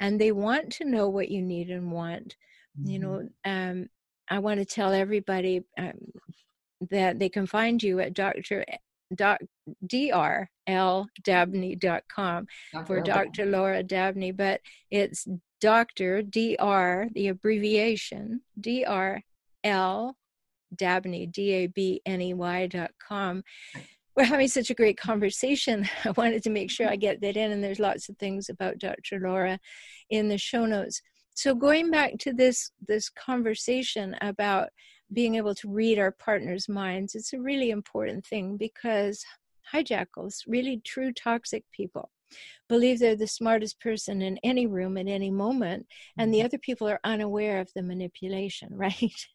and 0.01 0.21
they 0.21 0.33
want 0.33 0.73
to 0.73 0.85
know 0.85 1.09
what 1.09 1.29
you 1.29 1.43
need 1.43 1.71
and 1.71 1.93
want 1.93 2.37
mm-hmm. 2.79 2.91
you 2.91 2.99
know 2.99 3.29
um, 3.45 3.89
i 4.29 4.39
want 4.39 4.59
to 4.59 4.65
tell 4.65 4.93
everybody 4.93 5.63
um, 5.79 5.93
that 6.91 7.19
they 7.19 7.29
can 7.29 7.47
find 7.47 7.83
you 7.83 8.01
at 8.01 8.15
dr 8.15 8.65
doc, 9.15 9.41
drldabney.com 9.87 12.47
for 12.87 13.01
Dr. 13.01 13.47
Laura 13.47 13.83
Dabney, 13.83 14.33
but 14.33 14.61
it's 14.91 15.27
Dr. 15.61 16.23
Dr. 16.23 17.09
the 17.15 17.29
abbreviation 17.29 18.41
DRL 18.61 20.13
Dabney 20.77 21.27
D 21.27 21.53
A 21.53 21.67
B 21.67 22.01
N 22.07 22.21
E 22.21 22.35
Y 22.35 22.67
dot 22.67 22.93
com. 23.07 23.43
We're 24.17 24.25
having 24.25 24.49
such 24.49 24.71
a 24.71 24.75
great 24.75 24.99
conversation. 24.99 25.87
I 26.05 26.11
wanted 26.13 26.43
to 26.45 26.51
make 26.51 26.71
sure 26.71 26.89
I 26.89 26.97
get 26.97 27.21
that 27.21 27.37
in, 27.37 27.53
and 27.53 27.63
there's 27.63 27.81
lots 27.81 28.09
of 28.09 28.17
things 28.17 28.49
about 28.49 28.79
Dr. 28.79 29.21
Laura 29.21 29.59
in 30.11 30.29
the 30.29 30.39
show 30.39 30.65
notes. 30.67 31.03
So 31.35 31.55
going 31.55 31.91
back 31.91 32.19
to 32.21 32.33
this 32.33 32.71
this 32.87 33.11
conversation 33.11 34.17
about 34.21 34.71
being 35.13 35.37
able 35.37 35.55
to 35.55 35.69
read 35.69 35.99
our 35.99 36.11
partner's 36.11 36.69
minds 36.69 37.15
it's 37.15 37.33
a 37.33 37.41
really 37.41 37.71
important 37.71 38.27
thing 38.27 38.57
because 38.57 39.25
hijackals 39.73 40.43
really 40.47 40.81
true 40.85 41.13
toxic 41.13 41.65
people 41.73 42.11
believe 42.69 42.99
they're 42.99 43.17
the 43.17 43.27
smartest 43.27 43.81
person 43.81 44.21
in 44.21 44.39
any 44.43 44.67
room 44.67 44.97
at 44.97 45.07
any 45.07 45.31
moment 45.31 45.87
and 46.19 46.33
the 46.33 46.39
mm-hmm. 46.39 46.47
other 46.47 46.59
people 46.59 46.89
are 46.89 47.01
unaware 47.05 47.61
of 47.61 47.71
the 47.75 47.83
manipulation 47.83 48.69
right 48.73 49.27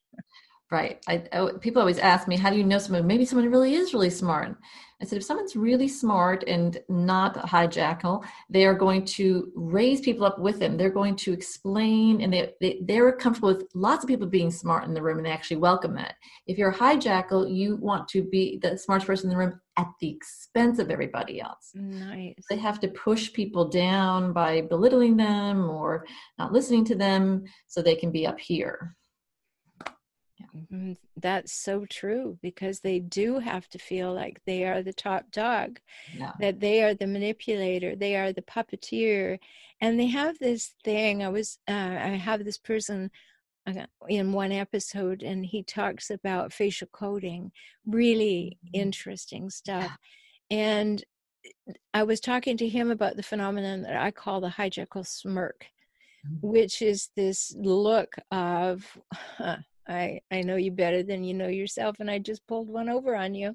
Right. 0.71 1.03
I, 1.05 1.23
I, 1.33 1.51
people 1.59 1.81
always 1.81 1.99
ask 1.99 2.29
me, 2.29 2.37
how 2.37 2.49
do 2.49 2.55
you 2.55 2.63
know 2.63 2.77
someone? 2.77 3.05
Maybe 3.05 3.25
someone 3.25 3.51
really 3.51 3.73
is 3.73 3.93
really 3.93 4.09
smart. 4.09 4.55
I 5.01 5.05
said, 5.05 5.17
if 5.17 5.23
someone's 5.25 5.55
really 5.55 5.89
smart 5.89 6.45
and 6.47 6.79
not 6.87 7.35
a 7.35 7.41
hijackal, 7.41 8.23
they 8.49 8.65
are 8.65 8.73
going 8.73 9.03
to 9.05 9.51
raise 9.55 9.99
people 9.99 10.25
up 10.25 10.39
with 10.39 10.59
them. 10.59 10.77
They're 10.77 10.89
going 10.89 11.17
to 11.17 11.33
explain, 11.33 12.21
and 12.21 12.31
they, 12.31 12.53
they 12.61 12.79
they're 12.83 13.11
comfortable 13.11 13.49
with 13.49 13.67
lots 13.73 14.03
of 14.03 14.07
people 14.07 14.27
being 14.27 14.51
smart 14.51 14.85
in 14.85 14.93
the 14.93 15.01
room, 15.01 15.17
and 15.17 15.25
they 15.25 15.31
actually 15.31 15.57
welcome 15.57 15.93
that. 15.95 16.15
If 16.47 16.57
you're 16.57 16.69
a 16.69 16.77
hijackal, 16.77 17.53
you 17.53 17.75
want 17.75 18.07
to 18.09 18.23
be 18.23 18.59
the 18.61 18.77
smartest 18.77 19.07
person 19.07 19.25
in 19.25 19.31
the 19.31 19.37
room 19.37 19.59
at 19.75 19.87
the 19.99 20.09
expense 20.09 20.79
of 20.79 20.91
everybody 20.91 21.41
else. 21.41 21.71
Nice. 21.73 22.35
They 22.49 22.57
have 22.57 22.79
to 22.81 22.87
push 22.89 23.33
people 23.33 23.67
down 23.67 24.31
by 24.31 24.61
belittling 24.61 25.17
them 25.17 25.69
or 25.69 26.05
not 26.37 26.53
listening 26.53 26.85
to 26.85 26.95
them, 26.95 27.43
so 27.67 27.81
they 27.81 27.95
can 27.95 28.11
be 28.11 28.25
up 28.25 28.39
here. 28.39 28.95
Mm-hmm. 30.55 30.93
That's 31.17 31.51
so 31.51 31.85
true 31.85 32.37
because 32.41 32.79
they 32.79 32.99
do 32.99 33.39
have 33.39 33.67
to 33.69 33.79
feel 33.79 34.13
like 34.13 34.41
they 34.45 34.65
are 34.65 34.81
the 34.81 34.93
top 34.93 35.31
dog, 35.31 35.79
yeah. 36.15 36.31
that 36.39 36.59
they 36.59 36.83
are 36.83 36.93
the 36.93 37.07
manipulator, 37.07 37.95
they 37.95 38.15
are 38.15 38.33
the 38.33 38.41
puppeteer. 38.41 39.39
And 39.79 39.99
they 39.99 40.07
have 40.07 40.37
this 40.39 40.75
thing. 40.83 41.23
I 41.23 41.29
was, 41.29 41.57
uh, 41.67 41.71
I 41.71 42.09
have 42.09 42.43
this 42.43 42.57
person 42.57 43.11
uh, 43.67 43.85
in 44.07 44.31
one 44.33 44.51
episode 44.51 45.23
and 45.23 45.45
he 45.45 45.63
talks 45.63 46.09
about 46.09 46.53
facial 46.53 46.87
coding, 46.91 47.51
really 47.85 48.57
mm-hmm. 48.65 48.81
interesting 48.81 49.49
stuff. 49.49 49.97
And 50.49 51.03
I 51.93 52.03
was 52.03 52.19
talking 52.19 52.57
to 52.57 52.67
him 52.67 52.91
about 52.91 53.15
the 53.15 53.23
phenomenon 53.23 53.83
that 53.83 53.95
I 53.95 54.11
call 54.11 54.41
the 54.41 54.49
hijackal 54.49 55.05
smirk, 55.07 55.65
mm-hmm. 56.25 56.47
which 56.47 56.81
is 56.81 57.09
this 57.15 57.55
look 57.57 58.15
of, 58.31 58.85
huh, 59.13 59.57
I 59.87 60.21
I 60.31 60.41
know 60.41 60.55
you 60.55 60.71
better 60.71 61.03
than 61.03 61.23
you 61.23 61.33
know 61.33 61.47
yourself, 61.47 61.97
and 61.99 62.09
I 62.09 62.19
just 62.19 62.45
pulled 62.47 62.69
one 62.69 62.89
over 62.89 63.15
on 63.15 63.33
you. 63.35 63.53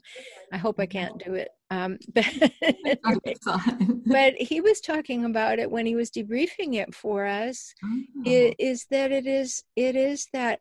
I 0.53 0.59
hope 0.59 0.81
I 0.81 0.87
can't 0.87 1.23
do 1.25 1.35
it. 1.35 1.49
Um, 1.71 1.99
but 2.15 2.53
but 4.07 4.35
he 4.35 4.61
was 4.61 4.81
talking 4.81 5.25
about 5.25 5.59
it 5.59 5.71
when 5.71 5.87
he 5.87 5.95
was 5.95 6.11
debriefing 6.11 6.75
it 6.75 6.95
for 6.95 7.27
us. 7.27 7.75
Oh. 7.85 8.03
It, 8.25 8.57
is 8.59 8.87
that 8.91 9.13
it 9.13 9.27
is 9.27 9.63
it 9.77 9.97
is 9.97 10.29
that 10.33 10.61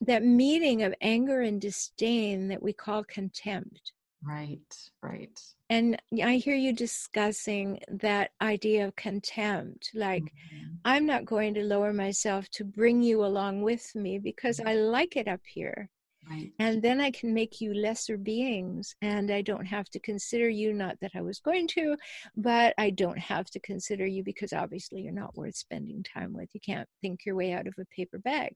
that 0.00 0.24
meeting 0.24 0.82
of 0.82 0.94
anger 1.00 1.40
and 1.40 1.60
disdain 1.60 2.48
that 2.48 2.62
we 2.62 2.72
call 2.72 3.04
contempt. 3.04 3.92
Right, 4.24 4.60
right. 5.02 5.40
And 5.72 5.96
I 6.22 6.34
hear 6.34 6.54
you 6.54 6.74
discussing 6.74 7.80
that 7.88 8.32
idea 8.42 8.86
of 8.86 8.94
contempt. 8.94 9.90
Like, 9.94 10.24
mm-hmm. 10.24 10.74
I'm 10.84 11.06
not 11.06 11.24
going 11.24 11.54
to 11.54 11.62
lower 11.62 11.94
myself 11.94 12.46
to 12.50 12.64
bring 12.64 13.00
you 13.00 13.24
along 13.24 13.62
with 13.62 13.90
me 13.94 14.18
because 14.18 14.60
I 14.60 14.74
like 14.74 15.16
it 15.16 15.28
up 15.28 15.40
here. 15.46 15.88
Right. 16.28 16.52
And 16.58 16.82
then 16.82 17.00
I 17.00 17.10
can 17.10 17.32
make 17.32 17.62
you 17.62 17.72
lesser 17.72 18.18
beings, 18.18 18.94
and 19.00 19.30
I 19.30 19.40
don't 19.40 19.64
have 19.64 19.88
to 19.92 19.98
consider 19.98 20.50
you. 20.50 20.74
Not 20.74 21.00
that 21.00 21.12
I 21.14 21.22
was 21.22 21.40
going 21.40 21.68
to, 21.68 21.96
but 22.36 22.74
I 22.76 22.90
don't 22.90 23.18
have 23.18 23.46
to 23.52 23.60
consider 23.60 24.06
you 24.06 24.22
because 24.22 24.52
obviously 24.52 25.00
you're 25.00 25.14
not 25.14 25.38
worth 25.38 25.56
spending 25.56 26.02
time 26.02 26.34
with. 26.34 26.50
You 26.52 26.60
can't 26.60 26.88
think 27.00 27.24
your 27.24 27.34
way 27.34 27.54
out 27.54 27.66
of 27.66 27.74
a 27.78 27.86
paper 27.86 28.18
bag. 28.18 28.52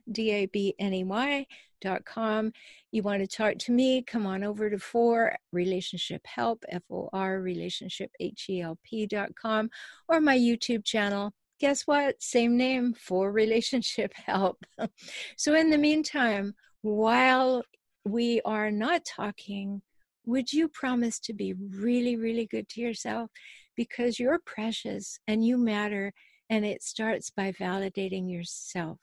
dot 1.80 2.04
com. 2.04 2.52
You 2.90 3.02
want 3.02 3.20
to 3.20 3.26
talk 3.26 3.58
to 3.58 3.72
me, 3.72 4.02
come 4.02 4.26
on 4.26 4.42
over 4.42 4.68
to 4.68 4.78
for 4.78 5.36
relationship 5.52 6.26
help, 6.26 6.64
F-O-R 6.68 7.40
relationship 7.40 8.10
H-E-L-P 8.18 9.06
dot 9.06 9.30
com 9.40 9.70
or 10.08 10.20
my 10.20 10.36
YouTube 10.36 10.84
channel, 10.84 11.32
guess 11.60 11.82
what? 11.82 12.22
Same 12.22 12.56
name 12.56 12.94
for 12.94 13.30
relationship 13.30 14.12
help. 14.14 14.64
so, 15.36 15.54
in 15.54 15.70
the 15.70 15.78
meantime, 15.78 16.54
while 16.82 17.62
we 18.04 18.40
are 18.44 18.70
not 18.70 19.04
talking, 19.04 19.82
would 20.24 20.52
you 20.52 20.68
promise 20.68 21.18
to 21.20 21.32
be 21.32 21.54
really, 21.54 22.16
really 22.16 22.46
good 22.46 22.68
to 22.70 22.80
yourself? 22.80 23.30
Because 23.78 24.18
you're 24.18 24.40
precious 24.44 25.20
and 25.28 25.44
you 25.44 25.56
matter, 25.56 26.12
and 26.50 26.66
it 26.66 26.82
starts 26.82 27.30
by 27.30 27.52
validating 27.52 28.28
yourself. 28.28 28.98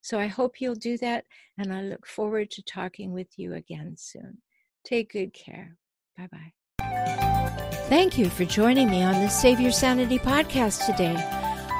So, 0.00 0.18
I 0.18 0.28
hope 0.28 0.60
you'll 0.60 0.76
do 0.76 0.96
that, 0.98 1.24
and 1.58 1.72
I 1.72 1.82
look 1.82 2.06
forward 2.06 2.50
to 2.52 2.62
talking 2.62 3.12
with 3.12 3.28
you 3.36 3.54
again 3.54 3.96
soon. 3.98 4.38
Take 4.84 5.12
good 5.12 5.34
care. 5.34 5.76
Bye 6.16 6.28
bye. 6.30 6.52
Thank 7.88 8.16
you 8.16 8.30
for 8.30 8.44
joining 8.44 8.88
me 8.88 9.02
on 9.02 9.20
the 9.20 9.28
Save 9.28 9.60
Your 9.60 9.72
Sanity 9.72 10.18
podcast 10.18 10.86
today. 10.86 11.16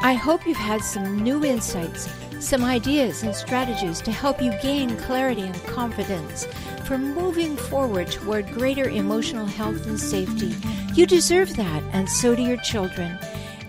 I 0.03 0.15
hope 0.15 0.45
you've 0.47 0.57
had 0.57 0.83
some 0.83 1.21
new 1.21 1.45
insights, 1.45 2.09
some 2.43 2.65
ideas 2.65 3.23
and 3.23 3.35
strategies 3.35 4.01
to 4.03 4.11
help 4.11 4.43
you 4.43 4.53
gain 4.61 4.97
clarity 4.97 5.43
and 5.43 5.63
confidence 5.65 6.47
for 6.85 6.99
moving 6.99 7.57
forward 7.57 8.11
toward 8.11 8.51
greater 8.53 8.89
emotional 8.89 9.47
health 9.47 9.87
and 9.87 9.99
safety. 9.99 10.55
You 10.95 11.07
deserve 11.07 11.57
that, 11.57 11.83
and 11.93 12.09
so 12.09 12.35
do 12.35 12.43
your 12.43 12.59
children. 12.59 13.19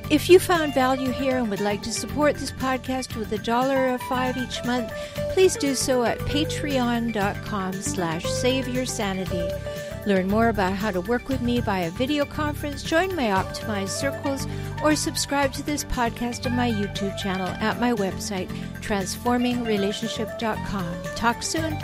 If 0.10 0.30
you 0.30 0.40
found 0.40 0.74
value 0.74 1.12
here 1.12 1.38
and 1.38 1.50
would 1.50 1.62
like 1.62 1.82
to 1.84 1.92
support 1.94 2.36
this 2.36 2.52
podcast 2.52 3.16
with 3.16 3.32
a 3.32 3.38
dollar 3.38 3.94
or 3.94 3.98
five 4.00 4.36
each 4.38 4.64
month, 4.66 4.92
please 5.34 5.56
do 5.56 5.76
so 5.76 6.04
at 6.04 6.20
patreon.com 6.20 7.74
slash 7.74 8.26
save 8.26 8.68
your 8.68 8.86
sanity. 8.86 9.50
Learn 10.06 10.28
more 10.28 10.50
about 10.50 10.74
how 10.74 10.92
to 10.92 11.00
work 11.02 11.28
with 11.30 11.42
me 11.42 11.60
via 11.62 11.90
video 11.92 12.26
conference, 12.26 12.84
join 12.84 13.16
my 13.16 13.28
optimized 13.28 13.88
circles, 13.90 14.46
or 14.84 14.96
subscribe 14.96 15.54
to 15.54 15.64
this 15.64 15.86
podcast 15.86 16.46
on 16.46 16.56
my 16.56 16.70
YouTube 16.70 17.18
channel 17.18 17.48
at 17.48 17.80
my 17.80 17.94
website, 17.94 18.50
transformingrelationship.com. 18.82 21.04
Talk 21.16 21.42
soon. 21.42 21.78